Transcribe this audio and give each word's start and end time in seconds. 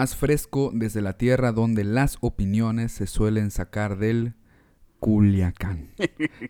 más 0.00 0.16
fresco 0.16 0.70
desde 0.72 1.02
la 1.02 1.18
tierra 1.18 1.52
donde 1.52 1.84
las 1.84 2.16
opiniones 2.22 2.90
se 2.90 3.06
suelen 3.06 3.50
sacar 3.50 3.98
del 3.98 4.32
Culiacán, 4.98 5.90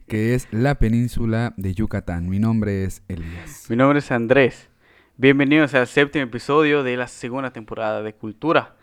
que 0.07 0.37
es 0.37 0.47
la 0.53 0.77
península 0.77 1.53
de 1.57 1.75
Yucatán. 1.75 2.29
Mi 2.29 2.39
nombre 2.39 2.85
es 2.85 3.03
Elías. 3.09 3.67
Mi 3.69 3.75
nombre 3.75 3.99
es 3.99 4.13
Andrés. 4.13 4.69
Bienvenidos 5.17 5.75
al 5.75 5.89
séptimo 5.89 6.27
episodio 6.27 6.85
de 6.85 6.97
la 6.97 7.09
segunda 7.09 7.51
temporada 7.53 8.03
de 8.03 8.15
Cultura. 8.15 8.77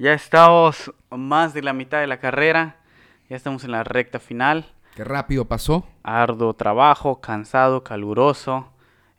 Ya 0.00 0.14
estamos 0.14 0.92
más 1.12 1.54
de 1.54 1.62
la 1.62 1.72
mitad 1.72 2.00
de 2.00 2.08
la 2.08 2.18
carrera, 2.18 2.78
ya 3.30 3.36
estamos 3.36 3.62
en 3.62 3.70
la 3.70 3.84
recta 3.84 4.18
final. 4.18 4.66
Qué 4.96 5.04
rápido 5.04 5.44
pasó. 5.44 5.86
Arduo 6.02 6.54
trabajo, 6.54 7.20
cansado, 7.20 7.84
caluroso. 7.84 8.66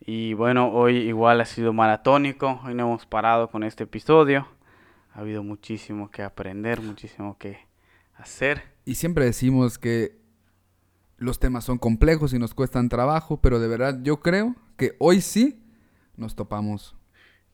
Y 0.02 0.34
bueno, 0.34 0.74
hoy 0.74 0.98
igual 0.98 1.40
ha 1.40 1.46
sido 1.46 1.72
maratónico, 1.72 2.60
hoy 2.66 2.74
no 2.74 2.84
hemos 2.84 3.06
parado 3.06 3.50
con 3.50 3.64
este 3.64 3.86
episodio. 3.86 4.59
Ha 5.14 5.20
habido 5.22 5.44
muchísimo 5.44 6.12
que 6.12 6.22
aprender, 6.24 6.82
muchísimo 6.82 7.38
que 7.38 7.60
hacer. 8.16 8.62
Y 8.86 8.96
siempre 8.96 9.26
decimos 9.26 9.78
que 9.78 10.18
los 11.18 11.40
temas 11.40 11.66
son 11.66 11.78
complejos 11.78 12.34
y 12.34 12.40
nos 12.40 12.54
cuestan 12.54 12.90
trabajo, 12.90 13.42
pero 13.42 13.60
de 13.60 13.68
verdad 13.68 14.00
yo 14.04 14.20
creo 14.22 14.56
que 14.78 14.96
hoy 15.00 15.22
sí 15.22 15.60
nos 16.16 16.36
topamos 16.36 16.96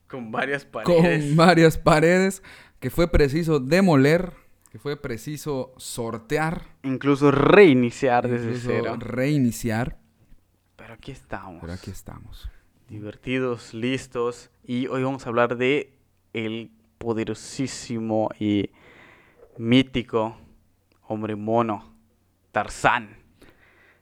Con 0.06 0.30
varias 0.30 0.64
paredes. 0.64 1.24
con 1.26 1.36
varias 1.36 1.78
paredes 1.78 2.42
que 2.78 2.90
fue 2.90 3.10
preciso 3.10 3.58
demoler, 3.58 4.32
que 4.70 4.78
fue 4.78 4.96
preciso 5.00 5.72
sortear, 5.78 6.62
Incluso 6.82 7.30
reiniciar 7.30 8.28
desde 8.28 8.48
incluso 8.48 8.68
cero. 8.68 8.96
reiniciar, 9.00 9.98
Pero 10.76 10.94
aquí 10.94 11.10
estamos. 11.10 11.60
pero 11.60 11.72
aquí 11.72 11.90
estamos. 11.90 12.48
divertidos, 12.88 13.74
listos 13.74 14.50
y 14.64 14.86
hoy 14.88 15.02
vamos 15.02 15.26
a 15.26 15.30
hablar 15.30 15.56
de 15.56 15.92
el 16.34 16.70
poderosísimo 16.98 18.30
y 18.38 18.70
mítico 19.58 20.36
hombre 21.08 21.36
mono, 21.36 21.92
Tarzán. 22.52 23.16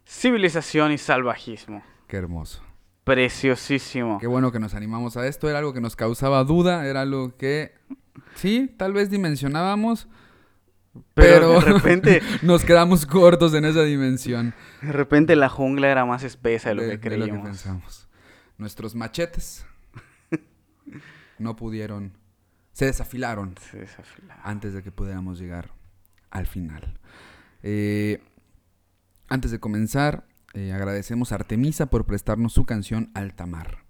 Civilización 0.06 0.92
y 0.92 0.98
salvajismo. 0.98 1.82
Qué 2.06 2.16
hermoso. 2.16 2.62
Preciosísimo. 3.04 4.18
Qué 4.18 4.26
bueno 4.26 4.50
que 4.52 4.58
nos 4.58 4.74
animamos 4.74 5.16
a 5.16 5.26
esto, 5.26 5.48
era 5.48 5.58
algo 5.58 5.72
que 5.74 5.80
nos 5.80 5.96
causaba 5.96 6.42
duda, 6.44 6.86
era 6.86 7.02
algo 7.02 7.36
que 7.36 7.74
sí, 8.34 8.72
tal 8.78 8.92
vez 8.94 9.10
dimensionábamos, 9.10 10.08
Pero, 11.14 11.54
pero, 11.58 11.60
de 11.60 11.60
repente, 11.60 12.22
nos 12.42 12.64
quedamos 12.64 13.04
cortos 13.04 13.52
en 13.54 13.64
esa 13.66 13.82
dimensión. 13.82 14.54
de 14.80 14.92
repente 14.92 15.36
la 15.36 15.48
jungla 15.48 15.88
era 15.90 16.04
más 16.06 16.22
espesa 16.22 16.70
de 16.70 16.74
lo 16.76 16.82
de- 16.82 17.00
que 17.00 17.10
de 17.10 17.16
lo 17.18 17.24
creíamos. 17.24 17.46
pensamos. 17.48 18.08
Nuestros 18.56 18.94
machetes 18.94 19.66
no 21.38 21.56
pudieron, 21.56 22.16
se 22.74 22.86
desafilaron 22.86 23.54
Se 23.70 23.86
antes 24.42 24.74
de 24.74 24.82
que 24.82 24.92
pudiéramos 24.92 25.38
llegar 25.38 25.70
al 26.30 26.46
final. 26.46 26.98
Eh, 27.62 28.20
antes 29.28 29.50
de 29.52 29.60
comenzar, 29.60 30.26
eh, 30.52 30.72
agradecemos 30.72 31.32
a 31.32 31.36
Artemisa 31.36 31.86
por 31.86 32.04
prestarnos 32.04 32.52
su 32.52 32.64
canción 32.64 33.10
Altamar. 33.14 33.84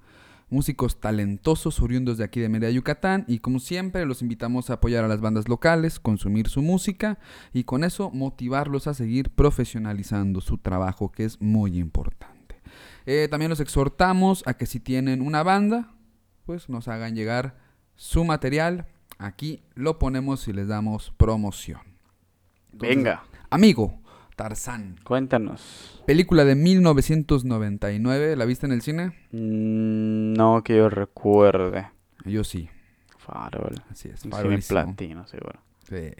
Músicos 0.50 1.00
talentosos 1.00 1.80
oriundos 1.80 2.18
de 2.18 2.24
aquí 2.24 2.38
de 2.38 2.50
Mérida, 2.50 2.70
Yucatán, 2.70 3.24
y 3.26 3.38
como 3.38 3.58
siempre 3.58 4.04
los 4.04 4.20
invitamos 4.20 4.68
a 4.68 4.74
apoyar 4.74 5.02
a 5.02 5.08
las 5.08 5.22
bandas 5.22 5.48
locales, 5.48 5.98
consumir 5.98 6.48
su 6.48 6.60
música 6.60 7.18
y 7.54 7.64
con 7.64 7.82
eso 7.82 8.10
motivarlos 8.10 8.86
a 8.86 8.94
seguir 8.94 9.30
profesionalizando 9.30 10.42
su 10.42 10.58
trabajo, 10.58 11.10
que 11.10 11.24
es 11.24 11.40
muy 11.40 11.78
importante. 11.78 12.60
Eh, 13.06 13.28
también 13.30 13.48
los 13.48 13.60
exhortamos 13.60 14.42
a 14.46 14.54
que 14.54 14.66
si 14.66 14.78
tienen 14.78 15.22
una 15.22 15.42
banda, 15.42 15.94
pues 16.44 16.68
nos 16.68 16.86
hagan 16.88 17.14
llegar 17.14 17.63
su 17.96 18.24
material. 18.24 18.86
Aquí 19.18 19.62
lo 19.74 19.98
ponemos 19.98 20.48
y 20.48 20.52
les 20.52 20.68
damos 20.68 21.12
promoción. 21.16 21.80
Entonces, 22.72 22.96
Venga, 22.96 23.22
Amigo, 23.50 24.00
Tarzán. 24.36 24.96
cuéntanos. 25.04 26.02
Película 26.06 26.44
de 26.44 26.56
1999. 26.56 28.36
¿La 28.36 28.44
viste 28.44 28.66
en 28.66 28.72
el 28.72 28.82
cine? 28.82 29.08
Mm, 29.30 30.32
No 30.34 30.62
que 30.64 30.76
yo 30.76 30.88
recuerde. 30.88 31.88
Yo 32.24 32.42
sí. 32.44 32.68
Farol. 33.18 33.74
Así 33.90 34.08
es. 34.08 34.22
Farolísimo. 34.28 34.82
platino, 34.84 35.26
seguro. 35.26 35.60
Sí. 35.88 36.10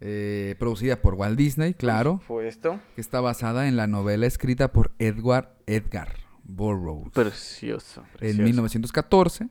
Eh, 0.00 0.54
producida 0.60 1.02
por 1.02 1.14
Walt 1.14 1.36
Disney, 1.36 1.74
claro. 1.74 2.20
¿Fue 2.26 2.46
esto? 2.46 2.78
Que 2.94 3.00
está 3.00 3.20
basada 3.20 3.66
en 3.66 3.76
la 3.76 3.88
novela 3.88 4.26
escrita 4.26 4.70
por 4.72 4.92
Edward 5.00 5.48
Edgar 5.66 6.12
Burroughs. 6.44 7.10
Precioso. 7.12 8.02
en 8.02 8.18
precioso. 8.18 8.42
1914. 8.44 9.48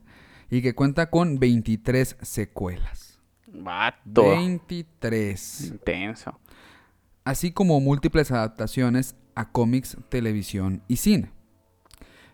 Y 0.50 0.62
que 0.62 0.74
cuenta 0.74 1.10
con 1.10 1.38
23 1.38 2.16
secuelas. 2.22 3.20
Vato. 3.46 4.30
23. 4.30 5.60
Intenso. 5.72 6.38
así 7.24 7.52
como 7.52 7.80
múltiples 7.80 8.30
adaptaciones 8.30 9.14
a 9.34 9.50
cómics, 9.50 9.96
televisión 10.08 10.82
y 10.88 10.96
cine. 10.96 11.30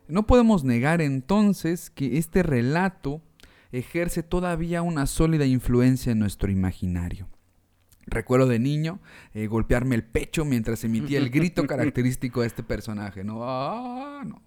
No 0.06 0.26
podemos 0.26 0.64
negar 0.64 1.00
entonces 1.00 1.90
que 1.90 2.18
este 2.18 2.42
relato 2.42 3.22
ejerce 3.72 4.22
todavía 4.22 4.82
una 4.82 5.06
sólida 5.06 5.46
influencia 5.46 6.12
en 6.12 6.18
nuestro 6.18 6.50
imaginario. 6.50 7.28
Recuerdo 8.06 8.46
de 8.46 8.58
niño 8.58 9.00
eh, 9.32 9.46
golpearme 9.46 9.94
el 9.94 10.04
pecho 10.04 10.44
mientras 10.44 10.84
emitía 10.84 11.18
el 11.18 11.30
grito 11.30 11.66
característico 11.66 12.42
de 12.42 12.48
este 12.48 12.62
personaje. 12.62 13.24
¿no? 13.24 13.40
¡Ah! 13.42 14.22
no. 14.24 14.42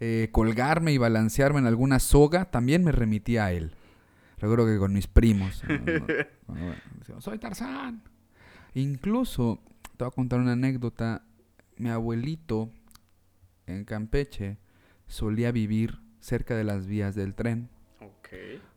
Eh, 0.00 0.28
colgarme 0.32 0.92
y 0.92 0.98
balancearme 0.98 1.60
en 1.60 1.66
alguna 1.66 1.98
soga 1.98 2.46
también 2.46 2.84
me 2.84 2.92
remitía 2.92 3.46
a 3.46 3.52
él. 3.52 3.72
Recuerdo 4.38 4.66
que 4.66 4.78
con 4.78 4.92
mis 4.92 5.06
primos. 5.06 5.62
Soy 7.18 7.38
Tarzán. 7.38 8.02
Incluso, 8.74 9.60
te 9.96 10.04
voy 10.04 10.08
a 10.08 10.14
contar 10.14 10.40
una 10.40 10.52
anécdota. 10.52 11.22
Mi 11.76 11.90
abuelito 11.90 12.70
en 13.66 13.84
Campeche 13.84 14.58
solía 15.06 15.52
vivir 15.52 16.00
cerca 16.20 16.56
de 16.56 16.64
las 16.64 16.86
vías 16.86 17.14
del 17.14 17.34
tren. 17.34 17.68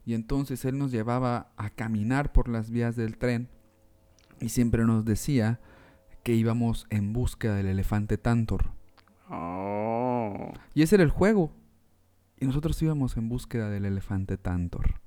Y 0.06 0.14
entonces 0.14 0.64
él 0.66 0.78
nos 0.78 0.92
llevaba 0.92 1.52
a 1.58 1.72
caminar 1.72 2.32
por 2.32 2.48
las 2.48 2.70
vías 2.70 2.96
del 2.96 3.18
tren 3.18 3.50
y 4.40 4.50
siempre 4.50 4.86
nos 4.86 5.04
decía 5.04 5.60
que 6.24 6.34
íbamos 6.34 6.86
en 6.90 7.12
busca 7.12 7.56
del 7.56 7.68
elefante 7.68 8.18
Tantor. 8.18 8.72
Oh. 9.30 10.07
Y 10.74 10.82
ese 10.84 10.96
era 10.96 11.04
el 11.04 11.10
juego. 11.10 11.52
Y 12.40 12.46
nosotros 12.46 12.82
íbamos 12.82 13.18
en 13.18 13.30
búsqueda 13.30 13.70
del 13.70 13.86
elefante 13.86 14.38
Tantor. 14.38 15.02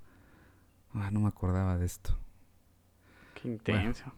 Ah, 0.92 1.10
no 1.10 1.20
me 1.20 1.28
acordaba 1.28 1.78
de 1.78 1.86
esto. 1.86 2.18
Qué 3.40 3.48
intenso. 3.48 4.12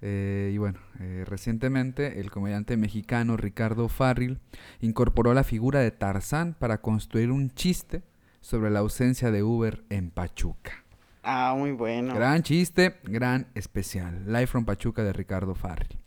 Eh, 0.00 0.52
y 0.54 0.58
bueno, 0.58 0.78
eh, 1.00 1.24
recientemente 1.26 2.20
el 2.20 2.30
comediante 2.30 2.76
mexicano 2.76 3.36
Ricardo 3.36 3.88
Farril 3.88 4.38
incorporó 4.80 5.34
la 5.34 5.44
figura 5.44 5.80
de 5.80 5.90
Tarzán 5.90 6.54
para 6.54 6.80
construir 6.80 7.32
un 7.32 7.50
chiste 7.50 8.02
sobre 8.40 8.70
la 8.70 8.78
ausencia 8.78 9.30
de 9.30 9.42
Uber 9.42 9.84
en 9.90 10.10
Pachuca. 10.10 10.84
Ah, 11.22 11.54
muy 11.56 11.72
bueno. 11.72 12.14
Gran 12.14 12.42
chiste, 12.42 12.96
gran 13.04 13.48
especial. 13.54 14.24
Live 14.26 14.46
from 14.46 14.64
Pachuca 14.64 15.02
de 15.02 15.12
Ricardo 15.12 15.54
Farril. 15.54 15.98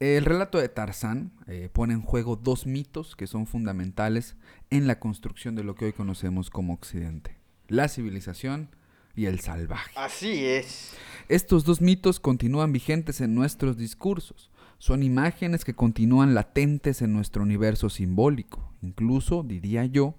El 0.00 0.24
relato 0.24 0.56
de 0.56 0.70
Tarzán 0.70 1.30
eh, 1.46 1.68
pone 1.70 1.92
en 1.92 2.00
juego 2.00 2.34
dos 2.34 2.64
mitos 2.64 3.14
que 3.14 3.26
son 3.26 3.46
fundamentales 3.46 4.34
en 4.70 4.86
la 4.86 4.98
construcción 4.98 5.54
de 5.54 5.62
lo 5.62 5.74
que 5.74 5.84
hoy 5.84 5.92
conocemos 5.92 6.48
como 6.48 6.72
Occidente. 6.72 7.36
La 7.68 7.86
civilización 7.86 8.74
y 9.14 9.26
el 9.26 9.40
salvaje. 9.40 9.92
Así 9.96 10.46
es. 10.46 10.94
Estos 11.28 11.64
dos 11.64 11.82
mitos 11.82 12.18
continúan 12.18 12.72
vigentes 12.72 13.20
en 13.20 13.34
nuestros 13.34 13.76
discursos. 13.76 14.50
Son 14.78 15.02
imágenes 15.02 15.66
que 15.66 15.74
continúan 15.74 16.32
latentes 16.32 17.02
en 17.02 17.12
nuestro 17.12 17.42
universo 17.42 17.90
simbólico. 17.90 18.72
Incluso, 18.80 19.42
diría 19.42 19.84
yo, 19.84 20.14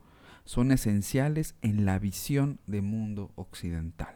son 0.45 0.71
esenciales 0.71 1.55
en 1.63 1.85
la 1.85 1.97
visión 1.97 2.59
de 2.67 2.83
mundo 2.83 3.31
occidental. 3.33 4.13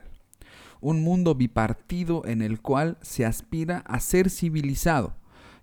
Un 0.80 1.02
mundo 1.02 1.34
bipartido 1.34 2.24
en 2.28 2.44
el 2.44 2.62
cual 2.62 3.00
se 3.02 3.26
aspira 3.26 3.80
a 3.88 4.00
ser 4.00 4.30
civilizado 4.30 5.16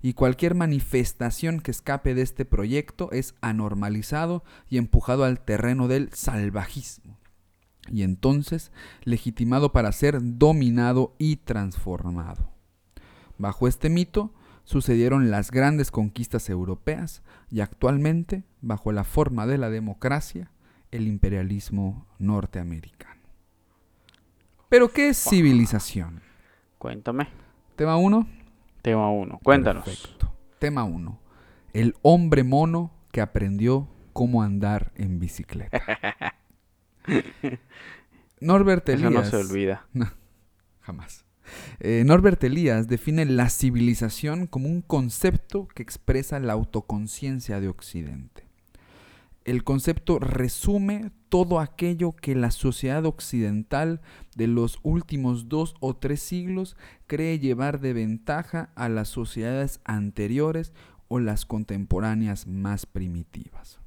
y 0.02 0.14
cualquier 0.14 0.54
manifestación 0.54 1.60
que 1.60 1.70
escape 1.70 2.14
de 2.14 2.22
este 2.22 2.44
proyecto 2.44 3.10
es 3.12 3.34
anormalizado 3.40 4.44
y 4.68 4.78
empujado 4.78 5.24
al 5.24 5.40
terreno 5.40 5.88
del 5.88 6.12
salvajismo 6.12 7.22
y 7.90 8.02
entonces 8.02 8.72
legitimado 9.04 9.72
para 9.72 9.92
ser 9.92 10.18
dominado 10.20 11.14
y 11.18 11.36
transformado. 11.36 12.50
Bajo 13.38 13.66
este 13.66 13.90
mito, 13.90 14.32
sucedieron 14.64 15.30
las 15.30 15.50
grandes 15.50 15.90
conquistas 15.90 16.48
europeas 16.48 17.22
y 17.50 17.60
actualmente, 17.60 18.44
bajo 18.60 18.92
la 18.92 19.04
forma 19.04 19.46
de 19.46 19.58
la 19.58 19.70
democracia, 19.70 20.50
el 20.90 21.08
imperialismo 21.08 22.06
norteamericano. 22.18 23.22
Pero, 24.68 24.90
¿qué 24.90 25.08
es 25.08 25.18
civilización? 25.18 26.22
Cuéntame. 26.78 27.28
Tema 27.76 27.96
1. 27.96 28.41
Tema 28.82 29.10
1. 29.10 29.40
Cuéntanos. 29.42 29.84
Perfecto. 29.84 30.32
Tema 30.58 30.84
1. 30.84 31.18
El 31.72 31.94
hombre 32.02 32.44
mono 32.44 32.92
que 33.12 33.20
aprendió 33.20 33.88
cómo 34.12 34.42
andar 34.42 34.92
en 34.96 35.18
bicicleta. 35.20 35.82
Norbert 38.40 38.88
Eso 38.88 39.06
Elias. 39.08 39.24
no 39.24 39.30
se 39.30 39.36
olvida. 39.36 39.86
Jamás. 40.80 41.24
Eh, 41.80 42.02
Norbert 42.06 42.42
Elias 42.44 42.88
define 42.88 43.24
la 43.24 43.48
civilización 43.50 44.46
como 44.46 44.68
un 44.68 44.80
concepto 44.82 45.68
que 45.68 45.82
expresa 45.82 46.40
la 46.40 46.54
autoconciencia 46.54 47.60
de 47.60 47.68
Occidente. 47.68 48.48
El 49.44 49.64
concepto 49.64 50.20
resume 50.20 51.10
todo 51.28 51.58
aquello 51.58 52.12
que 52.12 52.36
la 52.36 52.52
sociedad 52.52 53.04
occidental 53.06 54.00
de 54.36 54.46
los 54.46 54.78
últimos 54.82 55.48
dos 55.48 55.74
o 55.80 55.96
tres 55.96 56.22
siglos 56.22 56.76
cree 57.08 57.40
llevar 57.40 57.80
de 57.80 57.92
ventaja 57.92 58.70
a 58.76 58.88
las 58.88 59.08
sociedades 59.08 59.80
anteriores 59.84 60.72
o 61.08 61.18
las 61.18 61.44
contemporáneas 61.44 62.46
más 62.46 62.86
primitivas. 62.86 63.80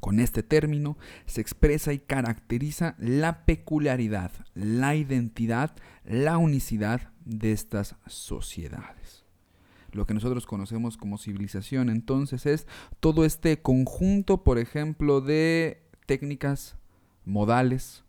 Con 0.00 0.20
este 0.20 0.42
término 0.42 0.96
se 1.26 1.40
expresa 1.40 1.92
y 1.92 1.98
caracteriza 1.98 2.94
la 2.98 3.44
peculiaridad, 3.44 4.32
la 4.54 4.94
identidad, 4.94 5.74
la 6.04 6.38
unicidad 6.38 7.12
de 7.24 7.52
estas 7.52 7.96
sociedades. 8.06 9.21
Lo 9.92 10.06
que 10.06 10.14
nosotros 10.14 10.46
conocemos 10.46 10.96
como 10.96 11.18
civilización. 11.18 11.90
Entonces 11.90 12.46
es 12.46 12.66
todo 13.00 13.24
este 13.24 13.60
conjunto, 13.60 14.42
por 14.42 14.58
ejemplo, 14.58 15.20
de 15.20 15.82
técnicas, 16.06 16.76
modales, 17.24 18.04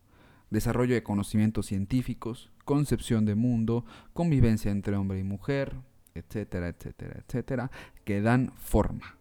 desarrollo 0.49 0.93
de 0.93 1.03
conocimientos 1.03 1.65
científicos, 1.67 2.51
concepción 2.65 3.25
de 3.25 3.35
mundo, 3.35 3.85
convivencia 4.13 4.71
entre 4.71 4.95
hombre 4.95 5.19
y 5.19 5.23
mujer, 5.23 5.75
etcétera, 6.15 6.69
etcétera, 6.69 7.23
etcétera, 7.25 7.71
que 8.05 8.21
dan 8.21 8.53
forma, 8.55 9.17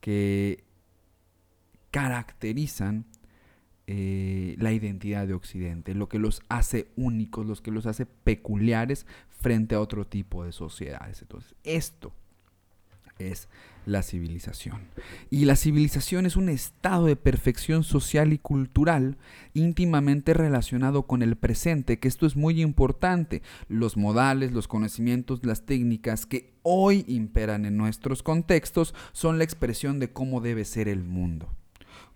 que 0.00 0.64
caracterizan 1.90 3.06
eh, 3.86 4.56
la 4.58 4.72
identidad 4.72 5.26
de 5.26 5.34
Occidente, 5.34 5.94
lo 5.94 6.08
que 6.08 6.18
los 6.18 6.42
hace 6.48 6.88
únicos, 6.96 7.46
los 7.46 7.60
que 7.60 7.70
los 7.70 7.86
hace 7.86 8.06
peculiares 8.06 9.06
frente 9.44 9.74
a 9.74 9.80
otro 9.80 10.06
tipo 10.06 10.42
de 10.42 10.52
sociedades. 10.52 11.20
Entonces, 11.20 11.54
esto 11.64 12.14
es 13.18 13.46
la 13.84 14.02
civilización. 14.02 14.80
Y 15.28 15.44
la 15.44 15.54
civilización 15.54 16.24
es 16.24 16.36
un 16.36 16.48
estado 16.48 17.04
de 17.04 17.16
perfección 17.16 17.84
social 17.84 18.32
y 18.32 18.38
cultural 18.38 19.18
íntimamente 19.52 20.32
relacionado 20.32 21.02
con 21.02 21.22
el 21.22 21.36
presente, 21.36 21.98
que 21.98 22.08
esto 22.08 22.24
es 22.24 22.36
muy 22.36 22.62
importante. 22.62 23.42
Los 23.68 23.98
modales, 23.98 24.52
los 24.52 24.66
conocimientos, 24.66 25.44
las 25.44 25.66
técnicas 25.66 26.24
que 26.24 26.54
hoy 26.62 27.04
imperan 27.06 27.66
en 27.66 27.76
nuestros 27.76 28.22
contextos 28.22 28.94
son 29.12 29.36
la 29.36 29.44
expresión 29.44 29.98
de 29.98 30.10
cómo 30.10 30.40
debe 30.40 30.64
ser 30.64 30.88
el 30.88 31.04
mundo. 31.04 31.54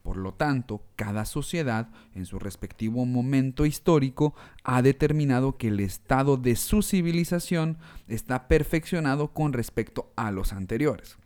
Por 0.08 0.16
lo 0.16 0.32
tanto, 0.32 0.80
cada 0.96 1.26
sociedad, 1.26 1.90
en 2.14 2.24
su 2.24 2.38
respectivo 2.38 3.04
momento 3.04 3.66
histórico, 3.66 4.34
ha 4.64 4.80
determinado 4.80 5.58
que 5.58 5.68
el 5.68 5.80
estado 5.80 6.38
de 6.38 6.56
su 6.56 6.80
civilización 6.80 7.76
está 8.06 8.48
perfeccionado 8.48 9.34
con 9.34 9.52
respecto 9.52 10.10
a 10.16 10.30
los 10.30 10.54
anteriores. 10.54 11.18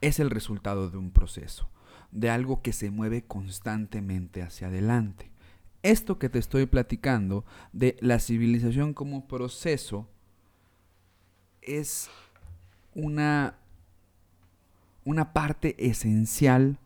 Es 0.00 0.18
el 0.18 0.30
resultado 0.30 0.90
de 0.90 0.98
un 0.98 1.12
proceso, 1.12 1.68
de 2.10 2.30
algo 2.30 2.62
que 2.62 2.72
se 2.72 2.90
mueve 2.90 3.22
constantemente 3.22 4.42
hacia 4.42 4.66
adelante. 4.66 5.30
Esto 5.84 6.18
que 6.18 6.28
te 6.28 6.40
estoy 6.40 6.66
platicando 6.66 7.44
de 7.72 7.96
la 8.00 8.18
civilización 8.18 8.92
como 8.92 9.28
proceso 9.28 10.08
es 11.60 12.10
una, 12.92 13.54
una 15.04 15.32
parte 15.32 15.76
esencial 15.78 16.80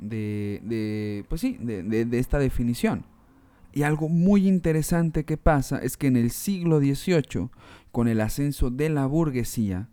de, 0.00 0.60
de 0.64 1.24
pues 1.28 1.40
sí, 1.40 1.58
de, 1.60 1.82
de, 1.82 2.18
esta 2.18 2.38
definición. 2.38 3.04
Y 3.72 3.82
algo 3.82 4.08
muy 4.08 4.48
interesante 4.48 5.24
que 5.24 5.36
pasa 5.36 5.78
es 5.78 5.96
que 5.96 6.08
en 6.08 6.16
el 6.16 6.30
siglo 6.30 6.80
XVIII, 6.80 7.50
con 7.92 8.08
el 8.08 8.20
ascenso 8.20 8.70
de 8.70 8.88
la 8.88 9.06
burguesía, 9.06 9.88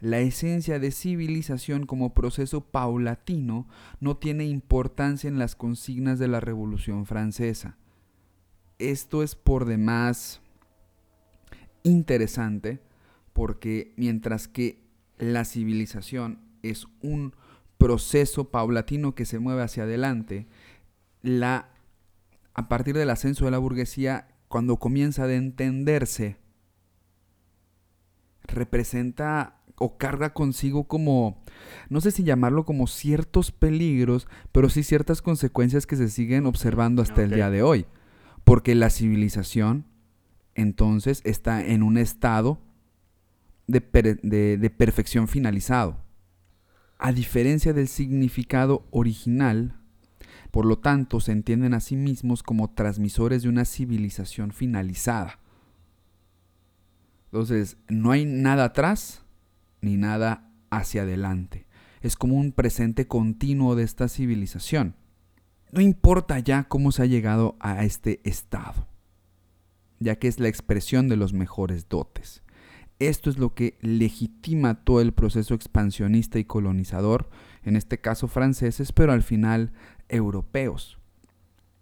la 0.00 0.18
esencia 0.18 0.78
de 0.78 0.90
civilización 0.90 1.86
como 1.86 2.12
proceso 2.12 2.60
paulatino 2.60 3.66
no 4.00 4.18
tiene 4.18 4.44
importancia 4.44 5.28
en 5.28 5.38
las 5.38 5.56
consignas 5.56 6.18
de 6.18 6.28
la 6.28 6.40
Revolución 6.40 7.06
Francesa. 7.06 7.78
Esto 8.78 9.22
es 9.22 9.34
por 9.34 9.64
demás 9.64 10.42
interesante 11.82 12.82
porque 13.32 13.94
mientras 13.96 14.48
que 14.48 14.82
la 15.18 15.46
civilización 15.46 16.40
es 16.62 16.86
un 17.00 17.34
proceso 17.86 18.50
paulatino 18.50 19.14
que 19.14 19.24
se 19.24 19.38
mueve 19.38 19.62
hacia 19.62 19.84
adelante, 19.84 20.48
la, 21.22 21.68
a 22.52 22.66
partir 22.66 22.96
del 22.96 23.10
ascenso 23.10 23.44
de 23.44 23.52
la 23.52 23.58
burguesía, 23.58 24.26
cuando 24.48 24.78
comienza 24.78 25.28
de 25.28 25.36
entenderse, 25.36 26.36
representa 28.42 29.62
o 29.76 29.98
carga 29.98 30.34
consigo 30.34 30.88
como, 30.88 31.44
no 31.88 32.00
sé 32.00 32.10
si 32.10 32.24
llamarlo 32.24 32.64
como 32.64 32.88
ciertos 32.88 33.52
peligros, 33.52 34.26
pero 34.50 34.68
sí 34.68 34.82
ciertas 34.82 35.22
consecuencias 35.22 35.86
que 35.86 35.94
se 35.94 36.08
siguen 36.08 36.46
observando 36.46 37.02
hasta 37.02 37.14
okay. 37.14 37.24
el 37.26 37.30
día 37.30 37.50
de 37.50 37.62
hoy. 37.62 37.86
Porque 38.42 38.74
la 38.74 38.90
civilización 38.90 39.86
entonces 40.56 41.20
está 41.22 41.64
en 41.64 41.84
un 41.84 41.98
estado 41.98 42.58
de, 43.68 43.80
per, 43.80 44.20
de, 44.22 44.58
de 44.58 44.70
perfección 44.70 45.28
finalizado 45.28 46.04
a 46.98 47.12
diferencia 47.12 47.72
del 47.72 47.88
significado 47.88 48.86
original, 48.90 49.76
por 50.50 50.64
lo 50.64 50.78
tanto 50.78 51.20
se 51.20 51.32
entienden 51.32 51.74
a 51.74 51.80
sí 51.80 51.96
mismos 51.96 52.42
como 52.42 52.70
transmisores 52.70 53.42
de 53.42 53.48
una 53.48 53.64
civilización 53.64 54.52
finalizada. 54.52 55.38
Entonces, 57.26 57.76
no 57.88 58.12
hay 58.12 58.24
nada 58.24 58.64
atrás 58.64 59.24
ni 59.80 59.96
nada 59.96 60.50
hacia 60.70 61.02
adelante. 61.02 61.66
Es 62.00 62.16
como 62.16 62.36
un 62.36 62.52
presente 62.52 63.06
continuo 63.06 63.74
de 63.74 63.82
esta 63.82 64.08
civilización. 64.08 64.96
No 65.72 65.80
importa 65.80 66.38
ya 66.38 66.64
cómo 66.64 66.92
se 66.92 67.02
ha 67.02 67.06
llegado 67.06 67.56
a 67.60 67.84
este 67.84 68.20
estado, 68.24 68.88
ya 69.98 70.16
que 70.16 70.28
es 70.28 70.38
la 70.40 70.48
expresión 70.48 71.08
de 71.08 71.16
los 71.16 71.32
mejores 71.32 71.88
dotes. 71.88 72.42
Esto 72.98 73.28
es 73.28 73.38
lo 73.38 73.54
que 73.54 73.76
legitima 73.82 74.82
todo 74.82 75.02
el 75.02 75.12
proceso 75.12 75.54
expansionista 75.54 76.38
y 76.38 76.44
colonizador, 76.44 77.28
en 77.62 77.76
este 77.76 77.98
caso 77.98 78.26
franceses, 78.26 78.92
pero 78.92 79.12
al 79.12 79.22
final 79.22 79.72
europeos. 80.08 80.98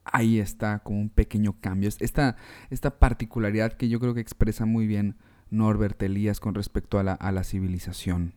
Ahí 0.04 0.38
está 0.38 0.80
como 0.80 1.00
un 1.00 1.10
pequeño 1.10 1.60
cambio. 1.60 1.88
Esta, 1.88 2.36
esta 2.70 2.98
particularidad 2.98 3.74
que 3.74 3.88
yo 3.88 4.00
creo 4.00 4.12
que 4.12 4.20
expresa 4.20 4.66
muy 4.66 4.86
bien 4.86 5.16
Norbert 5.50 6.02
Elias 6.02 6.40
con 6.40 6.54
respecto 6.54 6.98
a 6.98 7.04
la, 7.04 7.12
a 7.12 7.30
la 7.30 7.44
civilización. 7.44 8.34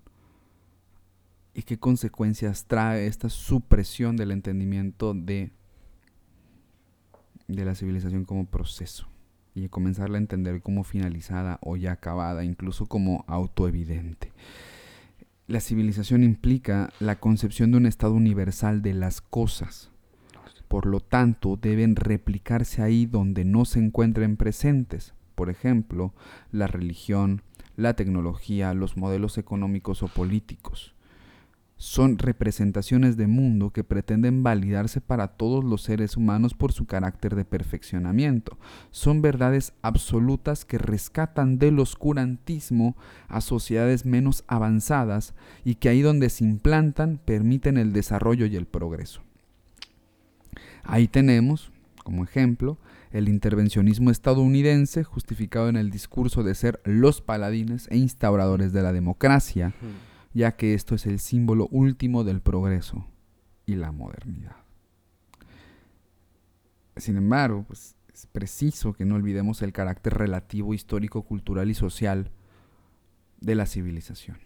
¿Y 1.56 1.64
qué 1.64 1.80
consecuencias 1.80 2.66
trae 2.68 3.08
esta 3.08 3.30
supresión 3.30 4.16
del 4.16 4.30
entendimiento 4.30 5.16
de, 5.16 5.52
de 7.48 7.66
la 7.66 7.74
civilización 7.74 8.26
como 8.26 8.46
proceso? 8.46 9.08
Y 9.64 9.70
comenzarla 9.70 10.18
a 10.18 10.22
entender 10.22 10.62
como 10.62 10.84
finalizada 10.84 11.58
o 11.62 11.78
ya 11.78 11.94
acabada, 11.94 12.44
incluso 12.44 12.86
como 12.86 13.26
autoevidente. 13.28 14.32
La 15.48 15.62
civilización 15.62 16.24
implica 16.24 16.92
la 17.00 17.20
concepción 17.20 17.72
de 17.72 17.78
un 17.78 17.86
estado 17.86 18.14
universal 18.14 18.82
de 18.82 18.94
las 18.94 19.22
cosas. 19.22 19.90
Por 20.68 20.86
lo 20.86 21.00
tanto, 21.00 21.56
deben 21.56 21.96
replicarse 21.96 22.82
ahí 22.82 23.06
donde 23.06 23.46
no 23.46 23.66
se 23.66 23.80
encuentren 23.80 24.36
presentes. 24.38 25.14
Por 25.36 25.50
ejemplo, 25.50 26.14
la 26.52 26.68
religión, 26.68 27.42
la 27.78 27.96
tecnología, 27.96 28.74
los 28.74 28.98
modelos 28.98 29.38
económicos 29.38 30.04
o 30.04 30.08
políticos 30.08 30.97
son 31.78 32.18
representaciones 32.18 33.18
de 33.18 33.28
mundo 33.28 33.70
que 33.70 33.84
pretenden 33.84 34.42
validarse 34.42 35.00
para 35.00 35.28
todos 35.30 35.64
los 35.64 35.84
seres 35.84 36.18
humanos 36.18 36.56
por 36.56 36.74
su 36.74 36.86
carácter 36.86 37.36
de 37.36 37.46
perfeccionamiento. 37.46 38.58
Son 38.90 39.22
verdades 39.22 39.74
absolutas 39.84 40.66
que 40.66 40.80
rescatan 40.80 41.60
del 41.60 41.80
oscurantismo 41.80 42.98
a 43.28 43.42
sociedades 43.42 44.06
menos 44.06 44.44
avanzadas 44.48 45.36
y 45.64 45.76
que 45.76 45.90
ahí 45.90 46.02
donde 46.02 46.30
se 46.30 46.44
implantan 46.44 47.20
permiten 47.24 47.78
el 47.78 47.94
desarrollo 47.94 48.48
y 48.48 48.56
el 48.56 48.66
progreso. 48.66 49.22
Ahí 50.84 51.08
tenemos, 51.08 51.72
como 52.04 52.24
ejemplo, 52.24 52.78
el 53.12 53.30
intervencionismo 53.30 54.10
estadounidense, 54.10 55.04
justificado 55.04 55.70
en 55.70 55.76
el 55.76 55.92
discurso 55.92 56.44
de 56.44 56.56
ser 56.56 56.82
los 56.84 57.22
paladines 57.22 57.88
e 57.92 57.98
instauradores 57.98 58.74
de 58.74 58.82
la 58.82 58.94
democracia, 58.94 59.74
ya 60.38 60.56
que 60.56 60.76
esto 60.76 60.94
es 60.94 61.08
el 61.08 61.20
símbolo 61.20 61.68
último 61.72 62.24
del 62.24 62.42
progreso 62.42 63.08
y 63.66 63.74
la 63.74 63.92
modernidad. 63.92 64.56
Sin 66.96 67.18
embargo, 67.18 67.66
pues, 67.68 67.96
es 68.14 68.28
preciso 68.28 68.94
que 68.94 69.04
no 69.04 69.16
olvidemos 69.16 69.64
el 69.64 69.74
carácter 69.74 70.14
relativo, 70.14 70.76
histórico, 70.76 71.24
cultural 71.24 71.72
y 71.72 71.74
social 71.74 72.30
de 73.42 73.56
la 73.56 73.66
civilización. 73.66 74.38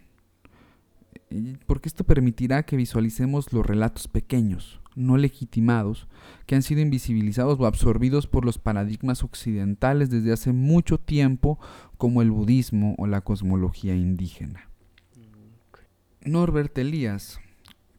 Porque 1.66 1.90
esto 1.90 2.04
permitirá 2.04 2.62
que 2.62 2.76
visualicemos 2.76 3.52
los 3.52 3.66
relatos 3.66 4.08
pequeños, 4.08 4.80
no 4.96 5.18
legitimados, 5.18 6.08
que 6.46 6.54
han 6.54 6.62
sido 6.62 6.80
invisibilizados 6.80 7.60
o 7.60 7.66
absorbidos 7.66 8.26
por 8.26 8.46
los 8.46 8.56
paradigmas 8.56 9.22
occidentales 9.22 10.08
desde 10.08 10.32
hace 10.32 10.52
mucho 10.52 10.96
tiempo, 10.96 11.58
como 11.98 12.22
el 12.22 12.30
budismo 12.30 12.94
o 12.96 13.06
la 13.06 13.20
cosmología 13.20 13.94
indígena. 13.94 14.71
Norbert 16.24 16.78
Elias 16.78 17.40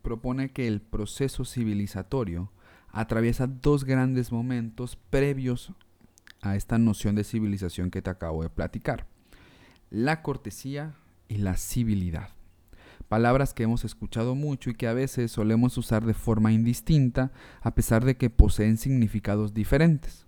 propone 0.01 0.49
que 0.51 0.67
el 0.67 0.81
proceso 0.81 1.43
civilizatorio 1.43 2.51
atraviesa 2.89 3.47
dos 3.47 3.83
grandes 3.83 4.31
momentos 4.31 4.97
previos 5.09 5.73
a 6.41 6.55
esta 6.55 6.77
noción 6.77 7.15
de 7.15 7.25
civilización 7.25 7.91
que 7.91 8.01
te 8.01 8.09
acabo 8.09 8.43
de 8.43 8.49
platicar. 8.49 9.07
La 9.89 10.21
cortesía 10.21 10.95
y 11.27 11.37
la 11.37 11.57
civilidad. 11.57 12.29
Palabras 13.09 13.53
que 13.53 13.63
hemos 13.63 13.83
escuchado 13.83 14.35
mucho 14.35 14.69
y 14.69 14.75
que 14.75 14.87
a 14.87 14.93
veces 14.93 15.31
solemos 15.31 15.77
usar 15.77 16.05
de 16.05 16.13
forma 16.13 16.53
indistinta 16.53 17.31
a 17.61 17.75
pesar 17.75 18.05
de 18.05 18.15
que 18.15 18.29
poseen 18.29 18.77
significados 18.77 19.53
diferentes. 19.53 20.25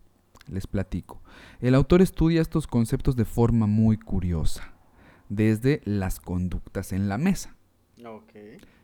Les 0.47 0.67
platico. 0.67 1.21
El 1.61 1.73
autor 1.75 2.01
estudia 2.01 2.41
estos 2.41 2.67
conceptos 2.67 3.15
de 3.15 3.25
forma 3.25 3.67
muy 3.67 3.97
curiosa, 3.97 4.73
desde 5.29 5.81
las 5.85 6.19
conductas 6.19 6.91
en 6.91 7.07
la 7.07 7.17
mesa. 7.17 7.55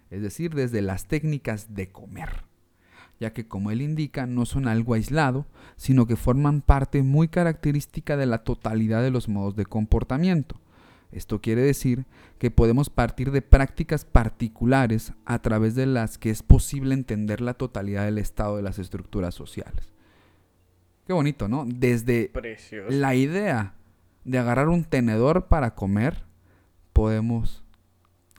Es 0.09 0.21
decir, 0.21 0.53
desde 0.53 0.81
las 0.81 1.07
técnicas 1.07 1.73
de 1.73 1.89
comer 1.89 2.51
ya 3.21 3.33
que 3.33 3.47
como 3.47 3.69
él 3.69 3.83
indica 3.83 4.25
no 4.25 4.47
son 4.47 4.67
algo 4.67 4.95
aislado, 4.95 5.45
sino 5.77 6.07
que 6.07 6.15
forman 6.15 6.61
parte 6.61 7.03
muy 7.03 7.27
característica 7.27 8.17
de 8.17 8.25
la 8.25 8.39
totalidad 8.39 9.03
de 9.03 9.11
los 9.11 9.29
modos 9.29 9.55
de 9.55 9.67
comportamiento. 9.67 10.59
Esto 11.11 11.39
quiere 11.39 11.61
decir 11.61 12.05
que 12.39 12.49
podemos 12.49 12.89
partir 12.89 13.29
de 13.31 13.43
prácticas 13.43 14.05
particulares 14.05 15.13
a 15.25 15.39
través 15.39 15.75
de 15.75 15.85
las 15.85 16.17
que 16.17 16.31
es 16.31 16.41
posible 16.41 16.95
entender 16.95 17.41
la 17.41 17.53
totalidad 17.53 18.05
del 18.05 18.17
estado 18.17 18.55
de 18.55 18.63
las 18.63 18.79
estructuras 18.79 19.35
sociales. 19.35 19.93
Qué 21.05 21.13
bonito, 21.13 21.47
¿no? 21.47 21.65
Desde 21.67 22.31
la 22.89 23.13
idea 23.13 23.75
de 24.23 24.39
agarrar 24.39 24.67
un 24.67 24.83
tenedor 24.83 25.47
para 25.47 25.75
comer, 25.75 26.23
podemos 26.91 27.63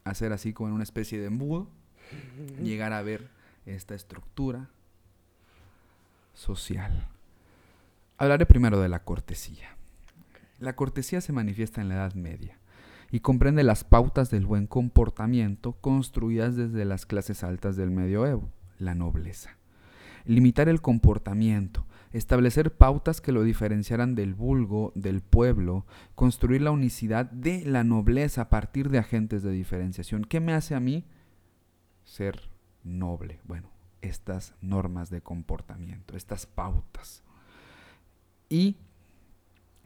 hacer 0.05 0.33
así 0.33 0.53
como 0.53 0.69
en 0.69 0.75
una 0.75 0.85
especie 0.85 1.19
de 1.19 1.27
embudo, 1.27 1.69
llegar 2.63 2.93
a 2.93 3.03
ver 3.03 3.29
esta 3.67 3.95
estructura 3.95 4.71
social. 6.35 7.09
Hablaré 8.19 8.47
primero 8.47 8.81
de 8.81 8.89
la 8.89 9.05
cortesía. 9.05 9.77
La 10.59 10.77
cortesía 10.77 11.21
se 11.21 11.33
manifiesta 11.33 11.81
en 11.81 11.89
la 11.89 11.97
Edad 11.97 12.15
Media 12.15 12.59
y 13.11 13.21
comprende 13.21 13.63
las 13.63 13.85
pautas 13.85 14.31
del 14.31 14.47
buen 14.47 14.67
comportamiento 14.67 15.73
construidas 15.73 16.57
desde 16.57 16.85
las 16.85 17.05
clases 17.05 17.45
altas 17.45 17.77
del 17.77 17.91
medioevo, 17.91 18.49
la 18.79 18.95
nobleza. 18.95 19.57
Limitar 20.25 20.69
el 20.69 20.81
comportamiento, 20.81 21.85
establecer 22.13 22.77
pautas 22.77 23.21
que 23.21 23.33
lo 23.33 23.43
diferenciaran 23.43 24.15
del 24.15 24.35
vulgo, 24.35 24.93
del 24.95 25.21
pueblo, 25.21 25.87
construir 26.15 26.63
la 26.63 26.71
unicidad 26.71 27.27
de 27.27 27.65
la 27.65 27.85
nobleza 27.85 28.43
a 28.43 28.49
partir 28.49 28.91
de 28.91 28.99
agentes 28.99 29.43
de 29.43 29.53
diferenciación. 29.53 30.25
¿Qué 30.25 30.41
me 30.41 30.53
hace 30.53 30.75
a 30.75 30.81
mí 30.81 31.05
ser 32.05 32.51
noble. 32.85 33.41
Bueno, 33.45 33.71
estas 34.01 34.55
normas 34.61 35.11
de 35.11 35.21
comportamiento, 35.21 36.17
estas 36.17 36.47
pautas. 36.47 37.23
Y, 38.49 38.77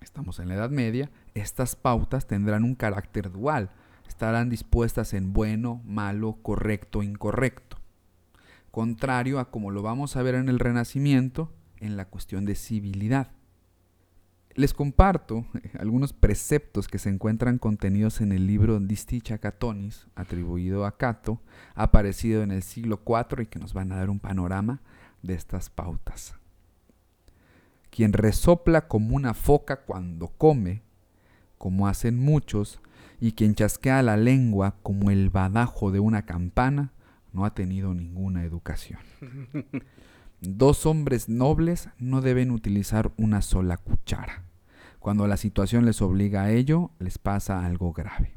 estamos 0.00 0.38
en 0.38 0.48
la 0.48 0.54
Edad 0.54 0.70
Media, 0.70 1.10
estas 1.34 1.76
pautas 1.76 2.26
tendrán 2.26 2.64
un 2.64 2.74
carácter 2.74 3.30
dual. 3.30 3.70
Estarán 4.08 4.48
dispuestas 4.48 5.14
en 5.14 5.32
bueno, 5.32 5.82
malo, 5.84 6.38
correcto, 6.42 7.02
incorrecto. 7.02 7.76
Contrario 8.70 9.38
a 9.38 9.50
como 9.50 9.70
lo 9.70 9.82
vamos 9.82 10.16
a 10.16 10.22
ver 10.22 10.34
en 10.34 10.48
el 10.48 10.58
Renacimiento, 10.58 11.52
en 11.80 11.96
la 11.96 12.06
cuestión 12.06 12.44
de 12.44 12.54
civilidad. 12.54 13.32
Les 14.56 14.72
comparto 14.72 15.44
algunos 15.78 16.14
preceptos 16.14 16.88
que 16.88 16.98
se 16.98 17.10
encuentran 17.10 17.58
contenidos 17.58 18.22
en 18.22 18.32
el 18.32 18.46
libro 18.46 18.80
Disticha 18.80 19.36
Catonis, 19.36 20.06
atribuido 20.14 20.86
a 20.86 20.96
Cato, 20.96 21.42
aparecido 21.74 22.42
en 22.42 22.50
el 22.50 22.62
siglo 22.62 23.02
IV 23.06 23.42
y 23.42 23.46
que 23.46 23.58
nos 23.58 23.74
van 23.74 23.92
a 23.92 23.96
dar 23.96 24.08
un 24.08 24.18
panorama 24.18 24.80
de 25.22 25.34
estas 25.34 25.68
pautas. 25.68 26.34
Quien 27.90 28.14
resopla 28.14 28.88
como 28.88 29.14
una 29.14 29.34
foca 29.34 29.82
cuando 29.84 30.28
come, 30.28 30.82
como 31.58 31.86
hacen 31.86 32.18
muchos, 32.18 32.80
y 33.20 33.32
quien 33.32 33.54
chasquea 33.54 34.02
la 34.02 34.16
lengua 34.16 34.76
como 34.82 35.10
el 35.10 35.28
badajo 35.28 35.90
de 35.90 36.00
una 36.00 36.24
campana, 36.24 36.92
no 37.34 37.44
ha 37.44 37.54
tenido 37.54 37.92
ninguna 37.92 38.44
educación. 38.44 39.00
Dos 40.40 40.84
hombres 40.84 41.28
nobles 41.28 41.88
no 41.98 42.20
deben 42.20 42.50
utilizar 42.50 43.10
una 43.16 43.40
sola 43.40 43.78
cuchara. 43.78 44.44
Cuando 44.98 45.26
la 45.26 45.38
situación 45.38 45.86
les 45.86 46.02
obliga 46.02 46.42
a 46.42 46.50
ello, 46.50 46.90
les 46.98 47.16
pasa 47.16 47.64
algo 47.64 47.92
grave. 47.92 48.36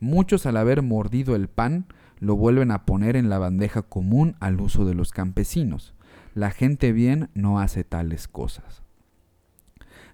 Muchos 0.00 0.44
al 0.46 0.56
haber 0.56 0.82
mordido 0.82 1.36
el 1.36 1.48
pan 1.48 1.86
lo 2.18 2.36
vuelven 2.36 2.72
a 2.72 2.84
poner 2.84 3.16
en 3.16 3.28
la 3.28 3.38
bandeja 3.38 3.82
común 3.82 4.34
al 4.40 4.60
uso 4.60 4.84
de 4.84 4.94
los 4.94 5.12
campesinos. 5.12 5.94
La 6.34 6.50
gente 6.50 6.92
bien 6.92 7.30
no 7.34 7.60
hace 7.60 7.84
tales 7.84 8.26
cosas. 8.26 8.82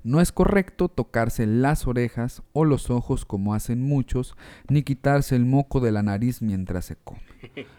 No 0.05 0.21
es 0.21 0.33
correcto 0.33 0.89
tocarse 0.89 1.47
las 1.47 1.87
orejas 1.87 2.43
o 2.53 2.67
los 2.67 2.91
ojos 2.91 3.25
como 3.25 3.55
hacen 3.55 3.83
muchos, 3.83 4.37
ni 4.69 4.83
quitarse 4.83 5.35
el 5.35 5.47
moco 5.47 5.81
de 5.81 5.93
la 5.93 6.03
nariz 6.03 6.43
mientras 6.43 6.85
se 6.85 6.97
come. 6.97 7.23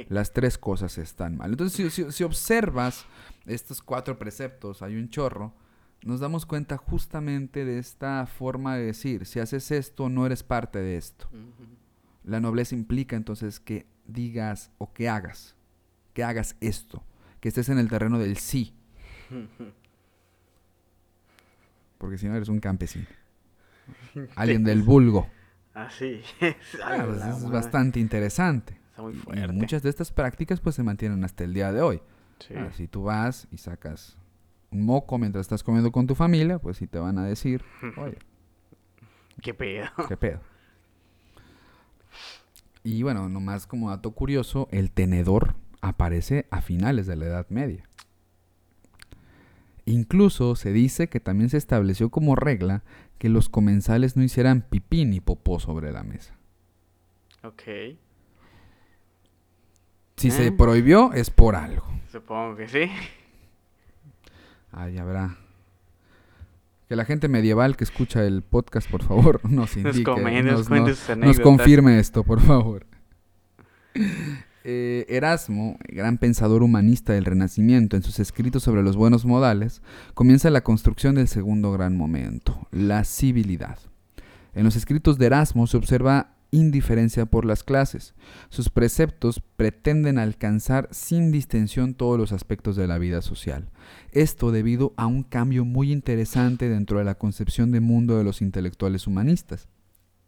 Las 0.09 0.33
tres 0.33 0.57
cosas 0.57 0.97
están 0.97 1.37
mal. 1.37 1.51
Entonces, 1.51 1.93
si, 1.93 2.11
si 2.11 2.23
observas 2.23 3.05
estos 3.45 3.83
cuatro 3.83 4.17
preceptos, 4.17 4.81
hay 4.81 4.95
un 4.95 5.09
chorro, 5.09 5.53
nos 6.03 6.19
damos 6.19 6.47
cuenta 6.47 6.77
justamente 6.77 7.63
de 7.63 7.77
esta 7.77 8.25
forma 8.25 8.75
de 8.75 8.85
decir, 8.85 9.25
si 9.25 9.39
haces 9.39 9.69
esto, 9.71 10.09
no 10.09 10.25
eres 10.25 10.41
parte 10.41 10.79
de 10.79 10.97
esto. 10.97 11.27
La 12.23 12.39
nobleza 12.39 12.73
implica 12.73 13.15
entonces 13.15 13.59
que 13.59 13.85
digas 14.07 14.71
o 14.79 14.93
que 14.93 15.09
hagas, 15.09 15.55
que 16.13 16.23
hagas 16.23 16.55
esto, 16.59 17.03
que 17.39 17.49
estés 17.49 17.69
en 17.69 17.77
el 17.77 17.87
terreno 17.87 18.17
del 18.17 18.37
sí. 18.37 18.73
Porque 21.97 22.17
si 22.17 22.27
no 22.27 22.35
eres 22.35 22.49
un 22.49 22.59
campesino. 22.59 23.05
Alguien 24.35 24.63
del 24.63 24.81
vulgo. 24.81 25.27
Así 25.73 26.21
ah, 26.83 27.05
pues 27.05 27.21
es. 27.21 27.49
bastante 27.49 27.99
interesante. 27.99 28.79
Y 29.33 29.51
muchas 29.51 29.83
de 29.83 29.89
estas 29.89 30.11
prácticas 30.11 30.61
pues 30.61 30.75
se 30.75 30.83
mantienen 30.83 31.23
hasta 31.25 31.43
el 31.43 31.53
día 31.53 31.73
de 31.73 31.81
hoy. 31.81 32.01
Ah, 32.55 32.69
si 32.73 32.87
tú 32.87 33.03
vas 33.03 33.47
y 33.51 33.57
sacas 33.57 34.17
un 34.71 34.85
moco 34.85 35.17
mientras 35.17 35.41
estás 35.41 35.63
comiendo 35.63 35.91
con 35.91 36.07
tu 36.07 36.15
familia, 36.15 36.59
pues 36.59 36.77
sí 36.77 36.87
te 36.87 36.97
van 36.97 37.17
a 37.17 37.25
decir, 37.25 37.63
oye. 37.97 38.17
¿Qué 39.41 39.53
pedo? 39.53 39.87
¿Qué 40.07 40.15
pedo? 40.15 40.39
Y 42.83 43.03
bueno, 43.03 43.27
nomás 43.27 43.67
como 43.67 43.89
dato 43.89 44.11
curioso, 44.11 44.69
el 44.71 44.91
tenedor 44.91 45.55
aparece 45.81 46.47
a 46.51 46.61
finales 46.61 47.05
de 47.05 47.15
la 47.17 47.25
Edad 47.25 47.47
Media. 47.49 47.83
Incluso 49.85 50.55
se 50.55 50.73
dice 50.73 51.09
que 51.09 51.19
también 51.19 51.49
se 51.49 51.57
estableció 51.57 52.09
como 52.09 52.35
regla 52.35 52.83
que 53.19 53.29
los 53.29 53.49
comensales 53.49 54.17
no 54.17 54.23
hicieran 54.23 54.61
pipí 54.61 55.05
ni 55.05 55.19
popó 55.19 55.59
sobre 55.59 55.91
la 55.91 56.03
mesa. 56.03 56.35
Ok. 57.43 57.61
Si 60.17 60.31
se 60.31 60.51
prohibió 60.51 61.13
es 61.13 61.29
por 61.29 61.55
algo. 61.55 61.85
Supongo 62.11 62.55
que 62.55 62.67
sí. 62.67 62.91
Ahí 64.71 64.97
habrá. 64.97 65.37
Que 66.87 66.95
la 66.95 67.05
gente 67.05 67.27
medieval 67.27 67.77
que 67.77 67.83
escucha 67.83 68.23
el 68.23 68.41
podcast, 68.41 68.89
por 68.89 69.03
favor, 69.03 69.39
nos 69.49 69.75
indique. 69.77 70.03
Nos, 71.17 71.39
confirme 71.39 71.99
esto, 71.99 72.23
por 72.23 72.41
favor. 72.41 72.85
Eh, 74.67 75.05
Erasmo, 75.09 75.77
gran 75.89 76.17
pensador 76.17 76.63
humanista 76.63 77.13
del 77.13 77.25
Renacimiento, 77.25 77.95
en 77.95 78.01
sus 78.01 78.17
escritos 78.19 78.63
sobre 78.63 78.81
los 78.81 78.95
buenos 78.97 79.23
modales, 79.23 79.83
comienza 80.15 80.49
la 80.49 80.63
construcción 80.63 81.13
del 81.13 81.27
segundo 81.27 81.71
gran 81.71 81.95
momento, 81.95 82.67
la 82.71 83.03
civilidad. 83.03 83.77
En 84.55 84.63
los 84.63 84.75
escritos 84.75 85.19
de 85.19 85.27
Erasmo 85.27 85.67
se 85.67 85.77
observa 85.77 86.31
indiferencia 86.49 87.27
por 87.27 87.45
las 87.45 87.63
clases. 87.63 88.15
Sus 88.49 88.71
preceptos 88.71 89.39
pretenden 89.55 90.17
alcanzar 90.17 90.89
sin 90.89 91.31
distensión 91.31 91.93
todos 91.93 92.17
los 92.17 92.31
aspectos 92.31 92.75
de 92.75 92.87
la 92.87 92.97
vida 92.97 93.21
social. 93.21 93.69
Esto 94.13 94.51
debido 94.51 94.95
a 94.97 95.05
un 95.05 95.21
cambio 95.21 95.63
muy 95.63 95.91
interesante 95.91 96.69
dentro 96.69 96.97
de 96.97 97.05
la 97.05 97.19
concepción 97.19 97.69
de 97.71 97.81
mundo 97.81 98.17
de 98.17 98.23
los 98.23 98.41
intelectuales 98.41 99.05
humanistas. 99.05 99.67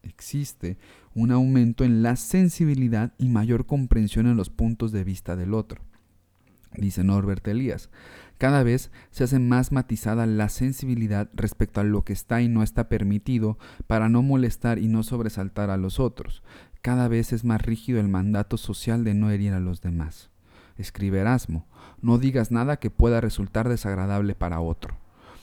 Existe 0.04 0.78
un 1.18 1.32
aumento 1.32 1.84
en 1.84 2.04
la 2.04 2.16
sensibilidad 2.16 3.12
y 3.18 3.28
mayor 3.28 3.66
comprensión 3.66 4.28
en 4.28 4.38
los 4.38 4.52
puntos 4.52 4.92
de 4.92 5.04
vista 5.04 5.36
del 5.36 5.56
otro. 5.56 5.82
Dice 6.76 7.04
Norbert 7.04 7.48
Elías, 7.48 7.90
cada 8.38 8.62
vez 8.62 8.92
se 9.10 9.24
hace 9.24 9.40
más 9.40 9.72
matizada 9.72 10.28
la 10.28 10.48
sensibilidad 10.48 11.28
respecto 11.34 11.82
a 11.82 11.84
lo 11.84 12.04
que 12.04 12.14
está 12.14 12.44
y 12.44 12.50
no 12.50 12.62
está 12.62 12.88
permitido 12.88 13.58
para 13.88 14.10
no 14.10 14.22
molestar 14.22 14.78
y 14.78 14.90
no 14.90 15.02
sobresaltar 15.02 15.72
a 15.72 15.78
los 15.78 16.00
otros. 16.00 16.44
Cada 16.84 17.08
vez 17.08 17.34
es 17.34 17.44
más 17.44 17.64
rígido 17.64 18.00
el 18.00 18.10
mandato 18.10 18.58
social 18.58 19.04
de 19.04 19.16
no 19.16 19.32
herir 19.32 19.54
a 19.54 19.60
los 19.60 19.82
demás. 19.82 20.30
Escribe 20.78 21.18
Erasmo, 21.18 21.66
no 22.00 22.20
digas 22.20 22.52
nada 22.52 22.78
que 22.78 22.92
pueda 22.92 23.22
resultar 23.22 23.70
desagradable 23.70 24.36
para 24.36 24.60
otro. 24.60 24.96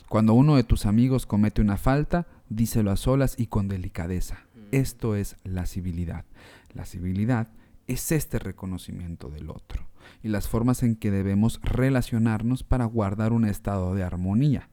Cuando 0.08 0.34
uno 0.34 0.54
de 0.54 0.62
tus 0.62 0.86
amigos 0.86 1.26
comete 1.26 1.60
una 1.62 1.78
falta, 1.78 2.28
díselo 2.48 2.92
a 2.92 2.96
solas 2.96 3.34
y 3.36 3.48
con 3.48 3.66
delicadeza. 3.66 4.44
Esto 4.74 5.14
es 5.14 5.36
la 5.44 5.66
civilidad. 5.66 6.24
La 6.72 6.84
civilidad 6.84 7.46
es 7.86 8.10
este 8.10 8.40
reconocimiento 8.40 9.30
del 9.30 9.48
otro 9.48 9.86
y 10.20 10.30
las 10.30 10.48
formas 10.48 10.82
en 10.82 10.96
que 10.96 11.12
debemos 11.12 11.60
relacionarnos 11.62 12.64
para 12.64 12.84
guardar 12.84 13.32
un 13.32 13.44
estado 13.44 13.94
de 13.94 14.02
armonía. 14.02 14.68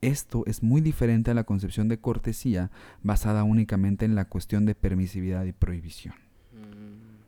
Esto 0.00 0.42
es 0.46 0.64
muy 0.64 0.80
diferente 0.80 1.30
a 1.30 1.34
la 1.34 1.44
concepción 1.44 1.86
de 1.86 2.00
cortesía 2.00 2.72
basada 3.04 3.44
únicamente 3.44 4.04
en 4.04 4.16
la 4.16 4.24
cuestión 4.24 4.66
de 4.66 4.74
permisividad 4.74 5.44
y 5.44 5.52
prohibición. 5.52 6.16
Mm. 6.52 7.22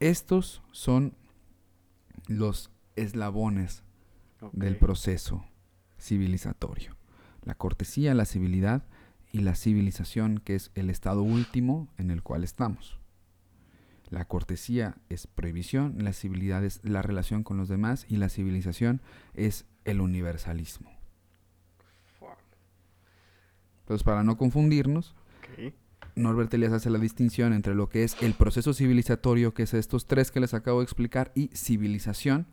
Estos 0.00 0.64
son 0.72 1.14
los 2.26 2.72
eslabones 2.96 3.84
del 4.50 4.78
proceso 4.78 5.44
civilizatorio. 5.96 6.96
La 7.44 7.54
cortesía, 7.54 8.14
la 8.14 8.24
civilidad 8.24 8.82
y 9.36 9.40
la 9.40 9.54
civilización, 9.54 10.38
que 10.38 10.54
es 10.54 10.70
el 10.74 10.88
estado 10.88 11.22
último 11.22 11.88
en 11.98 12.10
el 12.10 12.22
cual 12.22 12.42
estamos. 12.42 12.98
La 14.08 14.24
cortesía 14.24 14.96
es 15.10 15.26
prohibición, 15.26 15.96
la 15.98 16.14
civilidad 16.14 16.64
es 16.64 16.80
la 16.84 17.02
relación 17.02 17.42
con 17.42 17.58
los 17.58 17.68
demás 17.68 18.06
y 18.08 18.16
la 18.16 18.30
civilización 18.30 19.02
es 19.34 19.66
el 19.84 20.00
universalismo. 20.00 20.90
Entonces, 23.80 24.04
para 24.04 24.24
no 24.24 24.38
confundirnos, 24.38 25.14
Norbert 26.14 26.54
Elias 26.54 26.72
hace 26.72 26.88
la 26.88 26.98
distinción 26.98 27.52
entre 27.52 27.74
lo 27.74 27.90
que 27.90 28.04
es 28.04 28.16
el 28.22 28.32
proceso 28.32 28.72
civilizatorio, 28.72 29.52
que 29.52 29.64
es 29.64 29.74
estos 29.74 30.06
tres 30.06 30.30
que 30.30 30.40
les 30.40 30.54
acabo 30.54 30.78
de 30.78 30.84
explicar, 30.84 31.30
y 31.34 31.48
civilización, 31.48 32.46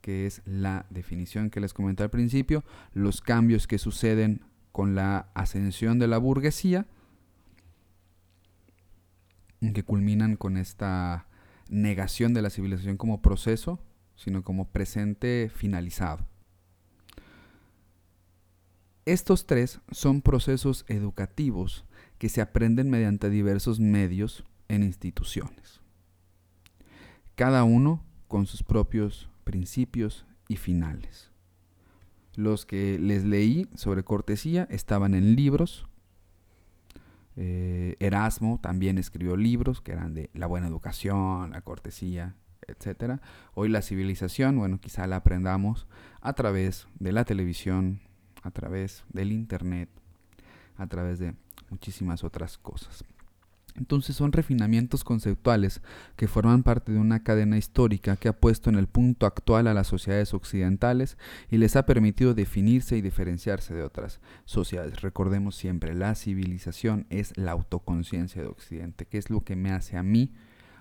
que 0.00 0.24
es 0.24 0.40
la 0.46 0.86
definición 0.88 1.50
que 1.50 1.60
les 1.60 1.74
comenté 1.74 2.02
al 2.02 2.10
principio, 2.10 2.64
los 2.94 3.20
cambios 3.20 3.66
que 3.66 3.76
suceden 3.76 4.47
con 4.72 4.94
la 4.94 5.30
ascensión 5.34 5.98
de 5.98 6.08
la 6.08 6.18
burguesía, 6.18 6.86
que 9.74 9.82
culminan 9.82 10.36
con 10.36 10.56
esta 10.56 11.26
negación 11.68 12.34
de 12.34 12.42
la 12.42 12.50
civilización 12.50 12.96
como 12.96 13.20
proceso, 13.22 13.80
sino 14.16 14.42
como 14.42 14.68
presente 14.68 15.50
finalizado. 15.54 16.26
Estos 19.04 19.46
tres 19.46 19.80
son 19.90 20.20
procesos 20.20 20.84
educativos 20.88 21.84
que 22.18 22.28
se 22.28 22.40
aprenden 22.40 22.90
mediante 22.90 23.30
diversos 23.30 23.80
medios 23.80 24.44
en 24.68 24.82
instituciones, 24.82 25.80
cada 27.34 27.64
uno 27.64 28.04
con 28.26 28.46
sus 28.46 28.62
propios 28.62 29.30
principios 29.44 30.26
y 30.46 30.56
finales. 30.56 31.30
Los 32.38 32.66
que 32.66 33.00
les 33.00 33.24
leí 33.24 33.66
sobre 33.74 34.04
cortesía 34.04 34.68
estaban 34.70 35.14
en 35.14 35.34
libros, 35.34 35.88
eh, 37.34 37.96
Erasmo 37.98 38.60
también 38.62 38.96
escribió 38.96 39.36
libros 39.36 39.80
que 39.80 39.90
eran 39.90 40.14
de 40.14 40.30
la 40.34 40.46
buena 40.46 40.68
educación, 40.68 41.50
la 41.50 41.62
cortesía, 41.62 42.36
etc. 42.68 43.20
Hoy 43.54 43.68
la 43.68 43.82
civilización, 43.82 44.56
bueno, 44.56 44.78
quizá 44.78 45.08
la 45.08 45.16
aprendamos 45.16 45.88
a 46.20 46.34
través 46.34 46.86
de 47.00 47.10
la 47.10 47.24
televisión, 47.24 48.02
a 48.44 48.52
través 48.52 49.02
del 49.08 49.32
Internet, 49.32 49.88
a 50.76 50.86
través 50.86 51.18
de 51.18 51.34
muchísimas 51.70 52.22
otras 52.22 52.56
cosas. 52.56 53.04
Entonces 53.78 54.16
son 54.16 54.32
refinamientos 54.32 55.04
conceptuales 55.04 55.80
que 56.16 56.26
forman 56.26 56.64
parte 56.64 56.92
de 56.92 56.98
una 56.98 57.22
cadena 57.22 57.56
histórica 57.56 58.16
que 58.16 58.28
ha 58.28 58.32
puesto 58.32 58.70
en 58.70 58.76
el 58.76 58.88
punto 58.88 59.24
actual 59.24 59.68
a 59.68 59.74
las 59.74 59.86
sociedades 59.86 60.34
occidentales 60.34 61.16
y 61.48 61.58
les 61.58 61.76
ha 61.76 61.86
permitido 61.86 62.34
definirse 62.34 62.96
y 62.96 63.02
diferenciarse 63.02 63.74
de 63.74 63.84
otras 63.84 64.20
sociedades. 64.44 65.00
Recordemos 65.00 65.54
siempre, 65.54 65.94
la 65.94 66.14
civilización 66.16 67.06
es 67.08 67.36
la 67.36 67.52
autoconciencia 67.52 68.42
de 68.42 68.48
Occidente, 68.48 69.06
que 69.06 69.18
es 69.18 69.30
lo 69.30 69.42
que 69.42 69.54
me 69.54 69.70
hace 69.70 69.96
a 69.96 70.02
mí 70.02 70.34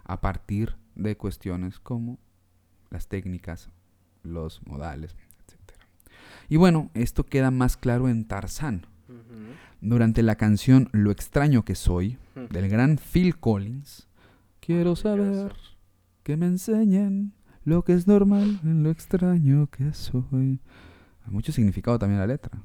a 0.04 0.20
partir 0.20 0.76
de 0.96 1.16
cuestiones 1.18 1.80
como 1.80 2.18
las 2.90 3.08
técnicas, 3.08 3.70
los 4.24 4.66
modales, 4.66 5.16
etc. 5.46 5.78
Y 6.50 6.58
bueno, 6.58 6.90
esto 6.96 7.26
queda 7.26 7.52
más 7.52 7.78
claro 7.78 8.10
en 8.10 8.26
Tarzán 8.26 8.88
durante 9.82 10.24
la 10.24 10.36
canción 10.36 10.90
Lo 10.92 11.12
extraño 11.12 11.64
que 11.64 11.76
soy, 11.76 12.18
del 12.50 12.70
gran 12.70 12.98
Phil 12.98 13.38
Collins, 13.38 14.08
quiero 14.60 14.96
saber 14.96 15.54
que 16.24 16.38
me 16.38 16.46
enseñen 16.46 17.34
lo 17.64 17.84
que 17.84 17.94
es 17.94 18.08
normal 18.08 18.60
en 18.64 18.84
lo 18.84 18.90
extraño 18.90 19.68
que 19.68 19.94
soy. 19.94 20.60
Hay 21.26 21.32
mucho 21.32 21.52
significado 21.52 22.00
también 22.00 22.20
la 22.20 22.28
letra, 22.28 22.62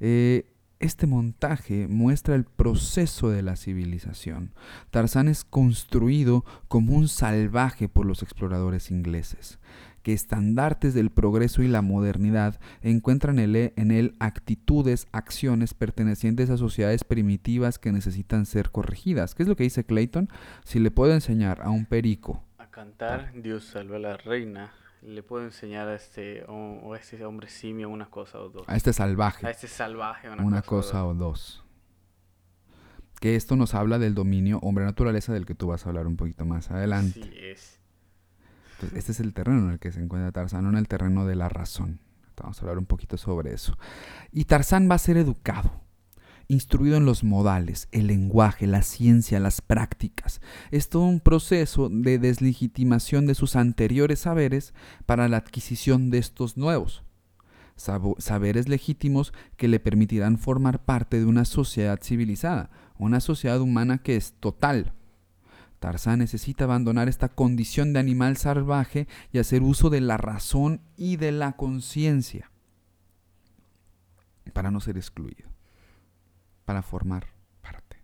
eh, 0.00 0.46
este 0.80 1.06
montaje 1.06 1.86
muestra 1.86 2.34
el 2.34 2.44
proceso 2.44 3.30
de 3.30 3.42
la 3.42 3.54
civilización. 3.54 4.52
Tarzán 4.90 5.28
es 5.28 5.44
construido 5.44 6.44
como 6.66 6.96
un 6.96 7.06
salvaje 7.06 7.88
por 7.88 8.04
los 8.04 8.24
exploradores 8.24 8.90
ingleses 8.90 9.60
que 10.02 10.12
estandartes 10.12 10.94
del 10.94 11.10
progreso 11.10 11.62
y 11.62 11.68
la 11.68 11.82
modernidad 11.82 12.60
encuentran 12.82 13.38
en 13.38 13.90
él 13.90 14.16
actitudes, 14.18 15.08
acciones 15.12 15.74
pertenecientes 15.74 16.50
a 16.50 16.56
sociedades 16.56 17.04
primitivas 17.04 17.78
que 17.78 17.92
necesitan 17.92 18.46
ser 18.46 18.70
corregidas. 18.70 19.34
¿Qué 19.34 19.42
es 19.42 19.48
lo 19.48 19.56
que 19.56 19.64
dice 19.64 19.84
Clayton? 19.84 20.28
Si 20.64 20.78
le 20.78 20.90
puedo 20.90 21.12
enseñar 21.12 21.60
a 21.62 21.70
un 21.70 21.86
perico 21.86 22.44
a 22.58 22.70
cantar 22.70 23.32
Dios 23.34 23.64
salve 23.64 23.96
a 23.96 23.98
la 23.98 24.16
reina, 24.16 24.72
le 25.02 25.22
puedo 25.22 25.44
enseñar 25.44 25.88
a 25.88 25.94
este, 25.94 26.44
o, 26.48 26.94
a 26.94 26.96
este 26.96 27.24
hombre 27.24 27.48
simio 27.48 27.88
una 27.88 28.06
cosa 28.06 28.38
o 28.40 28.48
dos. 28.48 28.64
A 28.68 28.76
este 28.76 28.92
salvaje. 28.92 29.46
A 29.46 29.50
este 29.50 29.68
salvaje 29.68 30.30
una, 30.30 30.62
cosa, 30.62 31.04
o 31.04 31.14
dos. 31.14 31.64
Que 33.20 33.36
esto 33.36 33.56
nos 33.56 33.74
habla 33.74 33.98
del 33.98 34.14
dominio 34.14 34.58
hombre-naturaleza 34.62 35.32
del 35.32 35.46
que 35.46 35.54
tú 35.54 35.68
vas 35.68 35.86
a 35.86 35.88
hablar 35.88 36.06
un 36.06 36.16
poquito 36.16 36.44
más 36.44 36.70
adelante. 36.70 37.22
Sí, 37.22 37.32
es 37.36 37.81
este 38.94 39.12
es 39.12 39.20
el 39.20 39.32
terreno 39.34 39.66
en 39.66 39.70
el 39.70 39.78
que 39.78 39.92
se 39.92 40.00
encuentra 40.00 40.32
Tarzán, 40.32 40.66
en 40.66 40.76
el 40.76 40.88
terreno 40.88 41.26
de 41.26 41.36
la 41.36 41.48
razón. 41.48 42.00
Vamos 42.36 42.58
a 42.58 42.62
hablar 42.62 42.78
un 42.78 42.86
poquito 42.86 43.16
sobre 43.16 43.52
eso. 43.52 43.76
Y 44.32 44.46
Tarzán 44.46 44.88
va 44.90 44.96
a 44.96 44.98
ser 44.98 45.16
educado, 45.16 45.70
instruido 46.48 46.96
en 46.96 47.04
los 47.04 47.22
modales, 47.22 47.88
el 47.92 48.08
lenguaje, 48.08 48.66
la 48.66 48.82
ciencia, 48.82 49.38
las 49.38 49.60
prácticas. 49.60 50.40
Es 50.70 50.88
todo 50.88 51.04
un 51.04 51.20
proceso 51.20 51.88
de 51.88 52.18
deslegitimación 52.18 53.26
de 53.26 53.34
sus 53.34 53.54
anteriores 53.54 54.20
saberes 54.20 54.74
para 55.06 55.28
la 55.28 55.36
adquisición 55.36 56.10
de 56.10 56.18
estos 56.18 56.56
nuevos. 56.56 57.04
Saberes 57.76 58.68
legítimos 58.68 59.32
que 59.56 59.68
le 59.68 59.80
permitirán 59.80 60.38
formar 60.38 60.84
parte 60.84 61.18
de 61.18 61.26
una 61.26 61.44
sociedad 61.44 62.00
civilizada, 62.02 62.70
una 62.98 63.20
sociedad 63.20 63.60
humana 63.60 63.98
que 63.98 64.16
es 64.16 64.34
total, 64.34 64.92
Tarzán 65.82 66.20
necesita 66.20 66.62
abandonar 66.62 67.08
esta 67.08 67.28
condición 67.28 67.92
de 67.92 67.98
animal 67.98 68.36
salvaje 68.36 69.08
y 69.32 69.40
hacer 69.40 69.62
uso 69.62 69.90
de 69.90 70.00
la 70.00 70.16
razón 70.16 70.80
y 70.96 71.16
de 71.16 71.32
la 71.32 71.56
conciencia 71.56 72.52
para 74.52 74.70
no 74.70 74.78
ser 74.78 74.96
excluido, 74.96 75.48
para 76.64 76.82
formar 76.82 77.26
parte. 77.62 77.96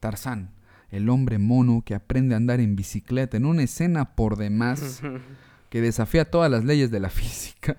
Tarzán, 0.00 0.54
el 0.88 1.10
hombre 1.10 1.36
mono 1.36 1.82
que 1.84 1.94
aprende 1.94 2.32
a 2.32 2.38
andar 2.38 2.58
en 2.58 2.74
bicicleta 2.74 3.36
en 3.36 3.44
una 3.44 3.64
escena 3.64 4.14
por 4.14 4.36
demás 4.38 5.02
que 5.68 5.82
desafía 5.82 6.30
todas 6.30 6.50
las 6.50 6.64
leyes 6.64 6.90
de 6.90 7.00
la 7.00 7.10
física. 7.10 7.76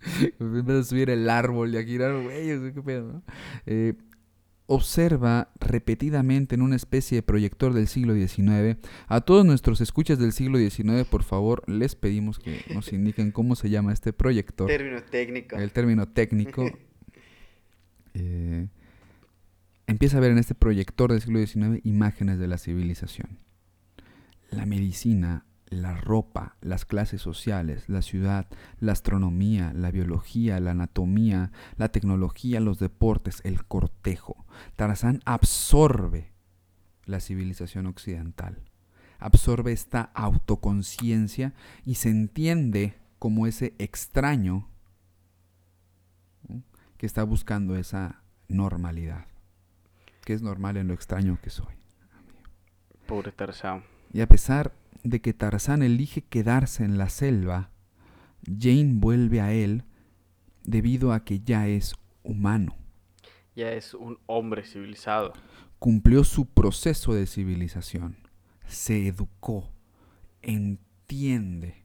vez 0.40 0.66
de 0.66 0.82
subir 0.82 1.10
el 1.10 1.30
árbol 1.30 1.72
y 1.72 1.78
a 1.78 1.84
girar, 1.84 2.20
güey, 2.20 2.72
qué 2.74 2.82
pedo, 2.82 3.12
¿no? 3.12 3.22
Eh, 3.66 3.94
observa 4.70 5.50
repetidamente 5.58 6.54
en 6.54 6.60
una 6.60 6.76
especie 6.76 7.16
de 7.16 7.22
proyector 7.22 7.72
del 7.72 7.88
siglo 7.88 8.14
XIX. 8.14 8.78
A 9.08 9.22
todos 9.22 9.44
nuestros 9.46 9.80
escuchas 9.80 10.18
del 10.18 10.32
siglo 10.32 10.58
XIX, 10.58 11.08
por 11.10 11.22
favor, 11.22 11.64
les 11.66 11.94
pedimos 11.94 12.38
que 12.38 12.62
nos 12.74 12.92
indiquen 12.92 13.32
cómo 13.32 13.56
se 13.56 13.70
llama 13.70 13.94
este 13.94 14.12
proyector. 14.12 14.68
Término 14.68 15.02
técnico. 15.02 15.56
El 15.56 15.72
término 15.72 16.06
técnico. 16.06 16.70
Eh, 18.20 18.66
empieza 19.86 20.16
a 20.16 20.20
ver 20.20 20.32
en 20.32 20.38
este 20.38 20.56
proyector 20.56 21.12
del 21.12 21.20
siglo 21.20 21.38
XIX 21.38 21.80
imágenes 21.84 22.40
de 22.40 22.48
la 22.48 22.58
civilización. 22.58 23.38
La 24.50 24.66
medicina, 24.66 25.44
la 25.70 25.94
ropa, 25.94 26.56
las 26.60 26.84
clases 26.84 27.22
sociales, 27.22 27.88
la 27.88 28.02
ciudad, 28.02 28.48
la 28.80 28.92
astronomía, 28.92 29.72
la 29.74 29.90
biología, 29.90 30.58
la 30.58 30.72
anatomía, 30.72 31.52
la 31.76 31.90
tecnología, 31.90 32.60
los 32.60 32.78
deportes, 32.78 33.40
el 33.44 33.64
cortejo. 33.64 34.46
Tarzán 34.78 35.22
absorbe 35.24 36.30
la 37.04 37.18
civilización 37.18 37.86
occidental, 37.86 38.62
absorbe 39.18 39.72
esta 39.72 40.02
autoconciencia 40.14 41.52
y 41.84 41.96
se 41.96 42.10
entiende 42.10 42.94
como 43.18 43.48
ese 43.48 43.74
extraño 43.78 44.68
que 46.96 47.06
está 47.06 47.24
buscando 47.24 47.74
esa 47.74 48.22
normalidad, 48.46 49.26
que 50.24 50.32
es 50.32 50.42
normal 50.42 50.76
en 50.76 50.86
lo 50.86 50.94
extraño 50.94 51.40
que 51.42 51.50
soy. 51.50 51.74
Pobre 53.08 53.32
Tarzán. 53.32 53.82
Y 54.12 54.20
a 54.20 54.28
pesar 54.28 54.72
de 55.02 55.20
que 55.20 55.34
Tarzán 55.34 55.82
elige 55.82 56.22
quedarse 56.22 56.84
en 56.84 56.98
la 56.98 57.08
selva, 57.08 57.70
Jane 58.46 58.92
vuelve 58.94 59.40
a 59.40 59.52
él 59.52 59.82
debido 60.62 61.12
a 61.12 61.24
que 61.24 61.40
ya 61.40 61.66
es 61.66 61.96
humano. 62.22 62.76
Ya 63.58 63.72
es 63.72 63.92
un 63.92 64.20
hombre 64.26 64.64
civilizado. 64.64 65.32
Cumplió 65.80 66.22
su 66.22 66.46
proceso 66.46 67.12
de 67.12 67.26
civilización. 67.26 68.16
Se 68.68 69.08
educó. 69.08 69.68
Entiende. 70.42 71.84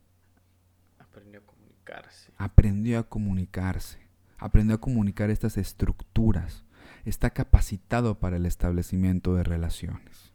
Aprendió 1.00 1.40
a 1.40 1.44
comunicarse. 1.44 2.32
Aprendió 2.38 3.00
a 3.00 3.10
comunicarse. 3.10 3.98
Aprendió 4.38 4.76
a 4.76 4.82
comunicar 4.82 5.32
estas 5.32 5.58
estructuras. 5.58 6.64
Está 7.06 7.32
capacitado 7.32 8.20
para 8.20 8.38
el 8.38 8.46
establecimiento 8.46 9.34
de 9.34 9.44
relaciones 9.44 10.34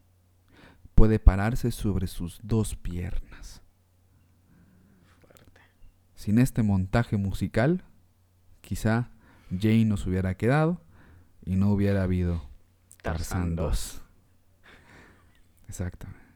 puede 0.99 1.21
pararse 1.21 1.71
sobre 1.71 2.09
sus 2.09 2.41
dos 2.43 2.75
piernas. 2.75 3.63
Sin 6.17 6.41
este 6.41 6.65
montaje 6.65 7.17
musical, 7.17 7.85
quizá 8.61 9.09
Jane 9.49 9.85
nos 9.85 10.09
hubiera 10.09 10.37
quedado 10.37 10.81
y 11.49 11.57
no 11.57 11.71
hubiera 11.71 12.03
habido 12.03 12.43
Tarzan 13.03 13.57
2. 13.57 14.03
Exactamente. 15.67 16.27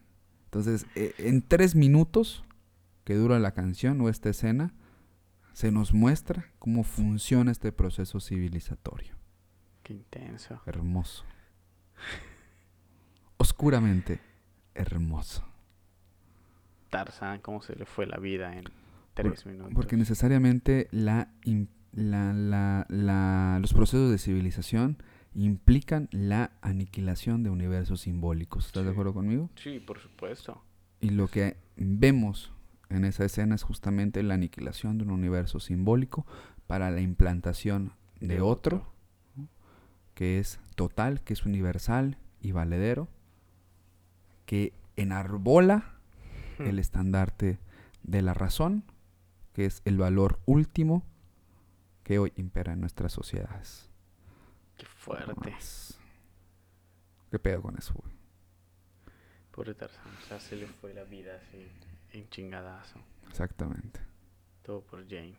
Entonces, 0.45 0.87
e, 0.95 1.13
en 1.19 1.43
tres 1.43 1.75
minutos 1.75 2.43
que 3.03 3.13
dura 3.13 3.37
la 3.37 3.51
canción 3.51 4.01
o 4.01 4.09
esta 4.09 4.29
escena, 4.29 4.73
se 5.53 5.71
nos 5.71 5.93
muestra 5.93 6.51
cómo 6.57 6.83
funciona 6.83 7.51
este 7.51 7.71
proceso 7.71 8.19
civilizatorio. 8.19 9.15
Qué 9.83 9.93
intenso. 9.93 10.59
Hermoso. 10.65 11.25
Oscuramente 13.37 14.19
hermoso. 14.73 15.45
Tarzán, 16.89 17.39
cómo 17.41 17.61
se 17.61 17.75
le 17.75 17.85
fue 17.85 18.07
la 18.07 18.17
vida 18.17 18.57
en 18.57 18.63
tres 19.13 19.45
minutos. 19.45 19.73
Porque 19.75 19.95
necesariamente 19.95 20.87
la, 20.89 21.29
la, 21.93 22.85
la, 22.89 23.57
los 23.61 23.73
procesos 23.73 24.11
de 24.11 24.17
civilización 24.17 24.97
implican 25.35 26.09
la 26.11 26.51
aniquilación 26.61 27.43
de 27.43 27.49
universos 27.49 28.01
simbólicos. 28.01 28.67
¿Estás 28.67 28.85
de 28.85 28.91
acuerdo 28.91 29.13
conmigo? 29.13 29.49
Sí, 29.55 29.79
por 29.79 29.99
supuesto. 29.99 30.61
Y 31.01 31.09
lo 31.09 31.27
que 31.27 31.57
vemos 31.75 32.51
en 32.89 33.05
esa 33.05 33.25
escena 33.25 33.55
es 33.55 33.63
justamente 33.63 34.23
la 34.23 34.35
aniquilación 34.35 34.97
de 34.97 35.05
un 35.05 35.11
universo 35.11 35.59
simbólico 35.59 36.25
para 36.67 36.91
la 36.91 37.01
implantación 37.01 37.93
de, 38.19 38.41
otro, 38.41 38.93
que 40.13 40.39
es 40.39 40.59
total, 40.75 41.21
que 41.21 41.33
es 41.33 41.45
universal 41.45 42.17
y 42.41 42.51
valedero, 42.51 43.09
que 44.45 44.73
enarbola 44.95 45.95
hmm. 46.59 46.63
el 46.63 46.79
estandarte 46.79 47.59
de 48.03 48.21
la 48.21 48.33
razón, 48.33 48.83
que 49.53 49.65
es 49.65 49.81
el 49.85 49.97
valor 49.97 50.39
último 50.45 51.03
que 52.03 52.19
hoy 52.19 52.33
impera 52.35 52.73
en 52.73 52.81
nuestras 52.81 53.11
sociedades. 53.11 53.89
Qué 54.77 54.85
fuerte. 54.85 55.55
¿Qué 57.31 57.39
pedo 57.39 57.61
con 57.61 57.77
eso, 57.77 57.93
güey? 57.95 58.13
Pobre 59.51 59.73
Tarzán, 59.73 60.05
o 60.21 60.27
sea, 60.27 60.39
se 60.39 60.55
le 60.55 60.67
fue 60.67 60.93
la 60.93 61.03
vida 61.03 61.35
así, 61.35 61.67
en 62.11 62.29
chingadazo. 62.29 62.99
Exactamente. 63.29 63.99
Todo 64.63 64.81
por 64.81 65.07
Jane. 65.07 65.35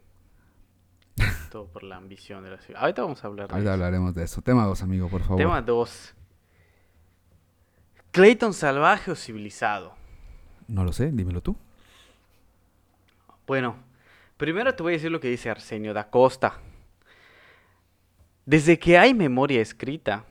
Todo 1.50 1.66
por 1.66 1.82
la 1.82 1.96
ambición 1.96 2.42
de 2.44 2.50
la 2.50 2.58
ciudad. 2.58 2.80
Ahorita 2.80 3.02
vamos 3.02 3.22
a 3.22 3.26
hablar 3.26 3.48
de 3.48 3.54
Ahorita 3.54 3.72
hablaremos 3.72 4.14
de 4.14 4.24
eso. 4.24 4.42
Tema 4.42 4.64
2, 4.66 4.82
amigo, 4.82 5.08
por 5.08 5.22
favor. 5.22 5.38
Tema 5.38 5.62
2. 5.62 6.14
¿Clayton 8.10 8.54
salvaje 8.54 9.10
o 9.10 9.16
civilizado? 9.16 9.94
No 10.68 10.84
lo 10.84 10.92
sé, 10.92 11.10
dímelo 11.10 11.42
tú. 11.42 11.56
Bueno, 13.46 13.76
primero 14.36 14.74
te 14.74 14.82
voy 14.82 14.92
a 14.92 14.96
decir 14.96 15.10
lo 15.10 15.20
que 15.20 15.28
dice 15.30 15.50
Arsenio 15.50 15.94
da 15.94 16.10
Costa. 16.10 16.60
Desde 18.46 18.78
que 18.78 18.98
hay 18.98 19.14
memoria 19.14 19.60
escrita, 19.60 20.24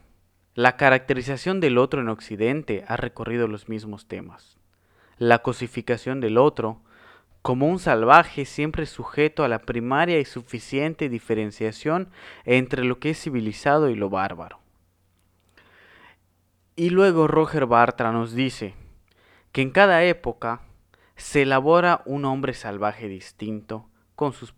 la 0.54 0.76
caracterización 0.76 1.58
del 1.60 1.78
otro 1.78 2.00
en 2.00 2.08
Occidente 2.08 2.84
ha 2.86 2.96
recorrido 2.96 3.48
los 3.48 3.68
mismos 3.68 4.06
temas. 4.06 4.56
La 5.18 5.40
cosificación 5.40 6.20
del 6.20 6.38
otro 6.38 6.80
como 7.42 7.68
un 7.68 7.78
salvaje 7.78 8.46
siempre 8.46 8.86
sujeto 8.86 9.44
a 9.44 9.48
la 9.48 9.58
primaria 9.58 10.18
y 10.18 10.24
suficiente 10.24 11.08
diferenciación 11.08 12.08
entre 12.44 12.84
lo 12.84 12.98
que 12.98 13.10
es 13.10 13.20
civilizado 13.20 13.90
y 13.90 13.96
lo 13.96 14.08
bárbaro. 14.08 14.60
Y 16.76 16.90
luego 16.90 17.28
Roger 17.28 17.66
Bartra 17.66 18.12
nos 18.12 18.32
dice 18.32 18.74
que 19.52 19.60
en 19.60 19.70
cada 19.70 20.04
época 20.04 20.62
se 21.16 21.42
elabora 21.42 22.02
un 22.06 22.24
hombre 22.24 22.54
salvaje 22.54 23.08
distinto 23.08 23.90
con 24.14 24.32
sus, 24.32 24.54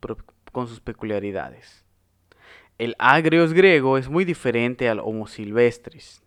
con 0.53 0.69
sus 0.69 0.81
peculiaridades. 0.81 1.85
El 2.79 2.95
agrios 2.99 3.53
griego 3.53 3.97
es 3.97 4.09
muy 4.09 4.25
diferente 4.25 4.89
al 4.89 5.01
homo 5.01 5.27
silvestris. 5.27 6.23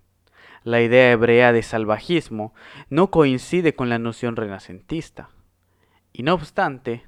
La 0.64 0.82
idea 0.82 1.12
hebrea 1.12 1.54
de 1.54 1.62
salvajismo 1.62 2.54
no 2.90 3.12
coincide 3.12 3.76
con 3.76 3.90
la 3.90 4.00
noción 4.00 4.36
renacentista. 4.36 5.30
Y 6.12 6.24
no 6.24 6.34
obstante, 6.34 7.04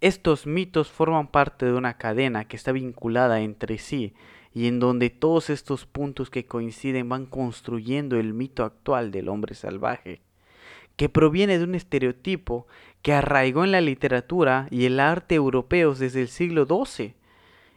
estos 0.00 0.46
mitos 0.46 0.90
forman 0.90 1.28
parte 1.28 1.66
de 1.66 1.72
una 1.72 1.96
cadena 1.96 2.46
que 2.46 2.56
está 2.56 2.72
vinculada 2.72 3.40
entre 3.40 3.78
sí 3.78 4.14
y 4.52 4.68
en 4.68 4.78
donde 4.78 5.10
todos 5.10 5.50
estos 5.50 5.86
puntos 5.86 6.30
que 6.30 6.46
coinciden 6.46 7.08
van 7.08 7.26
construyendo 7.26 8.20
el 8.20 8.34
mito 8.34 8.64
actual 8.64 9.10
del 9.10 9.28
hombre 9.28 9.54
salvaje, 9.54 10.20
que 10.96 11.08
proviene 11.08 11.58
de 11.58 11.64
un 11.64 11.74
estereotipo 11.74 12.66
que 13.04 13.12
arraigó 13.12 13.64
en 13.64 13.70
la 13.72 13.82
literatura 13.82 14.66
y 14.70 14.86
el 14.86 14.98
arte 14.98 15.34
europeos 15.34 15.98
desde 15.98 16.22
el 16.22 16.28
siglo 16.28 16.64
XII 16.64 17.14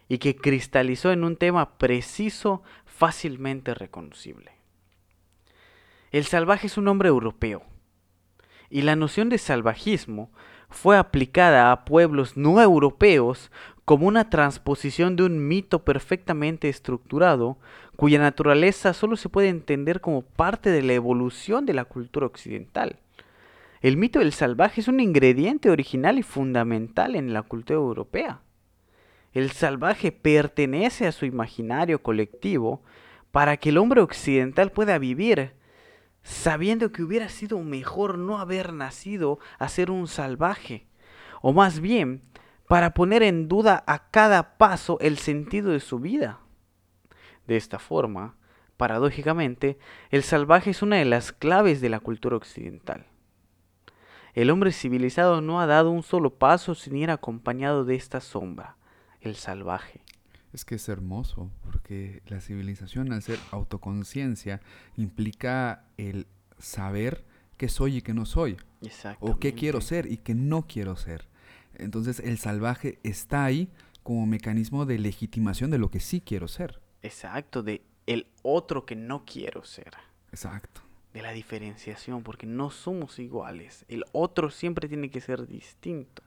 y 0.07 0.19
que 0.19 0.37
cristalizó 0.37 1.11
en 1.11 1.25
un 1.25 1.35
tema 1.35 1.77
preciso, 1.77 2.63
fácilmente 2.85 3.73
reconocible. 3.73 4.53
El 6.11 6.23
salvaje 6.23 6.67
es 6.67 6.77
un 6.77 6.87
hombre 6.87 7.09
europeo, 7.09 7.63
y 8.69 8.83
la 8.83 8.95
noción 8.95 9.27
de 9.27 9.37
salvajismo 9.37 10.31
fue 10.69 10.97
aplicada 10.97 11.73
a 11.73 11.83
pueblos 11.83 12.37
no 12.37 12.61
europeos 12.61 13.51
como 13.83 14.07
una 14.07 14.29
transposición 14.29 15.17
de 15.17 15.23
un 15.23 15.45
mito 15.45 15.83
perfectamente 15.83 16.69
estructurado, 16.69 17.57
cuya 17.97 18.17
naturaleza 18.17 18.93
solo 18.93 19.17
se 19.17 19.27
puede 19.27 19.49
entender 19.49 19.99
como 19.99 20.21
parte 20.21 20.69
de 20.69 20.83
la 20.83 20.93
evolución 20.93 21.65
de 21.65 21.73
la 21.73 21.83
cultura 21.83 22.27
occidental. 22.27 23.01
El 23.81 23.97
mito 23.97 24.19
del 24.19 24.33
salvaje 24.33 24.81
es 24.81 24.87
un 24.87 24.99
ingrediente 24.99 25.69
original 25.69 26.17
y 26.17 26.23
fundamental 26.23 27.15
en 27.15 27.33
la 27.33 27.43
cultura 27.43 27.77
europea. 27.77 28.41
El 29.33 29.51
salvaje 29.51 30.11
pertenece 30.11 31.05
a 31.05 31.11
su 31.11 31.25
imaginario 31.25 32.01
colectivo 32.01 32.81
para 33.31 33.57
que 33.57 33.69
el 33.69 33.77
hombre 33.77 34.01
occidental 34.01 34.71
pueda 34.71 34.97
vivir 34.97 35.53
sabiendo 36.23 36.91
que 36.91 37.03
hubiera 37.03 37.29
sido 37.29 37.59
mejor 37.59 38.17
no 38.17 38.39
haber 38.39 38.73
nacido 38.73 39.39
a 39.59 39.69
ser 39.69 39.89
un 39.89 40.07
salvaje, 40.07 40.85
o 41.41 41.53
más 41.53 41.79
bien 41.79 42.21
para 42.67 42.93
poner 42.93 43.23
en 43.23 43.47
duda 43.47 43.83
a 43.87 44.09
cada 44.09 44.57
paso 44.57 44.97
el 44.99 45.17
sentido 45.17 45.71
de 45.71 45.79
su 45.79 45.99
vida. 45.99 46.39
De 47.47 47.55
esta 47.55 47.79
forma, 47.79 48.35
paradójicamente, 48.75 49.79
el 50.09 50.21
salvaje 50.21 50.71
es 50.71 50.81
una 50.81 50.97
de 50.97 51.05
las 51.05 51.31
claves 51.31 51.79
de 51.79 51.89
la 51.89 52.01
cultura 52.01 52.35
occidental. 52.35 53.05
El 54.38 54.52
hombre 54.52 54.71
civilizado 54.71 55.41
no 55.41 55.60
ha 55.60 55.65
dado 55.65 55.89
un 55.89 56.04
solo 56.04 56.30
paso 56.30 56.76
sin 56.76 56.95
ir 56.95 57.10
acompañado 57.10 57.86
de 57.86 57.95
esta 57.95 58.21
sombra, 58.21 58.78
el 59.19 59.36
salvaje. 59.36 60.02
Es 60.54 60.63
que 60.63 60.76
es 60.76 60.88
hermoso, 60.89 61.50
porque 61.63 62.21
la 62.28 62.39
civilización 62.39 63.12
al 63.13 63.23
ser 63.23 63.39
autoconciencia 63.50 64.62
implica 64.95 65.86
el 65.97 66.28
saber 66.60 67.26
qué 67.58 67.67
soy 67.67 67.97
y 67.97 68.02
qué 68.04 68.13
no 68.13 68.28
soy. 68.28 68.58
O 69.21 69.39
qué 69.39 69.56
quiero 69.56 69.82
ser 69.82 70.06
y 70.06 70.17
qué 70.17 70.36
no 70.36 70.67
quiero 70.67 70.97
ser. 70.97 71.28
Entonces 71.73 72.19
el 72.19 72.38
salvaje 72.38 73.00
está 73.02 73.43
ahí 73.43 73.71
como 74.04 74.28
mecanismo 74.28 74.86
de 74.86 75.00
legitimación 75.00 75.71
de 75.71 75.80
lo 75.80 75.89
que 75.89 76.00
sí 76.00 76.21
quiero 76.21 76.47
ser. 76.47 76.80
Exacto, 77.02 77.63
de 77.63 77.82
el 78.06 78.28
otro 78.43 78.86
que 78.86 78.95
no 78.95 79.26
quiero 79.26 79.63
ser. 79.63 79.93
Exacto. 80.30 80.87
De 81.17 81.23
la 81.23 81.32
diferenciación, 81.32 82.21
porque 82.21 82.45
no 82.45 82.69
somos 82.69 83.17
iguales. 83.17 83.86
El 83.88 84.06
otro 84.12 84.51
siempre 84.51 84.88
tiene 84.88 85.10
que 85.10 85.19
ser 85.19 85.47
distinto. 85.47 86.21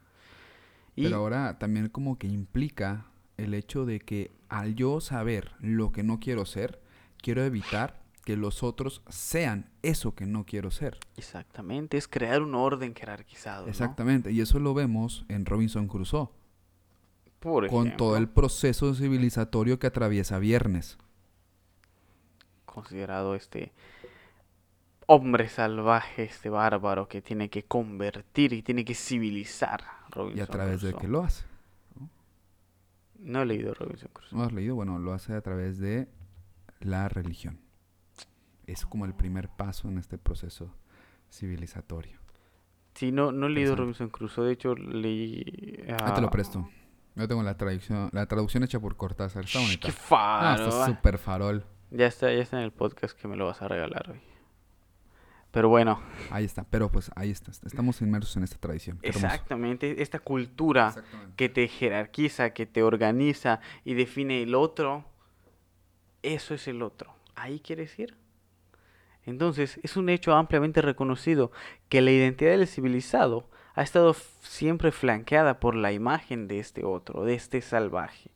Y 0.96 1.04
Pero 1.04 1.18
ahora 1.18 1.60
también 1.60 1.88
como 1.90 2.18
que 2.18 2.26
implica 2.26 3.06
el 3.36 3.54
hecho 3.54 3.86
de 3.86 4.00
que 4.00 4.32
al 4.48 4.74
yo 4.74 5.00
saber 5.00 5.52
lo 5.60 5.92
que 5.92 6.02
no 6.02 6.18
quiero 6.18 6.44
ser, 6.44 6.80
quiero 7.22 7.44
evitar 7.44 8.02
que 8.24 8.36
los 8.36 8.64
otros 8.64 9.02
sean 9.08 9.70
eso 9.82 10.16
que 10.16 10.26
no 10.26 10.44
quiero 10.44 10.72
ser. 10.72 10.98
exactamente, 11.16 11.96
es 11.96 12.08
crear 12.08 12.42
un 12.42 12.56
orden 12.56 12.92
jerarquizado. 12.92 13.66
¿no? 13.66 13.70
Exactamente, 13.70 14.32
y 14.32 14.40
eso 14.40 14.58
lo 14.58 14.74
vemos 14.74 15.24
en 15.28 15.46
Robinson 15.46 15.86
Crusoe, 15.86 16.30
Por 17.38 17.68
con 17.68 17.96
todo 17.96 18.16
el 18.16 18.28
proceso 18.28 18.92
civilizatorio 18.92 19.78
que 19.78 19.86
atraviesa 19.86 20.40
Viernes. 20.40 20.98
considerado 22.66 23.36
este 23.36 23.72
hombre 25.12 25.48
salvaje, 25.48 26.22
este 26.22 26.50
bárbaro 26.50 27.08
que 27.08 27.20
tiene 27.20 27.50
que 27.50 27.64
convertir 27.64 28.52
y 28.52 28.62
tiene 28.62 28.84
que 28.84 28.94
civilizar 28.94 29.82
a 29.82 30.06
¿Y 30.08 30.12
Robinson 30.12 30.44
a 30.44 30.46
través 30.46 30.82
de 30.82 30.94
qué 30.94 31.08
lo 31.08 31.24
hace? 31.24 31.44
No 33.18 33.42
he 33.42 33.46
leído 33.46 33.74
Robinson 33.74 34.08
Crusoe. 34.12 34.38
¿No 34.38 34.44
has 34.44 34.52
leído? 34.52 34.76
Bueno, 34.76 35.00
lo 35.00 35.12
hace 35.12 35.34
a 35.34 35.40
través 35.40 35.80
de 35.80 36.08
la 36.78 37.08
religión. 37.08 37.58
Es 38.68 38.86
como 38.86 39.04
el 39.04 39.14
primer 39.14 39.48
paso 39.48 39.88
en 39.88 39.98
este 39.98 40.16
proceso 40.16 40.76
civilizatorio. 41.28 42.20
Sí, 42.94 43.10
no, 43.10 43.32
no 43.32 43.48
he 43.48 43.50
leído. 43.50 43.74
Robinson 43.74 44.10
Crusoe, 44.10 44.46
de 44.46 44.52
hecho 44.52 44.76
leí... 44.76 45.84
Ah, 45.88 46.14
te 46.14 46.20
lo 46.20 46.28
ah, 46.28 46.30
presto. 46.30 46.70
Yo 47.16 47.26
tengo 47.26 47.42
la 47.42 47.56
traducción, 47.56 48.10
la 48.12 48.26
traducción 48.26 48.62
hecha 48.62 48.78
por 48.78 48.96
Cortázar. 48.96 49.44
Está 49.44 49.58
bonita. 49.58 49.88
¡Qué 49.88 49.92
Ah, 49.92 50.00
faro! 50.00 50.68
está 50.68 50.84
ah. 50.84 50.86
súper 50.86 51.18
farol. 51.18 51.64
Ya 51.90 52.06
está, 52.06 52.32
ya 52.32 52.42
está 52.42 52.58
en 52.58 52.62
el 52.62 52.70
podcast 52.70 53.18
que 53.18 53.26
me 53.26 53.34
lo 53.34 53.46
vas 53.46 53.60
a 53.60 53.66
regalar 53.66 54.10
hoy. 54.10 54.20
Pero 55.50 55.68
bueno, 55.68 56.00
Ahí 56.30 56.44
está, 56.44 56.64
pero 56.64 56.90
pues 56.90 57.10
ahí 57.16 57.30
está. 57.30 57.50
Estamos 57.50 58.00
inmersos 58.02 58.36
en 58.36 58.44
esta 58.44 58.56
tradición. 58.58 58.98
Qué 58.98 59.08
hermoso. 59.08 59.26
exactamente, 59.26 60.02
esta 60.02 60.20
cultura 60.20 60.94
que 61.36 61.48
te 61.48 61.66
jerarquiza, 61.66 62.50
que 62.50 62.66
te 62.66 62.82
organiza 62.82 63.60
y 63.84 63.94
define 63.94 64.42
el 64.42 64.54
otro, 64.54 65.04
eso 66.22 66.54
es 66.54 66.68
el 66.68 66.82
otro. 66.82 67.14
¿Ahí 67.34 67.60
quieres 67.60 67.98
ir? 67.98 68.16
Entonces, 69.26 69.80
es 69.82 69.96
un 69.96 70.08
hecho 70.08 70.34
ampliamente 70.34 70.82
reconocido 70.82 71.50
que 71.88 72.00
la 72.00 72.10
identidad 72.10 72.52
del 72.52 72.66
civilizado 72.66 73.48
ha 73.74 73.82
estado 73.82 74.14
siempre 74.42 74.92
flanqueada 74.92 75.60
por 75.60 75.74
la 75.74 75.92
imagen 75.92 76.48
de 76.48 76.58
este 76.58 76.84
otro, 76.84 77.24
de 77.24 77.34
este 77.34 77.60
salvaje. 77.60 78.30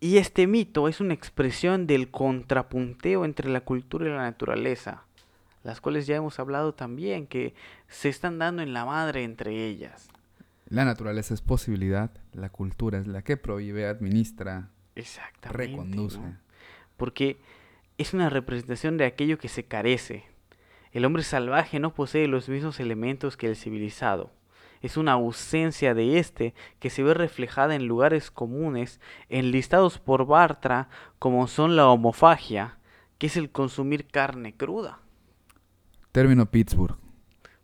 Y 0.00 0.18
este 0.18 0.46
mito 0.46 0.88
es 0.88 1.00
una 1.00 1.14
expresión 1.14 1.86
del 1.86 2.10
contrapunteo 2.10 3.24
entre 3.24 3.48
la 3.48 3.62
cultura 3.62 4.06
y 4.06 4.10
la 4.10 4.22
naturaleza, 4.22 5.04
las 5.66 5.80
cuales 5.80 6.06
ya 6.06 6.14
hemos 6.14 6.38
hablado 6.38 6.74
también, 6.74 7.26
que 7.26 7.52
se 7.88 8.08
están 8.08 8.38
dando 8.38 8.62
en 8.62 8.72
la 8.72 8.84
madre 8.84 9.24
entre 9.24 9.66
ellas. 9.66 10.08
La 10.68 10.84
naturaleza 10.84 11.34
es 11.34 11.40
posibilidad, 11.40 12.12
la 12.32 12.50
cultura 12.50 13.00
es 13.00 13.08
la 13.08 13.22
que 13.22 13.36
prohíbe, 13.36 13.88
administra, 13.88 14.70
Exactamente. 14.94 15.66
reconduce. 15.66 16.20
¿no? 16.20 16.36
Porque 16.96 17.40
es 17.98 18.14
una 18.14 18.30
representación 18.30 18.96
de 18.96 19.06
aquello 19.06 19.38
que 19.38 19.48
se 19.48 19.64
carece. 19.64 20.22
El 20.92 21.04
hombre 21.04 21.24
salvaje 21.24 21.80
no 21.80 21.92
posee 21.92 22.28
los 22.28 22.48
mismos 22.48 22.78
elementos 22.78 23.36
que 23.36 23.48
el 23.48 23.56
civilizado. 23.56 24.30
Es 24.82 24.96
una 24.96 25.12
ausencia 25.12 25.94
de 25.94 26.20
este 26.20 26.54
que 26.78 26.90
se 26.90 27.02
ve 27.02 27.12
reflejada 27.12 27.74
en 27.74 27.88
lugares 27.88 28.30
comunes 28.30 29.00
enlistados 29.30 29.98
por 29.98 30.26
Bartra 30.26 30.90
como 31.18 31.48
son 31.48 31.74
la 31.74 31.88
homofagia, 31.88 32.78
que 33.18 33.26
es 33.26 33.36
el 33.36 33.50
consumir 33.50 34.06
carne 34.06 34.54
cruda 34.54 35.00
Término 36.16 36.50
Pittsburgh 36.50 36.96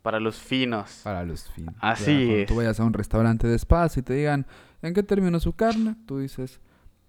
para 0.03 0.21
los 0.21 0.39
finos. 0.39 1.01
para 1.05 1.25
los 1.25 1.49
finos. 1.49 1.75
Así 1.81 2.05
Cuando 2.05 2.35
es. 2.35 2.47
tú 2.49 2.57
vayas 2.57 2.81
a 2.81 2.85
un 2.85 2.93
restaurante 2.93 3.47
de 3.47 3.57
espacio 3.57 4.01
y 4.01 4.03
te 4.03 4.13
digan, 4.13 4.47
¿en 4.83 4.93
qué 4.93 5.03
término 5.03 5.41
su 5.41 5.55
carne? 5.55 5.97
Tú 6.05 6.19
dices, 6.19 6.61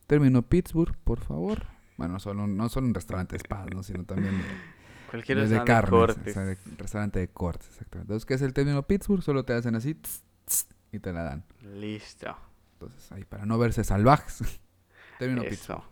término 0.07 0.43
Pittsburgh, 0.43 0.95
por 1.03 1.19
favor. 1.19 1.65
Bueno, 1.97 2.13
no 2.13 2.19
solo, 2.21 2.47
no 2.47 2.69
solo 2.69 2.87
un 2.87 2.93
restaurante 2.93 3.33
de 3.33 3.39
spa, 3.39 3.65
¿no? 3.75 3.83
sino 3.83 4.05
también 4.05 4.37
de, 4.37 4.45
Cualquier 5.11 5.39
de, 5.39 5.43
restaurante 5.43 5.69
de 5.69 5.75
carnes, 5.75 5.89
cortes. 5.89 6.31
o 6.31 6.33
sea, 6.33 6.45
de 6.45 6.57
restaurante 6.77 7.19
de 7.19 7.27
cortes, 7.27 7.67
exactamente. 7.67 8.13
Entonces, 8.13 8.25
¿qué 8.25 8.33
es 8.35 8.41
el 8.41 8.53
término 8.53 8.83
Pittsburgh? 8.83 9.21
Solo 9.21 9.43
te 9.43 9.51
hacen 9.51 9.75
así 9.75 9.95
tss, 9.95 10.23
tss, 10.45 10.67
y 10.93 10.99
te 10.99 11.11
la 11.11 11.23
dan. 11.23 11.43
Listo. 11.59 12.37
Entonces, 12.71 13.11
ahí 13.11 13.25
para 13.25 13.45
no 13.45 13.57
verse 13.57 13.83
salvajes. 13.83 14.61
término 15.19 15.41
Pittsburgh. 15.41 15.79
Eso. 15.79 15.83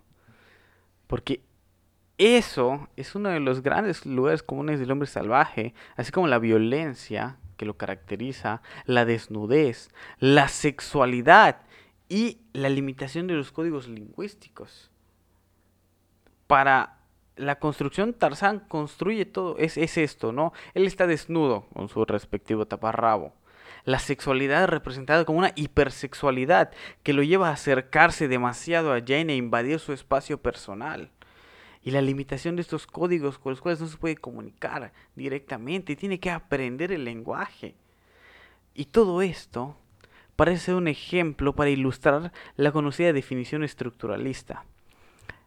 Porque 1.08 1.44
eso 2.22 2.88
es 2.98 3.16
uno 3.16 3.30
de 3.30 3.40
los 3.40 3.64
grandes 3.64 4.06
lugares 4.06 4.44
comunes 4.44 4.80
del 4.80 4.92
hombre 4.92 5.08
salvaje, 5.08 5.74
así 5.96 6.12
como 6.12 6.28
la 6.28 6.38
violencia 6.38 7.38
que 7.58 7.66
lo 7.66 7.78
caracteriza, 7.78 8.62
la 8.86 9.06
desnudez, 9.06 9.90
la 10.20 10.48
sexualidad 10.48 11.62
y 12.10 12.38
la 12.54 12.70
limitación 12.70 13.26
de 13.26 13.34
los 13.34 13.52
códigos 13.52 13.88
lingüísticos. 13.88 14.92
Para 16.46 17.00
la 17.38 17.58
construcción, 17.58 18.14
Tarzán 18.14 18.60
construye 18.60 19.26
todo, 19.26 19.58
es, 19.58 19.78
es 19.78 19.98
esto, 19.98 20.32
¿no? 20.32 20.54
Él 20.76 20.86
está 20.86 21.08
desnudo 21.08 21.66
con 21.74 21.90
su 21.90 22.06
respectivo 22.06 22.68
taparrabo. 22.68 23.34
La 23.84 23.98
sexualidad 23.98 24.66
es 24.66 24.70
representada 24.70 25.26
como 25.26 25.40
una 25.40 25.54
hipersexualidad 25.56 26.72
que 27.02 27.14
lo 27.14 27.24
lleva 27.24 27.50
a 27.50 27.54
acercarse 27.54 28.28
demasiado 28.28 28.94
a 28.94 29.00
Jane 29.00 29.34
e 29.34 29.38
invadir 29.38 29.80
su 29.80 29.92
espacio 29.92 30.40
personal. 30.40 31.10
Y 31.84 31.92
la 31.92 32.02
limitación 32.02 32.56
de 32.56 32.62
estos 32.62 32.86
códigos 32.86 33.40
con 33.40 33.52
los 33.52 33.62
cuales 33.62 33.82
no 33.82 33.88
se 33.88 33.98
puede 33.98 34.16
comunicar 34.16 34.94
directamente, 35.16 35.96
tiene 35.96 36.20
que 36.20 36.30
aprender 36.30 36.92
el 36.92 37.06
lenguaje. 37.06 37.76
Y 38.74 38.86
todo 38.86 39.22
esto 39.22 39.78
parece 40.36 40.66
ser 40.66 40.76
un 40.76 40.88
ejemplo 40.88 41.56
para 41.56 41.70
ilustrar 41.70 42.32
la 42.56 42.72
conocida 42.72 43.14
definición 43.14 43.64
estructuralista. 43.64 44.66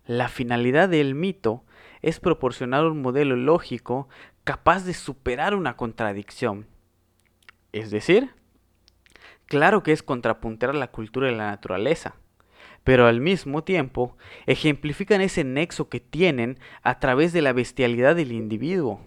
La 0.07 0.29
finalidad 0.29 0.89
del 0.89 1.15
mito 1.15 1.65
es 2.03 2.21
proporcionar 2.21 2.85
un 2.85 3.01
modelo 3.01 3.37
lógico 3.37 4.09
capaz 4.45 4.85
de 4.85 4.93
superar 4.93 5.55
una 5.55 5.77
contradicción. 5.77 6.67
Es 7.73 7.91
decir, 7.91 8.31
claro 9.47 9.83
que 9.83 9.93
es 9.93 10.03
contrapuntear 10.03 10.75
la 10.75 10.91
cultura 10.91 11.31
y 11.31 11.35
la 11.35 11.47
naturaleza, 11.47 12.17
pero 12.85 13.07
al 13.07 13.21
mismo 13.21 13.65
tiempo 13.65 14.17
ejemplifican 14.47 15.23
ese 15.23 15.43
nexo 15.43 15.89
que 15.89 16.01
tienen 16.01 16.59
a 16.83 17.01
través 17.01 17.33
de 17.33 17.43
la 17.43 17.55
bestialidad 17.55 18.15
del 18.15 18.31
individuo, 18.31 19.01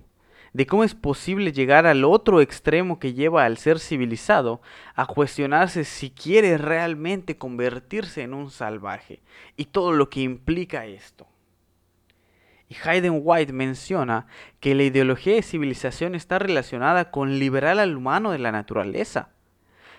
de 0.54 0.66
cómo 0.66 0.84
es 0.84 0.96
posible 0.96 1.52
llegar 1.52 1.86
al 1.86 2.04
otro 2.04 2.42
extremo 2.42 3.00
que 3.00 3.14
lleva 3.14 3.46
al 3.46 3.58
ser 3.58 3.80
civilizado 3.80 4.62
a 4.96 5.06
cuestionarse 5.06 5.84
si 5.84 6.10
quiere 6.10 6.58
realmente 6.58 7.38
convertirse 7.38 8.24
en 8.24 8.34
un 8.34 8.50
salvaje 8.50 9.22
y 9.56 9.66
todo 9.66 9.92
lo 9.92 10.10
que 10.10 10.22
implica 10.22 10.88
esto. 10.88 11.28
Y 12.70 12.76
Hayden 12.84 13.22
White 13.24 13.54
menciona 13.54 14.26
que 14.60 14.76
la 14.76 14.84
ideología 14.84 15.36
de 15.36 15.42
civilización 15.42 16.16
está 16.16 16.40
relacionada 16.40 17.12
con 17.12 17.40
liberar 17.40 17.80
al 17.80 17.96
humano 17.96 18.32
de 18.32 18.40
la 18.40 18.52
naturaleza, 18.52 19.30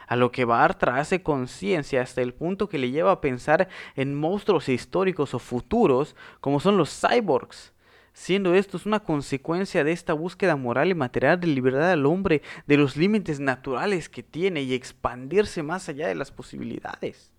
a 0.09 0.17
lo 0.17 0.33
que 0.33 0.45
Bartra 0.45 0.97
hace 0.97 1.23
conciencia 1.23 2.03
hasta 2.03 2.23
el 2.23 2.35
punto 2.35 2.69
que 2.69 2.79
le 2.79 2.91
lleva 2.91 3.13
a 3.13 3.21
pensar 3.21 3.69
en 3.95 4.15
monstruos 4.15 4.69
históricos 4.69 5.35
o 5.35 5.39
futuros 5.39 6.17
como 6.41 6.59
son 6.59 6.77
los 6.77 6.91
cyborgs, 6.91 7.75
siendo 8.13 8.55
estos 8.55 8.87
una 8.87 9.01
consecuencia 9.01 9.85
de 9.85 9.93
esta 9.93 10.15
búsqueda 10.15 10.57
moral 10.57 10.89
y 10.91 10.95
material 10.95 11.39
de 11.39 11.47
liberar 11.47 11.83
al 11.83 12.07
hombre 12.07 12.43
de 12.67 12.79
los 12.79 12.97
límites 12.97 13.39
naturales 13.39 14.09
que 14.09 14.23
tiene 14.25 14.63
y 14.63 14.75
expandirse 14.75 15.63
más 15.63 15.89
allá 15.89 16.09
de 16.09 16.17
las 16.17 16.33
posibilidades 16.33 17.33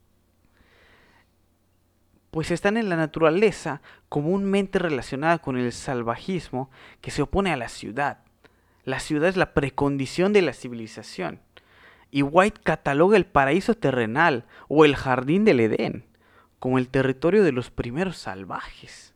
pues 2.32 2.52
están 2.52 2.78
en 2.78 2.90
la 2.90 2.96
naturaleza 2.96 3.82
comúnmente 4.08 4.80
relacionada 4.80 5.40
con 5.40 5.58
el 5.58 5.72
salvajismo 5.72 6.70
que 7.02 7.12
se 7.12 7.22
opone 7.22 7.52
a 7.52 7.58
la 7.58 7.70
ciudad. 7.70 8.20
La 8.84 9.00
ciudad 9.00 9.30
es 9.30 9.38
la 9.38 9.54
precondición 9.54 10.34
de 10.34 10.42
la 10.42 10.54
civilización. 10.54 11.42
Y 12.12 12.24
White 12.24 12.62
cataloga 12.64 13.18
el 13.18 13.26
paraíso 13.26 13.76
terrenal 13.76 14.46
o 14.68 14.86
el 14.86 14.96
jardín 14.96 15.46
del 15.46 15.60
Edén 15.60 16.10
como 16.60 16.78
el 16.78 16.90
territorio 16.90 17.44
de 17.44 17.54
los 17.54 17.72
primeros 17.72 18.18
salvajes. 18.18 19.14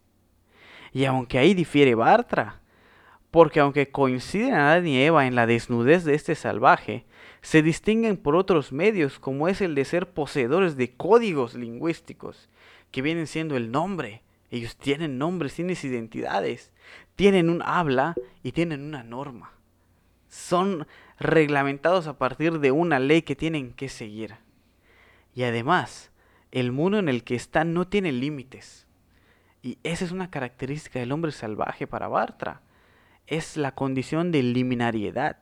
Y 0.94 1.06
aunque 1.06 1.38
ahí 1.38 1.54
difiere 1.54 1.94
Bartra, 1.94 2.62
porque 3.32 3.60
aunque 3.60 3.90
coinciden 3.90 4.54
Adán 4.54 4.88
y 4.88 5.02
Eva 5.02 5.28
en 5.28 5.36
la 5.36 5.46
desnudez 5.46 6.04
de 6.04 6.14
este 6.14 6.36
salvaje, 6.36 7.06
se 7.42 7.62
distinguen 7.62 8.16
por 8.16 8.36
otros 8.36 8.72
medios 8.72 9.20
como 9.20 9.48
es 9.48 9.60
el 9.60 9.76
de 9.76 9.86
ser 9.86 10.12
poseedores 10.12 10.78
de 10.78 10.94
códigos 10.94 11.56
lingüísticos 11.56 12.50
que 12.92 13.02
vienen 13.02 13.28
siendo 13.28 13.58
el 13.58 13.72
nombre. 13.72 14.22
Ellos 14.52 14.78
tienen 14.78 15.18
nombres, 15.18 15.56
tienen 15.56 15.76
identidades, 15.84 16.72
tienen 17.16 17.50
un 17.50 17.62
habla 17.64 18.14
y 18.44 18.52
tienen 18.52 18.84
una 18.84 19.04
norma. 19.04 19.52
Son 20.30 20.88
reglamentados 21.24 22.08
a 22.08 22.18
partir 22.18 22.60
de 22.60 22.72
una 22.72 23.00
ley 23.00 23.22
que 23.22 23.36
tienen 23.36 23.74
que 23.74 23.90
seguir. 23.90 24.36
Y 25.36 25.44
además, 25.44 26.12
el 26.52 26.72
mundo 26.72 27.00
en 27.00 27.10
el 27.10 27.24
que 27.24 27.36
están 27.36 27.74
no 27.74 27.88
tiene 27.88 28.12
límites. 28.12 28.86
Y 29.62 29.80
esa 29.84 30.06
es 30.06 30.12
una 30.12 30.30
característica 30.30 31.00
del 31.00 31.12
hombre 31.12 31.32
salvaje 31.32 31.88
para 31.88 32.08
Bartra. 32.08 32.62
Es 33.26 33.58
la 33.58 33.74
condición 33.74 34.32
de 34.32 34.44
liminariedad. 34.44 35.38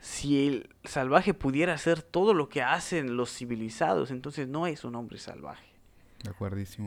Si 0.00 0.46
el 0.46 0.70
salvaje 0.84 1.34
pudiera 1.34 1.74
hacer 1.74 2.02
todo 2.02 2.34
lo 2.34 2.48
que 2.48 2.62
hacen 2.62 3.16
los 3.16 3.30
civilizados, 3.30 4.10
entonces 4.10 4.48
no 4.48 4.66
es 4.66 4.84
un 4.84 4.96
hombre 4.96 5.18
salvaje. 5.18 5.68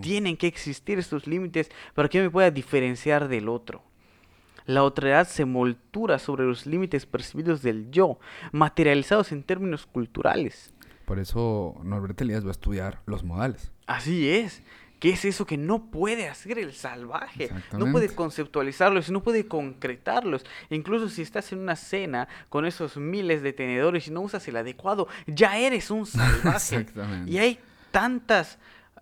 De. 0.02 0.08
Tienen 0.08 0.36
que 0.36 0.48
existir 0.48 0.98
estos 0.98 1.28
límites 1.28 1.70
para 1.94 2.10
que 2.10 2.18
yo 2.18 2.24
me 2.24 2.30
pueda 2.30 2.50
diferenciar 2.52 3.28
del 3.28 3.48
otro. 3.48 3.84
La 4.67 4.84
otredad 4.84 5.27
se 5.27 5.45
moltura 5.45 6.19
sobre 6.19 6.45
los 6.45 6.65
límites 6.65 7.06
percibidos 7.06 7.62
del 7.62 7.89
yo, 7.89 8.19
materializados 8.51 9.32
en 9.32 9.41
términos 9.43 9.86
culturales. 9.86 10.73
Por 11.06 11.19
eso 11.19 11.80
Norbert 11.84 12.19
Elias 12.19 12.43
va 12.43 12.49
a 12.49 12.51
estudiar 12.51 13.01
los 13.06 13.23
modales. 13.23 13.71
Así 13.88 14.30
es. 14.30 14.62
¿Qué 14.99 15.12
es 15.12 15.25
eso 15.25 15.45
que 15.45 15.58
no 15.58 15.89
puede 15.89 16.27
hacer 16.27 16.60
el 16.60 16.73
salvaje? 16.73 17.49
No 17.71 17.91
puede 17.91 18.10
conceptualizarlos, 18.10 19.10
no 19.10 19.23
puede 19.23 19.47
concretarlos. 19.47 20.43
Incluso 20.69 21.08
si 21.08 21.21
estás 21.21 21.53
en 21.53 21.60
una 21.60 21.75
cena 21.75 22.27
con 22.49 22.65
esos 22.65 22.97
miles 22.97 23.41
de 23.43 23.53
tenedores 23.53 24.08
y 24.08 24.12
no 24.12 24.21
usas 24.21 24.47
el 24.47 24.58
adecuado, 24.58 25.08
ya 25.27 25.58
eres 25.58 25.91
un 25.91 26.06
salvaje. 26.06 26.77
Exactamente. 26.77 27.32
Y 27.32 27.38
hay 27.38 27.60
tantas 27.91 28.58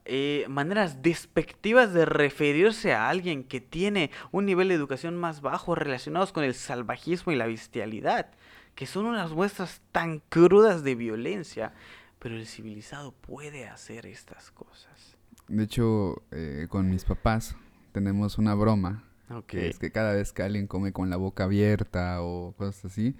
eh, 0.05 0.45
maneras 0.47 1.01
despectivas 1.01 1.93
de 1.93 2.05
referirse 2.05 2.93
a 2.93 3.09
alguien 3.09 3.43
que 3.43 3.59
tiene 3.59 4.11
un 4.31 4.45
nivel 4.45 4.67
de 4.69 4.75
educación 4.75 5.15
más 5.17 5.41
bajo 5.41 5.73
relacionados 5.73 6.31
con 6.31 6.43
el 6.43 6.53
salvajismo 6.53 7.31
y 7.31 7.35
la 7.35 7.47
bestialidad, 7.47 8.29
que 8.75 8.85
son 8.85 9.05
unas 9.07 9.31
muestras 9.31 9.81
tan 9.91 10.19
crudas 10.29 10.83
de 10.83 10.95
violencia. 10.95 11.73
Pero 12.19 12.35
el 12.35 12.45
civilizado 12.45 13.11
puede 13.11 13.67
hacer 13.67 14.05
estas 14.05 14.51
cosas. 14.51 15.17
De 15.47 15.63
hecho, 15.63 16.23
eh, 16.31 16.67
con 16.69 16.89
mis 16.89 17.03
papás 17.03 17.55
tenemos 17.91 18.37
una 18.37 18.53
broma. 18.55 19.03
Que 19.47 19.69
es 19.69 19.79
que 19.79 19.91
cada 19.91 20.13
vez 20.13 20.31
que 20.31 20.43
alguien 20.43 20.67
come 20.67 20.93
con 20.93 21.09
la 21.09 21.17
boca 21.17 21.45
abierta 21.45 22.21
o 22.21 22.53
cosas 22.57 22.85
así, 22.85 23.15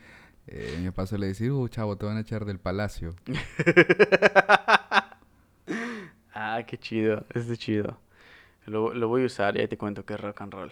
eh, 0.45 0.77
mi 0.79 0.85
papá 0.85 1.07
suele 1.07 1.25
decir, 1.25 1.51
uh, 1.51 1.67
chavo, 1.67 1.97
te 1.97 2.05
van 2.05 2.17
a 2.17 2.19
echar 2.19 2.45
del 2.45 2.59
palacio. 2.59 3.15
Ah, 6.37 6.61
qué 6.67 6.77
chido, 6.77 7.25
es 7.33 7.47
de 7.47 7.55
chido. 7.55 7.97
Lo, 8.65 8.93
lo 8.93 9.07
voy 9.07 9.23
a 9.23 9.25
usar 9.27 9.55
y 9.55 9.61
ahí 9.61 9.67
te 9.69 9.77
cuento 9.77 10.05
que 10.05 10.15
es 10.15 10.19
rock 10.19 10.41
and 10.41 10.53
roll. 10.53 10.71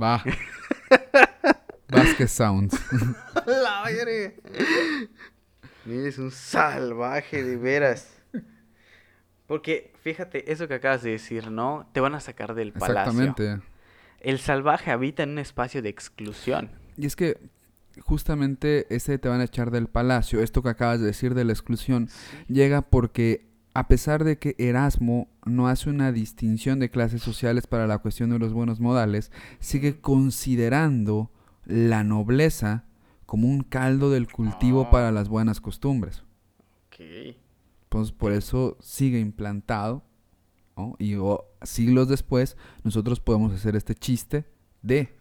Va. 0.00 0.22
Vasquez 1.88 2.30
Sounds. 2.30 2.78
La 3.46 3.84
verga. 3.84 4.34
Eres 5.86 6.18
un 6.18 6.30
salvaje 6.30 7.42
de 7.42 7.56
veras. 7.56 8.12
Porque, 9.46 9.94
fíjate, 10.02 10.52
eso 10.52 10.68
que 10.68 10.74
acabas 10.74 11.02
de 11.02 11.12
decir, 11.12 11.50
¿no? 11.50 11.88
Te 11.94 12.00
van 12.00 12.14
a 12.14 12.20
sacar 12.20 12.54
del 12.54 12.74
palacio. 12.74 13.22
Exactamente. 13.22 13.66
El 14.20 14.38
salvaje 14.40 14.90
habita 14.90 15.22
en 15.22 15.30
un 15.30 15.38
espacio 15.38 15.80
de 15.80 15.88
exclusión. 15.88 16.70
Y 16.98 17.06
es 17.06 17.16
que 17.16 17.38
justamente 18.00 18.86
ese 18.94 19.18
te 19.18 19.30
van 19.30 19.40
a 19.40 19.44
echar 19.44 19.70
del 19.70 19.88
palacio, 19.88 20.42
esto 20.42 20.62
que 20.62 20.68
acabas 20.68 21.00
de 21.00 21.06
decir 21.06 21.34
de 21.34 21.44
la 21.44 21.52
exclusión, 21.52 22.10
llega 22.46 22.82
porque 22.82 23.47
a 23.78 23.88
pesar 23.88 24.24
de 24.24 24.38
que 24.38 24.54
Erasmo 24.58 25.28
no 25.44 25.68
hace 25.68 25.88
una 25.90 26.12
distinción 26.12 26.78
de 26.78 26.90
clases 26.90 27.22
sociales 27.22 27.66
para 27.66 27.86
la 27.86 27.98
cuestión 27.98 28.30
de 28.30 28.38
los 28.38 28.52
buenos 28.52 28.80
modales, 28.80 29.30
sigue 29.60 30.00
considerando 30.00 31.30
la 31.64 32.04
nobleza 32.04 32.84
como 33.26 33.46
un 33.48 33.62
caldo 33.62 34.10
del 34.10 34.30
cultivo 34.30 34.84
Ah. 34.86 34.90
para 34.90 35.12
las 35.12 35.28
buenas 35.28 35.60
costumbres. 35.60 36.22
Ok. 36.86 37.36
Pues 37.88 38.12
por 38.12 38.32
eso 38.32 38.76
sigue 38.80 39.20
implantado, 39.20 40.02
¿no? 40.76 40.94
Y 40.98 41.14
o- 41.16 41.44
siglos 41.62 42.08
después 42.08 42.56
nosotros 42.84 43.20
podemos 43.20 43.52
hacer 43.52 43.76
este 43.76 43.94
chiste 43.94 44.44
de 44.82 45.16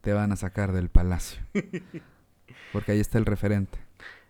te 0.00 0.12
van 0.12 0.32
a 0.32 0.36
sacar 0.36 0.72
del 0.72 0.88
palacio. 0.88 1.40
Porque 2.72 2.92
ahí 2.92 3.00
está 3.00 3.18
el 3.18 3.26
referente. 3.26 3.78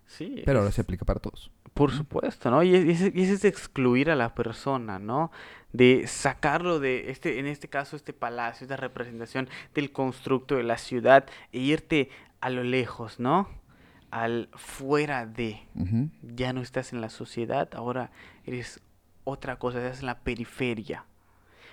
Sí. 0.06 0.42
Pero 0.44 0.60
ahora 0.60 0.70
es- 0.70 0.74
se 0.76 0.80
aplica 0.80 1.04
para 1.04 1.20
todos. 1.20 1.50
Por 1.78 1.92
supuesto, 1.92 2.50
¿no? 2.50 2.62
Y 2.62 2.74
es, 2.74 3.00
y 3.14 3.22
es- 3.22 3.44
excluir 3.44 4.10
a 4.10 4.16
la 4.16 4.34
persona, 4.34 4.98
¿no? 4.98 5.30
De 5.72 6.06
sacarlo 6.08 6.80
de, 6.80 7.10
este, 7.10 7.38
en 7.38 7.46
este 7.46 7.68
caso, 7.68 7.94
este 7.94 8.12
palacio, 8.12 8.64
esta 8.64 8.76
representación 8.76 9.48
del 9.74 9.92
constructo 9.92 10.56
de 10.56 10.64
la 10.64 10.76
ciudad 10.76 11.26
e 11.52 11.60
irte 11.60 12.10
a 12.40 12.50
lo 12.50 12.64
lejos, 12.64 13.20
¿no? 13.20 13.48
Al 14.10 14.48
fuera 14.54 15.24
de. 15.26 15.60
Ya 16.22 16.52
no 16.52 16.62
estás 16.62 16.92
en 16.92 17.00
la 17.00 17.10
sociedad, 17.10 17.68
ahora 17.74 18.10
eres 18.44 18.80
otra 19.24 19.56
cosa, 19.60 19.78
estás 19.78 20.00
en 20.00 20.06
la 20.06 20.18
periferia. 20.20 21.04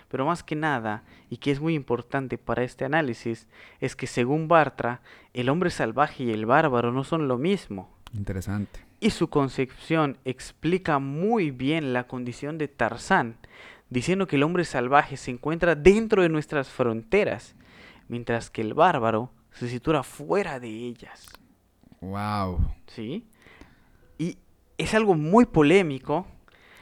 Pero 0.09 0.25
más 0.25 0.43
que 0.43 0.55
nada, 0.55 1.03
y 1.31 1.37
que 1.37 1.49
es 1.49 1.59
muy 1.59 1.73
importante 1.73 2.37
para 2.37 2.63
este 2.63 2.85
análisis, 2.85 3.47
es 3.79 3.95
que 3.95 4.05
según 4.05 4.47
Bartra, 4.47 5.01
el 5.33 5.49
hombre 5.49 5.71
salvaje 5.71 6.25
y 6.25 6.31
el 6.31 6.45
bárbaro 6.45 6.91
no 6.91 7.03
son 7.03 7.27
lo 7.27 7.37
mismo. 7.39 7.89
Interesante. 8.13 8.84
Y 8.99 9.09
su 9.09 9.29
concepción 9.29 10.17
explica 10.25 10.99
muy 10.99 11.51
bien 11.51 11.93
la 11.93 12.07
condición 12.07 12.57
de 12.57 12.67
Tarzán, 12.67 13.37
diciendo 13.89 14.27
que 14.27 14.37
el 14.37 14.43
hombre 14.43 14.65
salvaje 14.65 15.17
se 15.17 15.31
encuentra 15.31 15.75
dentro 15.75 16.21
de 16.21 16.29
nuestras 16.29 16.69
fronteras, 16.69 17.55
mientras 18.07 18.49
que 18.49 18.61
el 18.61 18.73
bárbaro 18.73 19.31
se 19.51 19.67
sitúa 19.69 20.03
fuera 20.03 20.59
de 20.59 20.69
ellas. 20.69 21.27
Wow. 22.01 22.59
¿Sí? 22.87 23.27
Y 24.17 24.37
es 24.77 24.93
algo 24.93 25.15
muy 25.15 25.45
polémico 25.45 26.27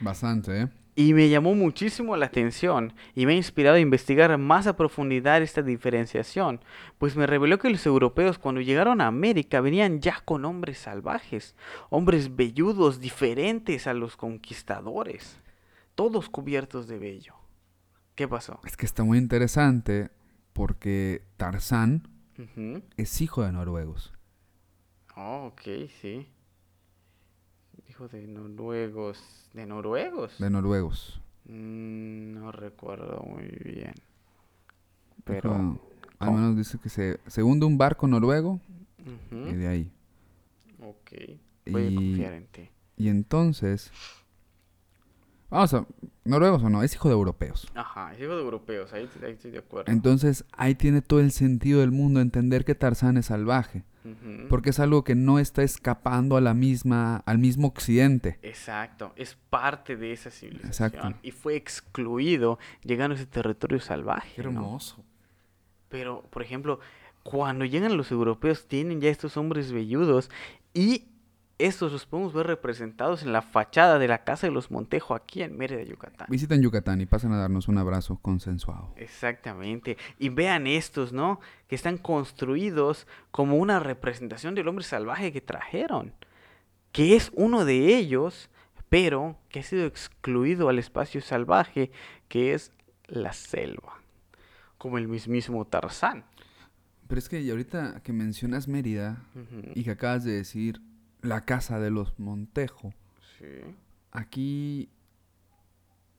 Bastante, 0.04 0.63
¿eh? 0.63 0.67
Y 0.96 1.14
me 1.14 1.30
llamó 1.30 1.56
muchísimo 1.56 2.16
la 2.18 2.28
atención 2.28 2.94
y 3.16 3.26
me 3.26 3.34
ha 3.34 3.36
inspirado 3.36 3.78
a 3.78 3.82
investigar 3.82 4.38
más 4.38 4.68
a 4.68 4.76
profundidad 4.76 5.42
esta 5.42 5.62
diferenciación, 5.62 6.62
pues 6.98 7.16
me 7.16 7.26
reveló 7.26 7.58
que 7.58 7.70
los 7.70 7.86
europeos 7.86 8.38
cuando 8.38 8.62
llegaron 8.62 9.02
a 9.02 9.08
América 9.08 9.62
venían 9.62 10.02
ya 10.02 10.22
con 10.24 10.46
hombres 10.46 10.78
salvajes, 10.80 11.56
hombres 11.90 12.36
velludos 12.36 13.00
diferentes 13.00 13.88
a 13.88 13.94
los 13.94 14.18
conquistadores, 14.18 15.40
todos 15.96 16.30
cubiertos 16.30 16.88
de 16.88 17.00
vello. 17.00 17.36
¿Qué 18.16 18.28
pasó? 18.28 18.60
Es 18.66 18.78
que 18.78 18.86
está 18.86 19.04
muy 19.04 19.18
interesante 19.18 20.12
porque 20.54 21.24
Tarzán 21.38 22.08
es 22.98 23.22
hijo 23.22 23.44
de 23.44 23.52
noruegos. 23.52 24.14
Oh, 25.16 25.52
ok, 25.52 25.90
sí. 26.02 26.28
Hijo 27.94 28.08
de 28.08 28.26
noruegos. 28.26 29.20
¿De 29.54 29.68
noruegos? 29.68 30.40
De 30.40 30.50
noruegos. 30.50 31.22
Mm, 31.46 32.34
no 32.34 32.52
recuerdo 32.52 33.22
muy 33.22 33.44
bien. 33.64 33.94
Pero... 35.24 35.80
Al 36.18 36.32
menos 36.32 36.58
dice 36.58 36.80
que 36.80 36.90
se, 36.90 37.20
se 37.28 37.44
hunde 37.44 37.68
un 37.68 37.78
barco 37.78 38.08
noruego 38.08 38.60
y 39.30 39.54
de 39.54 39.68
ahí. 39.68 39.92
Ok. 40.82 41.12
Voy 41.68 41.84
a 41.84 41.90
Y- 41.90 41.96
confiar 41.96 42.34
en 42.34 42.46
ti. 42.48 42.70
Y 42.98 43.10
entonces... 43.10 43.92
Vamos 45.54 45.74
a... 45.76 45.86
¿Noruegos 46.26 46.63
o 46.63 46.70
no? 46.70 46.82
Es 46.82 46.96
hijo 46.96 47.10
de 47.10 47.13
europeos. 47.13 47.70
Ajá, 47.76 48.13
es 48.13 48.22
hijo 48.22 48.36
de 48.36 48.42
europeos, 48.42 48.92
ahí, 48.94 49.08
ahí 49.24 49.34
estoy 49.34 49.52
de 49.52 49.60
acuerdo. 49.60 49.92
Entonces 49.92 50.46
ahí 50.54 50.74
tiene 50.74 51.02
todo 51.02 51.20
el 51.20 51.32
sentido 51.32 51.82
del 51.82 51.92
mundo 51.92 52.22
entender 52.22 52.66
que 52.66 52.76
Tarzán 52.76 53.18
es 53.18 53.28
salvaje. 53.28 53.84
Porque 54.50 54.72
es 54.72 54.80
algo 54.80 55.06
que 55.06 55.16
no 55.16 55.39
está 55.39 55.63
escapando 55.63 56.36
a 56.36 56.42
la 56.42 56.54
misma, 56.54 57.18
al 57.26 57.38
mismo 57.38 57.68
occidente. 57.68 58.38
Exacto, 58.42 59.13
es 59.16 59.38
parte 59.50 59.96
de 59.96 60.12
esa 60.12 60.30
civilización. 60.30 60.70
Exacto. 60.70 61.20
Y 61.24 61.32
fue 61.32 61.56
excluido 61.56 62.60
llegando 62.84 63.13
a 63.13 63.18
ese 63.18 63.28
territorio 63.28 63.80
salvaje. 63.80 64.44
¿no? 64.44 64.78
Pero, 65.88 66.24
por 66.32 66.42
ejemplo, 66.42 66.80
cuando 67.24 67.63
llegan 67.63 67.96
los 67.96 68.12
europeos, 68.12 68.68
tienen 68.68 69.00
ya 69.00 69.10
estos 69.10 69.38
hombres 69.38 69.72
velludos 69.72 70.30
y 70.74 71.06
estos 71.65 71.91
los 71.91 72.06
podemos 72.06 72.34
ver 72.34 72.47
representados 72.47 73.23
en 73.23 73.32
la 73.32 73.41
fachada 73.41 73.97
de 73.97 74.08
la 74.08 74.23
casa 74.23 74.47
de 74.47 74.54
los 74.54 74.69
Montejo 74.69 75.15
aquí 75.15 75.41
en 75.43 75.58
Mérida, 75.58 75.84
Yucatán. 75.84 76.28
Visiten 76.30 76.61
Yucatán 76.61 76.99
y 76.99 77.05
pasen 77.05 77.32
a 77.32 77.38
darnos 77.38 77.68
un 77.68 77.78
abrazo 77.78 78.20
consensuado. 78.22 78.93
Exactamente. 78.97 79.97
Y 80.20 80.30
vean 80.30 80.68
estos, 80.68 81.14
¿no? 81.14 81.39
Que 81.68 81.76
están 81.76 81.97
construidos 81.97 83.07
como 83.32 83.55
una 83.57 83.80
representación 83.80 84.55
del 84.55 84.68
hombre 84.68 84.84
salvaje 84.84 85.32
que 85.32 85.41
trajeron. 85.41 86.14
Que 86.91 87.16
es 87.16 87.32
uno 87.34 87.66
de 87.66 87.95
ellos, 87.95 88.49
pero 88.89 89.38
que 89.49 89.59
ha 89.59 89.64
sido 89.64 89.86
excluido 89.86 90.70
al 90.70 90.80
espacio 90.80 91.22
salvaje, 91.22 91.91
que 92.28 92.53
es 92.53 92.72
la 93.07 93.34
selva. 93.34 94.01
Como 94.78 94.97
el 94.97 95.07
mismísimo 95.07 95.66
Tarzán. 95.66 96.26
Pero 97.07 97.20
es 97.20 97.30
que 97.30 97.49
ahorita 97.49 98.01
que 98.03 98.11
mencionas 98.11 98.68
Mérida 98.68 99.24
y 99.76 99.84
que 99.84 99.91
acabas 99.91 100.24
de 100.24 100.32
decir 100.32 100.82
la 101.24 101.45
casa 101.45 101.80
de 101.80 101.89
los 101.89 102.19
Montejo, 102.19 102.93
Sí. 103.39 103.45
aquí 104.11 104.89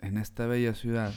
en 0.00 0.18
esta 0.18 0.46
bella 0.46 0.74
ciudad 0.74 1.12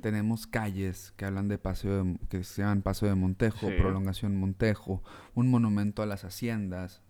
tenemos 0.00 0.46
calles 0.46 1.12
que 1.18 1.26
hablan 1.26 1.48
de 1.48 1.58
paseo 1.58 2.02
de- 2.02 2.18
que 2.30 2.42
se 2.44 2.62
llaman 2.62 2.80
Paseo 2.80 3.10
de 3.10 3.14
Montejo, 3.14 3.68
Sí. 3.68 3.74
Prolongación 3.76 4.34
Montejo, 4.36 5.02
un 5.34 5.50
monumento 5.50 6.02
a 6.02 6.06
las 6.06 6.24
haciendas, 6.24 7.02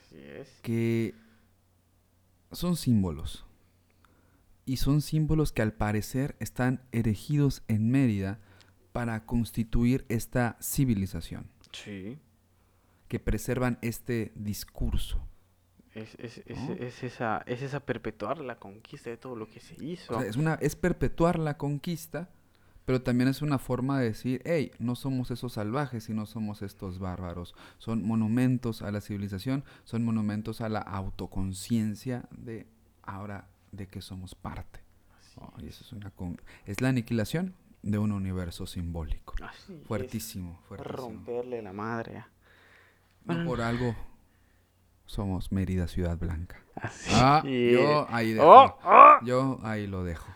Así 0.00 0.16
es. 0.18 0.48
que 0.62 1.14
son 2.50 2.76
símbolos. 2.76 3.44
y 4.68 4.78
son 4.78 5.00
símbolos 5.00 5.52
que 5.52 5.62
al 5.62 5.74
parecer 5.74 6.34
están 6.40 6.80
erigidos 6.90 7.62
en 7.68 7.88
Mérida 7.88 8.40
para 8.92 9.24
constituir 9.24 10.04
esta 10.08 10.56
civilización, 10.60 11.46
Sí. 11.70 12.18
Que 13.08 13.18
preservan 13.20 13.78
este 13.82 14.32
discurso. 14.34 15.20
Es, 15.94 16.14
es, 16.18 16.42
es, 16.46 16.58
¿No? 16.58 16.72
es 16.74 17.02
esa, 17.02 17.42
es 17.46 17.62
esa 17.62 17.80
perpetuar 17.80 18.38
la 18.38 18.56
conquista 18.58 19.08
de 19.10 19.16
todo 19.16 19.34
lo 19.34 19.48
que 19.48 19.60
se 19.60 19.82
hizo. 19.82 20.14
O 20.14 20.20
sea, 20.20 20.28
es, 20.28 20.36
una, 20.36 20.54
es 20.54 20.76
perpetuar 20.76 21.38
la 21.38 21.56
conquista, 21.56 22.28
pero 22.84 23.00
también 23.02 23.28
es 23.28 23.40
una 23.40 23.58
forma 23.58 23.98
de 23.98 24.06
decir, 24.08 24.42
hey, 24.44 24.72
no 24.78 24.94
somos 24.94 25.30
esos 25.30 25.54
salvajes 25.54 26.08
y 26.10 26.12
no 26.14 26.26
somos 26.26 26.60
estos 26.62 26.98
bárbaros. 26.98 27.54
Son 27.78 28.04
monumentos 28.04 28.82
a 28.82 28.90
la 28.92 29.00
civilización, 29.00 29.64
son 29.84 30.04
monumentos 30.04 30.60
a 30.60 30.68
la 30.68 30.80
autoconciencia 30.80 32.28
de 32.30 32.66
ahora 33.02 33.48
de 33.72 33.86
que 33.88 34.00
somos 34.02 34.34
parte. 34.34 34.80
Oh, 35.38 35.52
y 35.60 35.66
eso 35.66 35.84
es, 35.84 35.92
una 35.92 36.10
con- 36.10 36.40
es 36.64 36.80
la 36.80 36.88
aniquilación 36.88 37.54
de 37.82 37.98
un 37.98 38.12
universo 38.12 38.66
simbólico. 38.66 39.34
Así 39.42 39.74
es. 39.74 39.86
Fuertísimo, 39.86 40.60
fuertísimo. 40.68 40.96
Romperle 41.08 41.60
la 41.62 41.72
madre. 41.72 42.24
No 43.26 43.34
Bueno, 43.34 43.44
por 43.50 43.60
algo 43.60 43.94
somos 45.04 45.52
Mérida 45.52 45.86
Ciudad 45.88 46.16
Blanca. 46.18 46.56
Así 46.74 47.10
Ah, 47.14 47.42
es. 47.44 47.72
yo 47.72 48.06
ahí 48.10 48.32
dejo. 48.32 48.46
Oh, 48.48 48.78
oh. 48.84 49.16
Yo 49.24 49.58
ahí 49.62 49.86
lo 49.86 50.04
dejo. 50.04 50.26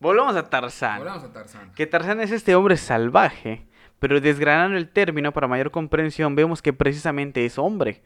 Volvamos 0.00 0.34
a 0.36 0.48
Tarzán. 0.48 0.98
Volvamos 0.98 1.24
a 1.24 1.32
Tarzán. 1.32 1.72
Que 1.74 1.86
Tarzán 1.86 2.20
es 2.20 2.30
este 2.30 2.54
hombre 2.54 2.76
salvaje, 2.76 3.66
pero 3.98 4.20
desgranando 4.20 4.76
el 4.78 4.88
término 4.88 5.32
para 5.32 5.46
mayor 5.46 5.70
comprensión 5.70 6.34
vemos 6.34 6.62
que 6.62 6.72
precisamente 6.72 7.44
es 7.44 7.58
hombre, 7.58 8.02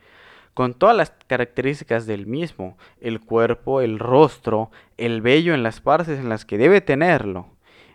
con 0.54 0.74
todas 0.74 0.96
las 0.96 1.10
características 1.28 2.06
del 2.06 2.26
mismo, 2.26 2.76
el 3.00 3.20
cuerpo, 3.20 3.80
el 3.80 3.98
rostro, 3.98 4.70
el 4.96 5.20
vello 5.22 5.54
en 5.54 5.62
las 5.62 5.80
partes 5.80 6.18
en 6.18 6.28
las 6.28 6.44
que 6.44 6.58
debe 6.58 6.80
tenerlo, 6.80 7.48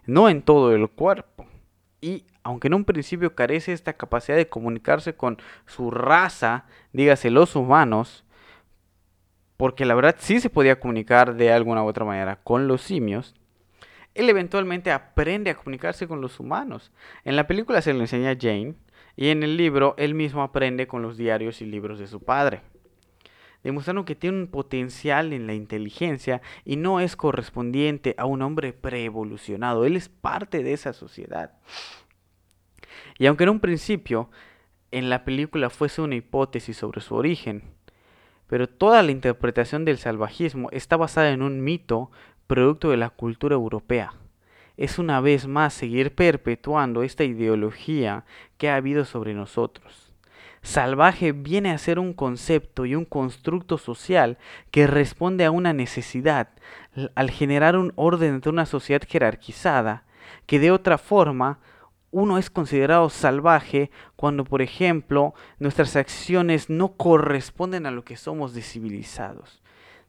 no 0.05 0.29
en 0.29 0.41
todo 0.41 0.73
el 0.73 0.89
cuerpo. 0.89 1.45
Y 2.01 2.25
aunque 2.43 2.67
en 2.67 2.73
un 2.73 2.85
principio 2.85 3.35
carece 3.35 3.73
esta 3.73 3.93
capacidad 3.93 4.37
de 4.37 4.49
comunicarse 4.49 5.15
con 5.15 5.37
su 5.65 5.91
raza, 5.91 6.65
dígase 6.93 7.29
los 7.29 7.55
humanos, 7.55 8.25
porque 9.57 9.85
la 9.85 9.95
verdad 9.95 10.15
sí 10.19 10.39
se 10.39 10.49
podía 10.49 10.79
comunicar 10.79 11.35
de 11.35 11.51
alguna 11.51 11.83
u 11.83 11.87
otra 11.87 12.05
manera 12.05 12.37
con 12.43 12.67
los 12.67 12.81
simios, 12.81 13.35
él 14.15 14.29
eventualmente 14.29 14.91
aprende 14.91 15.51
a 15.51 15.55
comunicarse 15.55 16.07
con 16.07 16.21
los 16.21 16.39
humanos. 16.39 16.91
En 17.23 17.35
la 17.35 17.47
película 17.47 17.81
se 17.81 17.93
lo 17.93 18.01
enseña 18.01 18.37
Jane 18.39 18.75
y 19.15 19.29
en 19.29 19.43
el 19.43 19.57
libro 19.57 19.95
él 19.97 20.13
mismo 20.13 20.41
aprende 20.43 20.87
con 20.87 21.01
los 21.01 21.17
diarios 21.17 21.61
y 21.61 21.65
libros 21.65 21.99
de 21.99 22.07
su 22.07 22.21
padre. 22.21 22.61
Demostrando 23.63 24.05
que 24.05 24.15
tiene 24.15 24.39
un 24.39 24.47
potencial 24.47 25.33
en 25.33 25.45
la 25.45 25.53
inteligencia 25.53 26.41
y 26.63 26.77
no 26.77 27.01
es 27.01 27.15
correspondiente 27.15 28.15
a 28.17 28.25
un 28.25 28.41
hombre 28.41 28.71
preevolucionado. 28.71 29.85
Él 29.85 29.97
es 29.97 30.07
parte 30.07 30.63
de 30.63 30.73
esa 30.73 30.93
sociedad. 30.93 31.53
Y 33.19 33.27
aunque 33.27 33.43
en 33.43 33.51
un 33.51 33.59
principio 33.59 34.29
en 34.91 35.09
la 35.09 35.23
película 35.25 35.69
fuese 35.69 36.01
una 36.01 36.15
hipótesis 36.15 36.77
sobre 36.77 37.01
su 37.01 37.13
origen, 37.13 37.63
pero 38.47 38.67
toda 38.67 39.03
la 39.03 39.11
interpretación 39.11 39.85
del 39.85 39.99
salvajismo 39.99 40.69
está 40.71 40.97
basada 40.97 41.29
en 41.29 41.43
un 41.43 41.63
mito 41.63 42.09
producto 42.47 42.89
de 42.89 42.97
la 42.97 43.11
cultura 43.11 43.53
europea. 43.53 44.13
Es 44.77 44.97
una 44.97 45.19
vez 45.21 45.45
más 45.45 45.73
seguir 45.73 46.15
perpetuando 46.15 47.03
esta 47.03 47.25
ideología 47.25 48.25
que 48.57 48.69
ha 48.69 48.77
habido 48.77 49.05
sobre 49.05 49.35
nosotros. 49.35 50.13
Salvaje 50.61 51.31
viene 51.31 51.71
a 51.71 51.77
ser 51.77 51.99
un 51.99 52.13
concepto 52.13 52.85
y 52.85 52.95
un 52.95 53.05
constructo 53.05 53.77
social 53.77 54.37
que 54.71 54.87
responde 54.87 55.45
a 55.45 55.51
una 55.51 55.73
necesidad 55.73 56.49
al 57.15 57.29
generar 57.29 57.77
un 57.77 57.93
orden 57.95 58.41
de 58.41 58.49
una 58.49 58.65
sociedad 58.65 59.01
jerarquizada, 59.07 60.05
que 60.47 60.59
de 60.59 60.71
otra 60.71 60.97
forma 60.97 61.59
uno 62.11 62.37
es 62.37 62.49
considerado 62.49 63.09
salvaje 63.09 63.91
cuando, 64.15 64.43
por 64.43 64.61
ejemplo, 64.61 65.33
nuestras 65.59 65.95
acciones 65.95 66.69
no 66.69 66.93
corresponden 66.93 67.85
a 67.85 67.91
lo 67.91 68.03
que 68.03 68.17
somos 68.17 68.53
de 68.53 68.61
civilizados. 68.61 69.61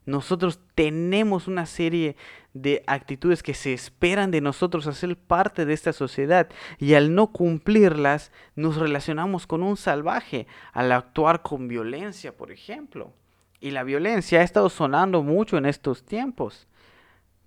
Nosotros 0.05 0.59
tenemos 0.73 1.47
una 1.47 1.67
serie 1.67 2.15
de 2.53 2.83
actitudes 2.87 3.43
que 3.43 3.53
se 3.53 3.71
esperan 3.71 4.31
de 4.31 4.41
nosotros 4.41 4.87
a 4.87 4.93
ser 4.93 5.15
parte 5.15 5.65
de 5.65 5.73
esta 5.73 5.93
sociedad 5.93 6.49
y 6.79 6.95
al 6.95 7.13
no 7.13 7.27
cumplirlas 7.27 8.31
nos 8.55 8.77
relacionamos 8.77 9.45
con 9.45 9.61
un 9.61 9.77
salvaje 9.77 10.47
al 10.73 10.91
actuar 10.91 11.43
con 11.43 11.67
violencia, 11.67 12.35
por 12.35 12.51
ejemplo. 12.51 13.13
Y 13.59 13.71
la 13.71 13.83
violencia 13.83 14.39
ha 14.39 14.43
estado 14.43 14.69
sonando 14.69 15.21
mucho 15.21 15.57
en 15.57 15.67
estos 15.67 16.03
tiempos. 16.03 16.67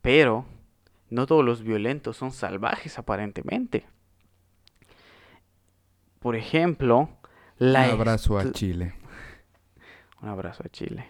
Pero 0.01 0.45
no 1.11 1.27
todos 1.27 1.45
los 1.45 1.65
violentos 1.65 2.17
son 2.17 2.31
salvajes 2.31 2.99
aparentemente. 2.99 3.85
Por 6.25 6.37
ejemplo, 6.37 7.11
la 7.59 7.85
Un 7.85 7.91
abrazo 7.91 8.39
a 8.39 8.51
Chile. 8.51 8.95
un 10.23 10.31
abrazo 10.31 10.63
a 10.65 10.71
Chile. 10.71 11.07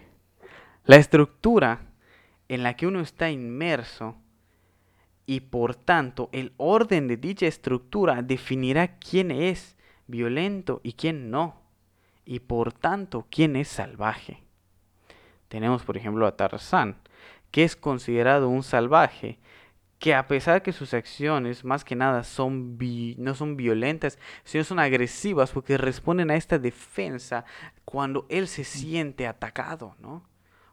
La 0.83 0.97
estructura 0.97 1.83
en 2.49 2.63
la 2.63 2.75
que 2.75 2.85
uno 2.85 2.99
está 2.99 3.31
inmerso 3.31 4.17
y 5.25 5.39
por 5.39 5.73
tanto 5.73 6.27
el 6.33 6.51
orden 6.57 7.07
de 7.07 7.15
dicha 7.15 7.47
estructura 7.47 8.23
definirá 8.23 8.97
quién 8.97 9.31
es 9.31 9.77
violento 10.07 10.81
y 10.83 10.91
quién 10.91 11.31
no. 11.31 11.61
Y 12.25 12.41
por 12.41 12.73
tanto 12.73 13.25
quién 13.31 13.55
es 13.55 13.69
salvaje. 13.69 14.43
Tenemos 15.47 15.83
por 15.85 15.95
ejemplo 15.95 16.27
a 16.27 16.35
Tarzán, 16.35 16.97
que 17.51 17.63
es 17.63 17.77
considerado 17.77 18.49
un 18.49 18.63
salvaje, 18.63 19.39
que 19.99 20.13
a 20.13 20.27
pesar 20.27 20.61
que 20.61 20.73
sus 20.73 20.93
acciones 20.93 21.63
más 21.63 21.83
que 21.85 21.95
nada 21.95 22.23
son 22.23 22.77
vi- 22.77 23.15
no 23.17 23.33
son 23.33 23.55
violentas, 23.57 24.19
sino 24.43 24.63
son 24.63 24.79
agresivas 24.79 25.51
porque 25.51 25.77
responden 25.77 26.31
a 26.31 26.35
esta 26.35 26.59
defensa 26.59 27.45
cuando 27.85 28.25
él 28.29 28.47
se 28.47 28.63
siente 28.63 29.25
atacado, 29.27 29.95
¿no? 29.99 30.23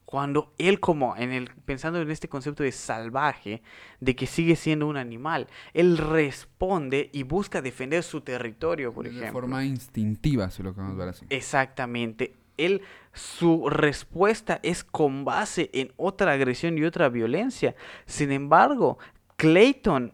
Cuando 0.04 0.52
él 0.58 0.78
como 0.80 1.16
en 1.16 1.32
el 1.32 1.48
pensando 1.64 2.02
en 2.02 2.10
este 2.10 2.28
concepto 2.28 2.62
de 2.62 2.72
salvaje, 2.72 3.62
de 4.00 4.14
que 4.14 4.26
sigue 4.26 4.56
siendo 4.56 4.86
un 4.86 4.98
animal, 4.98 5.46
él 5.72 5.96
responde 5.96 7.08
y 7.14 7.22
busca 7.22 7.62
defender 7.62 8.02
su 8.02 8.20
territorio, 8.20 8.92
por 8.92 9.04
de 9.04 9.10
ejemplo. 9.10 9.32
forma 9.32 9.64
instintiva, 9.64 10.50
si 10.50 10.62
lo 10.62 10.74
queremos 10.74 10.96
ver 10.98 11.08
así. 11.08 11.24
Exactamente. 11.30 12.34
Él, 12.56 12.82
su 13.12 13.68
respuesta 13.68 14.60
es 14.62 14.84
con 14.84 15.24
base 15.24 15.70
en 15.72 15.92
otra 15.96 16.32
agresión 16.32 16.78
y 16.78 16.84
otra 16.84 17.08
violencia. 17.08 17.74
Sin 18.06 18.32
embargo, 18.32 18.98
Clayton 19.36 20.12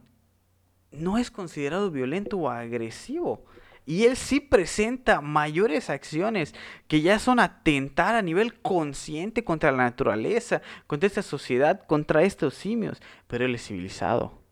no 0.90 1.18
es 1.18 1.30
considerado 1.30 1.90
violento 1.90 2.38
o 2.38 2.48
agresivo. 2.48 3.44
Y 3.88 4.04
él 4.04 4.16
sí 4.16 4.38
presenta 4.38 5.22
mayores 5.22 5.88
acciones 5.88 6.54
que 6.88 7.00
ya 7.00 7.18
son 7.18 7.40
atentar 7.40 8.16
a 8.16 8.22
nivel 8.22 8.60
consciente 8.60 9.44
contra 9.44 9.72
la 9.72 9.84
naturaleza, 9.84 10.60
contra 10.86 11.06
esta 11.06 11.22
sociedad, 11.22 11.86
contra 11.86 12.22
estos 12.22 12.52
simios. 12.52 13.00
Pero 13.28 13.46
él 13.46 13.54
es 13.54 13.66
civilizado. 13.66 14.42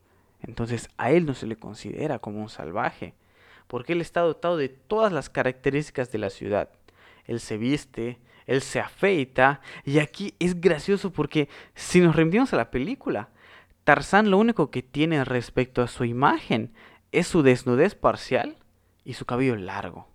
Entonces 0.41 0.89
a 0.97 1.11
él 1.11 1.27
no 1.27 1.35
se 1.35 1.47
le 1.47 1.57
considera 1.57 2.19
como 2.19 2.41
un 2.41 2.49
salvaje. 2.49 3.13
Porque 3.67 3.93
él 3.93 4.01
está 4.01 4.23
dotado 4.23 4.57
de 4.57 4.71
todas 4.71 5.13
las 5.13 5.29
características 5.29 6.11
de 6.11 6.19
la 6.19 6.31
ciudad. 6.31 6.71
Él 7.27 7.41
se 7.41 7.59
viste, 7.59 8.19
él 8.47 8.63
se 8.63 8.81
afeita. 8.81 9.61
Y 9.85 9.99
aquí 9.99 10.35
es 10.39 10.61
gracioso 10.61 11.13
porque 11.13 11.49
si 11.75 12.01
nos 12.01 12.17
remitimos 12.17 12.53
a 12.53 12.57
la 12.57 12.71
película, 12.71 13.29
Tarzán 13.85 14.31
lo 14.31 14.39
único 14.39 14.71
que 14.71 14.83
tiene 14.83 15.25
respecto 15.25 15.83
a 15.83 15.89
su 15.89 16.05
imagen 16.05 16.73
es 17.13 17.27
su 17.27 17.43
desnudez 17.43 17.95
parcial 17.95 18.57
y 19.05 19.15
su 19.15 19.25
cabello 19.25 19.57
largo. 19.57 20.09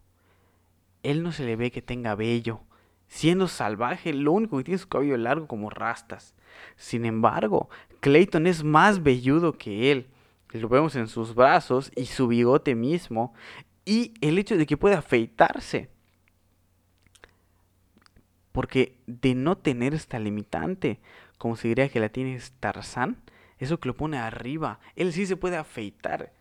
Él 1.04 1.24
no 1.24 1.32
se 1.32 1.46
le 1.46 1.56
ve 1.56 1.72
que 1.72 1.82
tenga 1.82 2.16
vello. 2.16 2.62
Siendo 3.08 3.48
salvaje, 3.48 4.14
lo 4.14 4.32
único 4.32 4.58
que 4.58 4.64
tiene 4.64 4.76
es 4.76 4.82
su 4.82 4.90
cabello 4.90 5.18
largo 5.18 5.48
como 5.48 5.70
rastas. 5.70 6.36
Sin 6.76 7.06
embargo, 7.06 7.70
Clayton 8.02 8.48
es 8.48 8.64
más 8.64 9.04
velludo 9.04 9.58
que 9.58 9.92
él. 9.92 10.08
Lo 10.52 10.70
vemos 10.70 10.96
en 10.96 11.08
sus 11.08 11.34
brazos 11.34 11.92
y 11.96 12.06
su 12.06 12.28
bigote 12.28 12.76
mismo. 12.76 13.34
Y 13.86 14.14
el 14.22 14.38
hecho 14.38 14.58
de 14.58 14.66
que 14.66 14.78
pueda 14.78 15.00
afeitarse. 15.00 15.90
Porque 18.52 18.98
de 19.08 19.36
no 19.36 19.58
tener 19.58 19.94
esta 19.94 20.20
limitante, 20.20 21.00
como 21.38 21.56
se 21.56 21.68
diría 21.70 21.90
que 21.90 22.00
la 22.00 22.10
tiene 22.10 22.40
Tarzán, 22.60 23.18
eso 23.60 23.80
que 23.80 23.88
lo 23.88 23.96
pone 23.96 24.18
arriba. 24.18 24.80
Él 24.96 25.14
sí 25.14 25.26
se 25.26 25.38
puede 25.38 25.58
afeitar. 25.58 26.34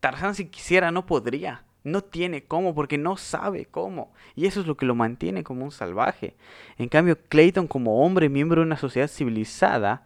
Tarzán 0.00 0.34
si 0.34 0.46
quisiera 0.46 0.90
no 0.90 1.06
podría. 1.06 1.64
No 1.84 2.02
tiene 2.02 2.44
cómo 2.44 2.74
porque 2.74 2.98
no 2.98 3.16
sabe 3.16 3.66
cómo. 3.66 4.12
Y 4.34 4.46
eso 4.46 4.60
es 4.60 4.66
lo 4.66 4.76
que 4.76 4.86
lo 4.86 4.94
mantiene 4.94 5.44
como 5.44 5.64
un 5.64 5.70
salvaje. 5.70 6.36
En 6.76 6.88
cambio, 6.88 7.18
Clayton 7.28 7.66
como 7.66 8.04
hombre, 8.04 8.28
miembro 8.28 8.60
de 8.60 8.66
una 8.66 8.76
sociedad 8.76 9.08
civilizada, 9.08 10.04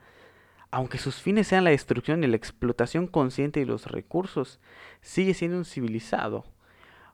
aunque 0.71 0.99
sus 0.99 1.17
fines 1.21 1.49
sean 1.49 1.65
la 1.65 1.71
destrucción 1.71 2.25
y 2.25 2.27
la 2.27 2.37
explotación 2.37 3.07
consciente 3.07 3.61
de 3.61 3.67
los 3.67 3.87
recursos, 3.87 4.61
sigue 5.01 5.35
siendo 5.35 5.59
un 5.59 5.65
civilizado. 5.65 6.45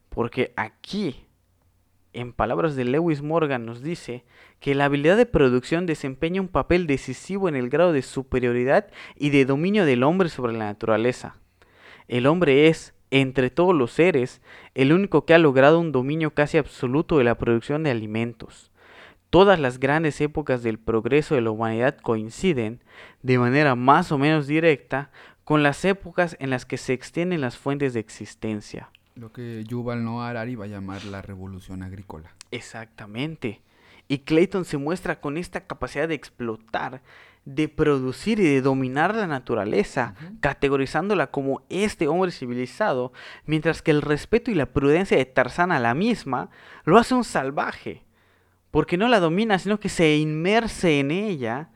Porque 0.08 0.52
aquí 0.56 1.27
en 2.12 2.32
palabras 2.32 2.76
de 2.76 2.84
Lewis 2.84 3.22
Morgan, 3.22 3.66
nos 3.66 3.82
dice 3.82 4.24
que 4.60 4.74
la 4.74 4.86
habilidad 4.86 5.16
de 5.16 5.26
producción 5.26 5.86
desempeña 5.86 6.40
un 6.40 6.48
papel 6.48 6.86
decisivo 6.86 7.48
en 7.48 7.56
el 7.56 7.68
grado 7.68 7.92
de 7.92 8.02
superioridad 8.02 8.88
y 9.16 9.30
de 9.30 9.44
dominio 9.44 9.84
del 9.84 10.02
hombre 10.02 10.28
sobre 10.28 10.52
la 10.52 10.66
naturaleza. 10.66 11.36
El 12.08 12.26
hombre 12.26 12.68
es, 12.68 12.94
entre 13.10 13.50
todos 13.50 13.74
los 13.74 13.92
seres, 13.92 14.40
el 14.74 14.92
único 14.92 15.24
que 15.24 15.34
ha 15.34 15.38
logrado 15.38 15.78
un 15.78 15.92
dominio 15.92 16.34
casi 16.34 16.58
absoluto 16.58 17.18
de 17.18 17.24
la 17.24 17.36
producción 17.36 17.82
de 17.82 17.90
alimentos. 17.90 18.70
Todas 19.30 19.60
las 19.60 19.78
grandes 19.78 20.20
épocas 20.20 20.62
del 20.62 20.78
progreso 20.78 21.34
de 21.34 21.42
la 21.42 21.50
humanidad 21.50 21.98
coinciden, 21.98 22.82
de 23.22 23.38
manera 23.38 23.74
más 23.74 24.10
o 24.10 24.18
menos 24.18 24.46
directa, 24.46 25.10
con 25.44 25.62
las 25.62 25.84
épocas 25.84 26.36
en 26.40 26.50
las 26.50 26.64
que 26.64 26.78
se 26.78 26.94
extienden 26.94 27.42
las 27.42 27.56
fuentes 27.56 27.92
de 27.92 28.00
existencia. 28.00 28.90
Lo 29.18 29.32
que 29.32 29.64
Yuval 29.64 30.04
Noah 30.04 30.28
Harari 30.28 30.54
va 30.54 30.66
a 30.66 30.68
llamar 30.68 31.04
la 31.04 31.20
revolución 31.22 31.82
agrícola. 31.82 32.30
Exactamente. 32.52 33.60
Y 34.06 34.18
Clayton 34.18 34.64
se 34.64 34.78
muestra 34.78 35.20
con 35.20 35.36
esta 35.36 35.66
capacidad 35.66 36.06
de 36.06 36.14
explotar, 36.14 37.02
de 37.44 37.68
producir 37.68 38.38
y 38.38 38.44
de 38.44 38.62
dominar 38.62 39.16
la 39.16 39.26
naturaleza, 39.26 40.14
categorizándola 40.38 41.32
como 41.32 41.62
este 41.68 42.06
hombre 42.06 42.30
civilizado, 42.30 43.12
mientras 43.44 43.82
que 43.82 43.90
el 43.90 44.02
respeto 44.02 44.52
y 44.52 44.54
la 44.54 44.66
prudencia 44.66 45.16
de 45.16 45.24
Tarzán 45.24 45.72
a 45.72 45.80
la 45.80 45.94
misma 45.94 46.48
lo 46.84 46.96
hace 46.96 47.14
un 47.14 47.24
salvaje, 47.24 48.04
porque 48.70 48.96
no 48.96 49.08
la 49.08 49.18
domina, 49.18 49.58
sino 49.58 49.80
que 49.80 49.88
se 49.88 50.16
inmerse 50.16 51.00
en 51.00 51.10
ella 51.10 51.70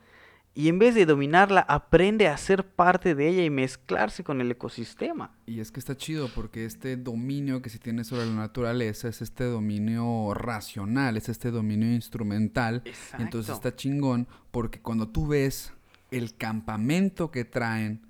y 0.55 0.69
en 0.69 0.79
vez 0.79 0.95
de 0.95 1.07
dominarla, 1.07 1.61
aprende 1.61 2.29
a 2.29 2.37
ser 2.37 2.67
parte 2.67 3.15
de 3.15 3.29
ella 3.29 3.43
y 3.45 3.49
mezclarse 3.51 4.23
con 4.23 4.41
el 4.43 4.51
ecosistema. 4.51 5.35
Y 5.47 5.61
es 5.61 5.73
que 5.73 5.81
está 5.81 5.97
chido 5.97 6.29
porque 6.35 6.65
este 6.67 6.97
dominio 6.99 7.63
que 7.63 7.71
se 7.71 7.79
tiene 7.79 8.05
sobre 8.05 8.27
la 8.27 8.35
naturaleza 8.35 9.09
es 9.09 9.23
este 9.23 9.45
dominio 9.45 10.35
racional, 10.35 11.17
es 11.17 11.29
este 11.31 11.51
dominio 11.51 11.93
instrumental. 11.95 12.83
Exacto. 12.85 13.23
Entonces 13.25 13.55
está 13.55 13.75
chingón 13.75 14.29
porque 14.51 14.81
cuando 14.81 15.09
tú 15.09 15.27
ves 15.27 15.73
el 16.11 16.37
campamento 16.37 17.31
que 17.31 17.45
traen 17.47 18.03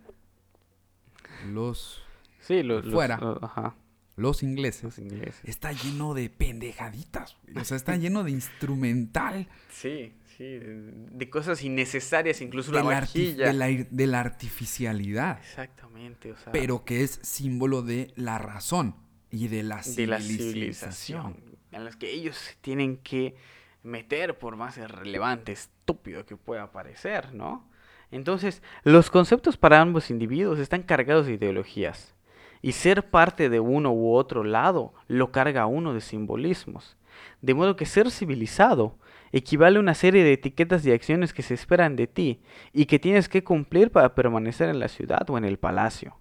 los, 1.51 2.03
Sí, 2.41 2.63
los, 2.63 2.85
Fuera. 2.91 3.19
los- 3.19 3.43
ajá, 3.43 3.77
los 4.17 4.43
ingleses, 4.43 4.83
los 4.85 4.99
ingleses. 4.99 5.41
está 5.45 5.73
lleno 5.73 6.13
de 6.15 6.29
pendejaditas. 6.29 7.37
O 7.57 7.65
sea, 7.65 7.77
está 7.77 7.97
lleno 7.97 8.25
de 8.25 8.33
instrumental. 8.33 9.49
Sí, 9.71 10.13
sí, 10.43 10.59
de, 10.59 10.93
de 10.95 11.31
cosas 11.31 11.63
innecesarias, 11.63 12.41
incluso 12.41 12.73
de 12.73 12.79
la 12.79 12.85
vajilla. 12.85 13.47
de 13.47 13.53
la 13.53 13.67
de 13.67 14.07
la 14.07 14.21
artificialidad. 14.21 15.39
Exactamente, 15.39 16.33
o 16.33 16.37
sea, 16.37 16.53
pero 16.53 16.85
que 16.85 17.03
es 17.03 17.21
símbolo 17.23 17.83
de 17.83 18.13
la 18.17 18.39
razón 18.39 18.97
y 19.31 19.49
de 19.49 19.63
la 19.63 19.77
de 19.77 19.83
civilización. 19.83 20.11
la 20.11 20.21
civilización, 20.21 21.37
en 21.71 21.85
las 21.85 21.97
que 21.97 22.11
ellos 22.11 22.37
se 22.37 22.55
tienen 22.61 22.99
que 22.99 23.37
meter 23.83 24.39
por 24.39 24.57
más 24.57 24.79
irrelevante, 24.79 25.53
estúpido 25.53 26.25
que 26.27 26.37
pueda 26.37 26.71
parecer, 26.73 27.35
¿no? 27.35 27.69
Entonces, 28.11 28.63
los 28.85 29.11
conceptos 29.11 29.57
para 29.57 29.81
ambos 29.81 30.11
individuos 30.11 30.59
están 30.59 30.83
cargados 30.83 31.27
de 31.27 31.33
ideologías, 31.33 32.15
y 32.61 32.73
ser 32.73 33.11
parte 33.11 33.49
de 33.49 33.59
uno 33.59 33.93
u 33.93 34.15
otro 34.15 34.45
lado 34.45 34.95
lo 35.09 35.33
carga 35.33 35.67
uno 35.67 35.95
de 35.95 36.01
simbolismos, 36.01 36.97
de 37.41 37.55
modo 37.55 37.75
que 37.75 37.87
ser 37.87 38.11
civilizado 38.11 38.97
equivale 39.33 39.79
a 39.79 39.81
una 39.81 39.95
serie 39.95 40.23
de 40.23 40.35
etiquetas 40.35 40.85
y 40.87 40.93
acciones 40.93 41.33
que 41.33 41.43
se 41.43 41.55
esperan 41.55 41.97
de 41.97 42.07
ti 42.07 42.43
y 42.73 42.87
que 42.87 42.99
tienes 42.99 43.29
que 43.29 43.43
cumplir 43.43 43.91
para 43.91 44.15
permanecer 44.15 44.69
en 44.69 44.79
la 44.79 44.89
ciudad 44.89 45.29
o 45.29 45.39
en 45.39 45.45
el 45.45 45.59
palacio. 45.59 46.17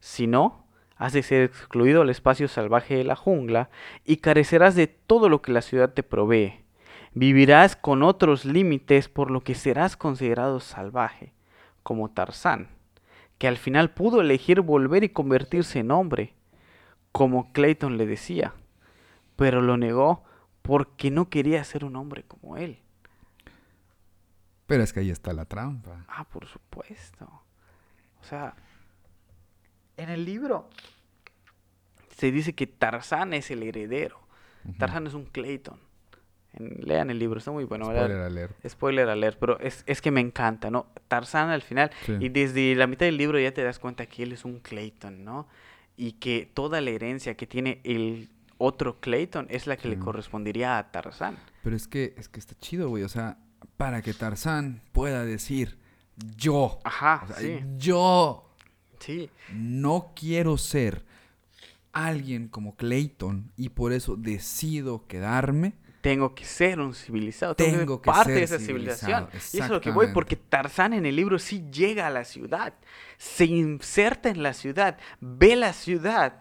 Si 0.00 0.26
no, 0.26 0.66
has 0.96 1.12
de 1.12 1.22
ser 1.22 1.44
excluido 1.44 2.02
al 2.02 2.10
espacio 2.10 2.48
salvaje 2.48 2.96
de 2.96 3.04
la 3.04 3.16
jungla 3.16 3.70
y 4.04 4.16
carecerás 4.18 4.74
de 4.74 4.86
todo 4.86 5.28
lo 5.28 5.40
que 5.40 5.52
la 5.52 5.62
ciudad 5.62 5.94
te 5.94 6.02
provee. 6.02 6.60
Vivirás 7.14 7.74
con 7.74 8.02
otros 8.02 8.44
límites 8.44 9.08
por 9.08 9.30
lo 9.30 9.40
que 9.40 9.54
serás 9.54 9.96
considerado 9.96 10.60
salvaje, 10.60 11.32
como 11.82 12.10
Tarzán, 12.10 12.68
que 13.38 13.48
al 13.48 13.56
final 13.56 13.94
pudo 13.94 14.20
elegir 14.20 14.60
volver 14.60 15.02
y 15.02 15.08
convertirse 15.08 15.78
en 15.78 15.90
hombre, 15.90 16.34
como 17.12 17.52
Clayton 17.52 17.96
le 17.96 18.06
decía, 18.06 18.52
pero 19.36 19.62
lo 19.62 19.76
negó 19.76 20.24
porque 20.62 21.10
no 21.10 21.28
quería 21.30 21.62
ser 21.64 21.84
un 21.84 21.96
hombre 21.96 22.22
como 22.24 22.56
él. 22.56 22.78
Pero 24.66 24.82
es 24.82 24.92
que 24.92 25.00
ahí 25.00 25.10
está 25.10 25.32
la 25.32 25.44
trampa. 25.46 26.04
Ah, 26.08 26.24
por 26.24 26.46
supuesto. 26.46 27.24
O 28.20 28.24
sea, 28.24 28.54
en 29.96 30.10
el 30.10 30.24
libro 30.24 30.70
se 32.16 32.30
dice 32.30 32.54
que 32.54 32.66
Tarzán 32.66 33.32
es 33.32 33.50
el 33.50 33.62
heredero. 33.62 34.20
Tarzán 34.78 35.06
es 35.06 35.14
un 35.14 35.24
Clayton. 35.24 35.80
En- 36.52 36.76
lean 36.82 37.10
el 37.10 37.18
libro, 37.18 37.38
está 37.38 37.50
muy 37.50 37.64
bueno. 37.64 37.88
¿verdad? 37.88 38.02
Spoiler 38.04 38.20
alert. 38.26 38.66
Spoiler 38.68 39.08
alert, 39.08 39.38
pero 39.40 39.58
es, 39.60 39.82
es 39.86 40.02
que 40.02 40.10
me 40.10 40.20
encanta, 40.20 40.70
¿no? 40.70 40.86
Tarzán 41.08 41.48
al 41.50 41.62
final, 41.62 41.90
Sí. 42.04 42.16
y 42.20 42.28
desde 42.28 42.74
la 42.74 42.86
mitad 42.86 43.06
del 43.06 43.16
libro 43.16 43.38
ya 43.40 43.52
te 43.54 43.62
das 43.62 43.78
cuenta 43.78 44.06
que 44.06 44.22
él 44.24 44.32
es 44.32 44.44
un 44.44 44.58
Clayton, 44.60 45.24
¿no? 45.24 45.48
Y 45.96 46.12
que 46.12 46.50
toda 46.52 46.80
la 46.80 46.90
herencia 46.90 47.36
que 47.36 47.46
tiene 47.46 47.80
el 47.84 48.28
otro 48.60 49.00
Clayton 49.00 49.46
es 49.50 49.66
la 49.66 49.76
que 49.76 49.88
le 49.88 49.96
Sí. 49.96 50.00
correspondería 50.00 50.78
a 50.78 50.90
Tarzán. 50.92 51.36
Pero 51.64 51.74
es 51.74 51.88
que, 51.88 52.14
es 52.16 52.28
que 52.28 52.38
está 52.38 52.54
chido, 52.58 52.88
güey. 52.88 53.02
O 53.02 53.08
sea, 53.08 53.38
para 53.76 54.02
que 54.02 54.14
Tarzán 54.14 54.82
pueda 54.92 55.24
decir, 55.24 55.78
yo, 56.36 56.78
Ajá, 56.84 57.22
o 57.24 57.26
sea, 57.28 57.36
sí, 57.36 57.60
yo 57.78 58.50
sí. 59.00 59.30
no 59.52 60.12
quiero 60.14 60.56
ser 60.58 61.04
alguien 61.92 62.48
como 62.48 62.76
Clayton 62.76 63.50
y 63.56 63.70
por 63.70 63.92
eso 63.92 64.16
decido 64.16 65.06
quedarme. 65.06 65.74
tengo 66.02 66.34
que 66.34 66.44
ser 66.46 66.80
un 66.80 66.94
civilizado, 66.94 67.54
tengo, 67.54 67.78
Tengo 67.78 68.00
que 68.00 68.06
parte 68.06 68.30
ser 68.30 68.38
de 68.38 68.42
esa 68.44 68.58
civilización. 68.58 69.28
Y 69.34 69.36
eso 69.58 69.64
es 69.64 69.68
lo 69.70 69.80
que 69.82 69.90
voy, 69.90 70.08
porque 70.14 70.34
Tarzán 70.36 70.94
en 70.94 71.04
el 71.04 71.14
libro 71.16 71.38
sí 71.38 71.64
llega 71.70 72.06
a 72.06 72.10
la 72.10 72.24
ciudad, 72.24 72.72
se 73.18 73.44
inserta 73.44 74.30
en 74.30 74.42
la 74.42 74.54
ciudad, 74.54 74.96
ve 75.20 75.56
la 75.56 75.72
ciudad 75.74 76.40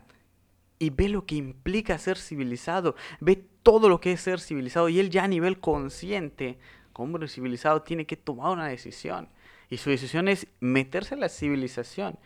y 0.79 0.89
ve 0.89 1.09
lo 1.09 1.25
que 1.25 1.35
implica 1.35 1.97
ser 1.97 2.17
civilizado, 2.17 2.95
ve 3.19 3.35
todo 3.61 3.89
lo 3.89 3.99
que 3.99 4.13
es 4.13 4.21
ser 4.21 4.39
civilizado 4.39 4.89
y 4.89 4.99
él 4.99 5.09
ya 5.09 5.25
a 5.25 5.27
nivel 5.27 5.59
consciente, 5.59 6.57
como 6.93 7.15
hombre 7.15 7.27
civilizado, 7.27 7.81
tiene 7.81 8.05
que 8.05 8.17
tomar 8.17 8.51
una 8.51 8.67
decisión. 8.67 9.29
Y 9.69 9.77
su 9.77 9.89
decisión 9.89 10.27
es 10.27 10.47
meterse 10.59 11.15
a 11.15 11.17
la 11.17 11.29
civilización 11.29 12.17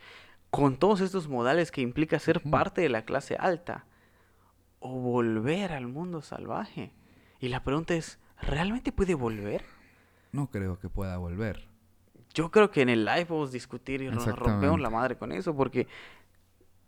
con 0.50 0.76
todos 0.76 1.00
estos 1.00 1.28
modales 1.28 1.72
que 1.72 1.80
implica 1.80 2.18
ser 2.18 2.40
parte 2.40 2.80
de 2.80 2.88
la 2.88 3.04
clase 3.04 3.36
alta 3.36 3.86
o 4.78 5.00
volver 5.00 5.72
al 5.72 5.88
mundo 5.88 6.22
salvaje. 6.22 6.92
Y 7.40 7.48
la 7.48 7.64
pregunta 7.64 7.94
es, 7.94 8.20
¿realmente 8.40 8.92
puede 8.92 9.14
volver? 9.14 9.64
No 10.30 10.50
creo 10.50 10.78
que 10.78 10.88
pueda 10.88 11.16
volver. 11.16 11.66
Yo 12.34 12.50
creo 12.50 12.70
que 12.70 12.82
en 12.82 12.88
el 12.88 13.04
live 13.04 13.26
vamos 13.28 13.50
a 13.50 13.52
discutir 13.52 14.02
y 14.02 14.08
nos 14.08 14.26
rompemos 14.26 14.80
la 14.80 14.90
madre 14.90 15.16
con 15.16 15.32
eso, 15.32 15.54
porque 15.54 15.86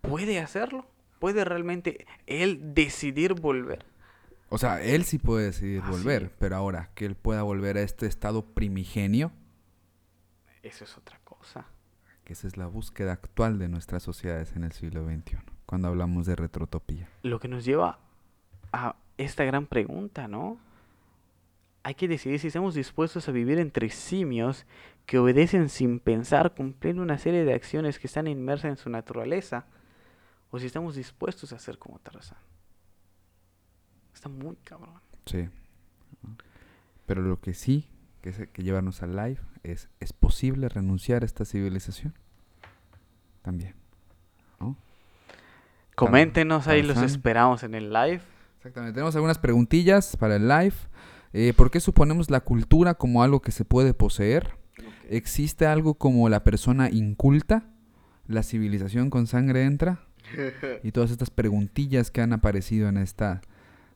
puede 0.01 0.41
hacerlo, 0.41 0.87
puede 1.19 1.45
realmente 1.45 2.07
él 2.27 2.61
decidir 2.75 3.35
volver. 3.35 3.85
O 4.49 4.59
sea, 4.59 4.81
él 4.83 5.05
sí 5.05 5.19
puede 5.19 5.47
decidir 5.47 5.81
Ah, 5.83 5.87
sí. 5.87 5.93
volver, 5.93 6.31
pero 6.39 6.57
ahora 6.57 6.91
que 6.95 7.05
él 7.05 7.17
pueda 7.17 7.43
volver 7.43 7.77
a 7.79 7.83
este 7.83 8.07
estado 8.07 8.45
primigenio, 8.45 9.33
Eso 10.62 10.85
es 10.85 10.97
otra 10.97 11.19
cosa. 11.25 11.67
que 12.25 12.33
esa 12.33 12.47
es 12.49 12.57
la 12.57 12.67
búsqueda 12.67 13.12
actual 13.12 13.59
de 13.59 13.69
nuestras 13.69 14.03
sociedades 14.03 14.53
en 14.57 14.64
el 14.64 14.73
siglo 14.73 15.05
XXI, 15.05 15.37
cuando 15.64 15.87
hablamos 15.89 16.27
de 16.27 16.35
retrotopía. 16.37 17.09
Lo 17.23 17.39
que 17.39 17.47
nos 17.49 17.64
lleva 17.64 18.01
a 18.73 18.97
esta 19.17 19.45
gran 19.45 19.67
pregunta, 19.67 20.27
¿no? 20.29 20.59
Hay 21.85 21.95
que 21.95 22.09
decidir 22.09 22.41
si 22.41 22.49
estamos 22.49 22.75
dispuestos 22.75 23.29
a 23.29 23.33
vivir 23.33 23.59
entre 23.61 23.91
simios 23.91 24.67
que 25.07 25.19
obedecen 25.19 25.69
sin 25.69 26.01
pensar, 26.01 26.53
cumpliendo 26.55 27.01
una 27.01 27.17
serie 27.19 27.45
de 27.45 27.55
acciones 27.55 28.01
que 28.01 28.09
están 28.09 28.27
inmersas 28.27 28.71
en 28.71 28.77
su 28.77 28.91
naturaleza, 28.91 29.67
o 30.51 30.59
si 30.59 30.67
estamos 30.67 30.95
dispuestos 30.95 31.53
a 31.53 31.59
ser 31.59 31.79
como 31.79 31.99
Tarzán. 31.99 32.39
Está 34.15 34.29
muy 34.29 34.57
cabrón. 34.57 35.01
Sí. 35.27 35.49
Pero 37.07 37.23
lo 37.23 37.41
que 37.41 37.55
sí, 37.55 37.89
que, 38.23 38.31
es, 38.31 38.49
que 38.49 38.63
llevarnos 38.63 39.03
al 39.03 39.15
live, 39.15 39.39
es, 39.63 39.89
¿es 40.01 40.13
posible 40.13 40.69
renunciar 40.69 41.23
a 41.23 41.27
esta 41.27 41.45
civilización? 41.45 42.15
También. 43.43 43.75
¿no? 44.61 44.77
Coméntenos, 45.95 46.67
ahí 46.67 46.83
los 46.83 46.99
esperamos 46.99 47.63
en 47.63 47.75
el 47.75 47.93
live. 47.93 48.21
Exactamente. 48.57 48.95
Tenemos 48.95 49.15
algunas 49.15 49.39
preguntillas 49.39 50.17
para 50.17 50.37
el 50.37 50.49
live. 50.49 50.75
Eh, 51.33 51.53
¿Por 51.55 51.71
qué 51.71 51.81
suponemos 51.81 52.31
la 52.31 52.41
cultura 52.41 52.95
como 52.95 53.23
algo 53.23 53.41
que 53.41 53.53
se 53.53 53.65
puede 53.65 53.95
poseer? 53.95 54.57
¿Existe 55.09 55.67
algo 55.67 55.95
como 55.95 56.29
la 56.29 56.43
persona 56.43 56.91
inculta? 56.91 57.71
¿La 58.27 58.43
civilización 58.43 59.11
con 59.11 59.27
sangre 59.27 59.65
entra? 59.65 60.06
Y 60.83 60.93
todas 60.93 61.11
estas 61.11 61.31
preguntillas 61.31 62.11
que 62.11 62.20
han 62.20 62.33
aparecido 62.33 62.89
en 62.89 62.97
esta 62.99 63.41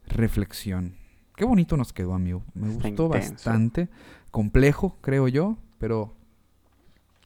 reflexión. 0.07 0.95
Qué 1.37 1.45
bonito 1.45 1.77
nos 1.77 1.93
quedó, 1.93 2.15
amigo. 2.15 2.43
Me 2.55 2.69
Está 2.69 2.89
gustó 2.89 3.07
intenso. 3.07 3.33
bastante. 3.35 3.89
Complejo, 4.31 4.99
creo 5.01 5.29
yo, 5.29 5.57
pero 5.79 6.15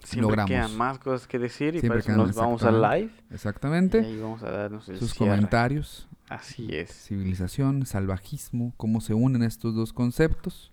Siempre 0.04 0.22
Logramos. 0.22 0.50
quedan 0.50 0.76
más 0.76 0.98
cosas 0.98 1.26
que 1.26 1.38
decir 1.38 1.76
y 1.76 1.80
por 1.80 1.96
eso 1.96 2.12
nos 2.12 2.34
vamos 2.34 2.62
al 2.62 2.74
exactamente. 2.74 2.98
live. 2.98 3.12
Y 3.30 3.34
exactamente 3.34 3.98
ahí 4.00 4.20
vamos 4.20 4.42
a 4.42 4.50
darnos 4.50 4.88
el 4.90 4.98
sus 4.98 5.12
cierre. 5.14 5.30
comentarios. 5.30 6.08
Así 6.28 6.68
es. 6.76 6.90
Civilización, 7.06 7.86
salvajismo, 7.86 8.74
cómo 8.76 9.00
se 9.00 9.14
unen 9.14 9.42
estos 9.42 9.74
dos 9.74 9.94
conceptos, 9.94 10.72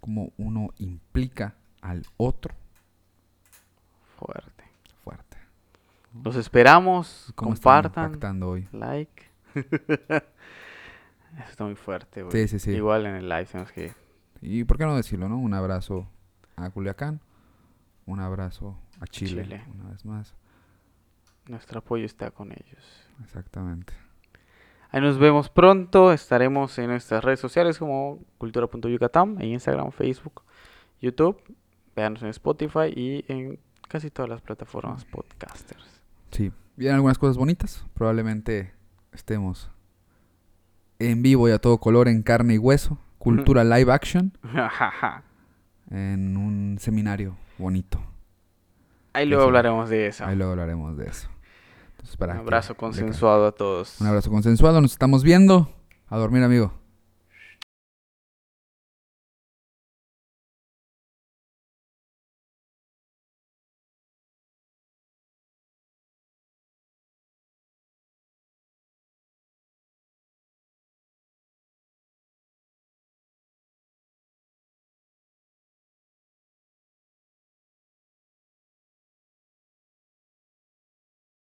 cómo 0.00 0.32
uno 0.36 0.70
implica 0.78 1.56
al 1.80 2.04
otro. 2.16 2.54
Fuerte. 4.18 4.61
Los 6.24 6.36
esperamos. 6.36 7.32
¿Cómo 7.34 7.54
están 7.54 7.84
compartan. 7.84 8.42
hoy? 8.42 8.68
Like. 8.72 9.30
Eso 9.54 11.50
está 11.50 11.64
muy 11.64 11.74
fuerte, 11.74 12.22
güey. 12.22 12.32
Sí, 12.32 12.48
sí, 12.48 12.58
sí. 12.58 12.72
Igual 12.72 13.06
en 13.06 13.16
el 13.16 13.28
live 13.28 13.46
tenemos 13.46 13.72
que... 13.72 13.94
Y 14.40 14.64
por 14.64 14.76
qué 14.76 14.84
no 14.84 14.96
decirlo, 14.96 15.28
¿no? 15.28 15.38
Un 15.38 15.54
abrazo 15.54 16.06
a 16.56 16.68
Culiacán, 16.70 17.20
un 18.06 18.20
abrazo 18.20 18.76
a 19.00 19.06
Chile, 19.06 19.44
Chile. 19.44 19.64
una 19.74 19.90
vez 19.90 20.04
más. 20.04 20.34
Nuestro 21.46 21.78
apoyo 21.78 22.04
está 22.04 22.30
con 22.30 22.52
ellos. 22.52 23.08
Exactamente. 23.22 23.94
Ahí 24.90 25.00
nos 25.00 25.18
vemos 25.18 25.48
pronto. 25.48 26.12
Estaremos 26.12 26.78
en 26.78 26.88
nuestras 26.88 27.24
redes 27.24 27.40
sociales 27.40 27.78
como 27.78 28.18
cultura.yucatán, 28.38 29.40
en 29.40 29.48
Instagram, 29.48 29.90
Facebook, 29.90 30.42
YouTube. 31.00 31.42
Véanos 31.96 32.22
en 32.22 32.28
Spotify 32.28 32.92
y 32.94 33.24
en 33.28 33.58
casi 33.88 34.10
todas 34.10 34.28
las 34.28 34.40
plataformas 34.40 35.04
podcasters. 35.04 35.91
Sí. 36.32 36.50
Vienen 36.76 36.96
algunas 36.96 37.18
cosas 37.18 37.36
bonitas. 37.36 37.84
Probablemente 37.94 38.72
estemos 39.12 39.70
en 40.98 41.22
vivo 41.22 41.48
y 41.48 41.52
a 41.52 41.58
todo 41.58 41.78
color, 41.78 42.08
en 42.08 42.22
carne 42.22 42.54
y 42.54 42.58
hueso. 42.58 42.98
Cultura 43.18 43.62
live 43.76 43.92
action. 43.92 44.32
En 45.90 46.36
un 46.36 46.78
seminario 46.80 47.36
bonito. 47.58 48.00
Ahí 49.12 49.26
luego 49.26 49.42
Eso. 49.42 49.48
hablaremos 49.48 49.90
de 49.90 50.06
eso. 50.06 50.24
Ahí 50.24 50.34
luego 50.36 50.52
hablaremos 50.52 50.96
de 50.96 51.06
eso. 51.06 51.28
Entonces, 51.90 52.16
para 52.16 52.32
Un 52.34 52.40
abrazo 52.40 52.74
consensuado 52.76 53.46
a 53.46 53.52
todos. 53.52 54.00
Un 54.00 54.06
abrazo 54.06 54.30
consensuado. 54.30 54.80
Nos 54.80 54.92
estamos 54.92 55.22
viendo. 55.22 55.70
A 56.08 56.16
dormir, 56.16 56.42
amigo. 56.42 56.72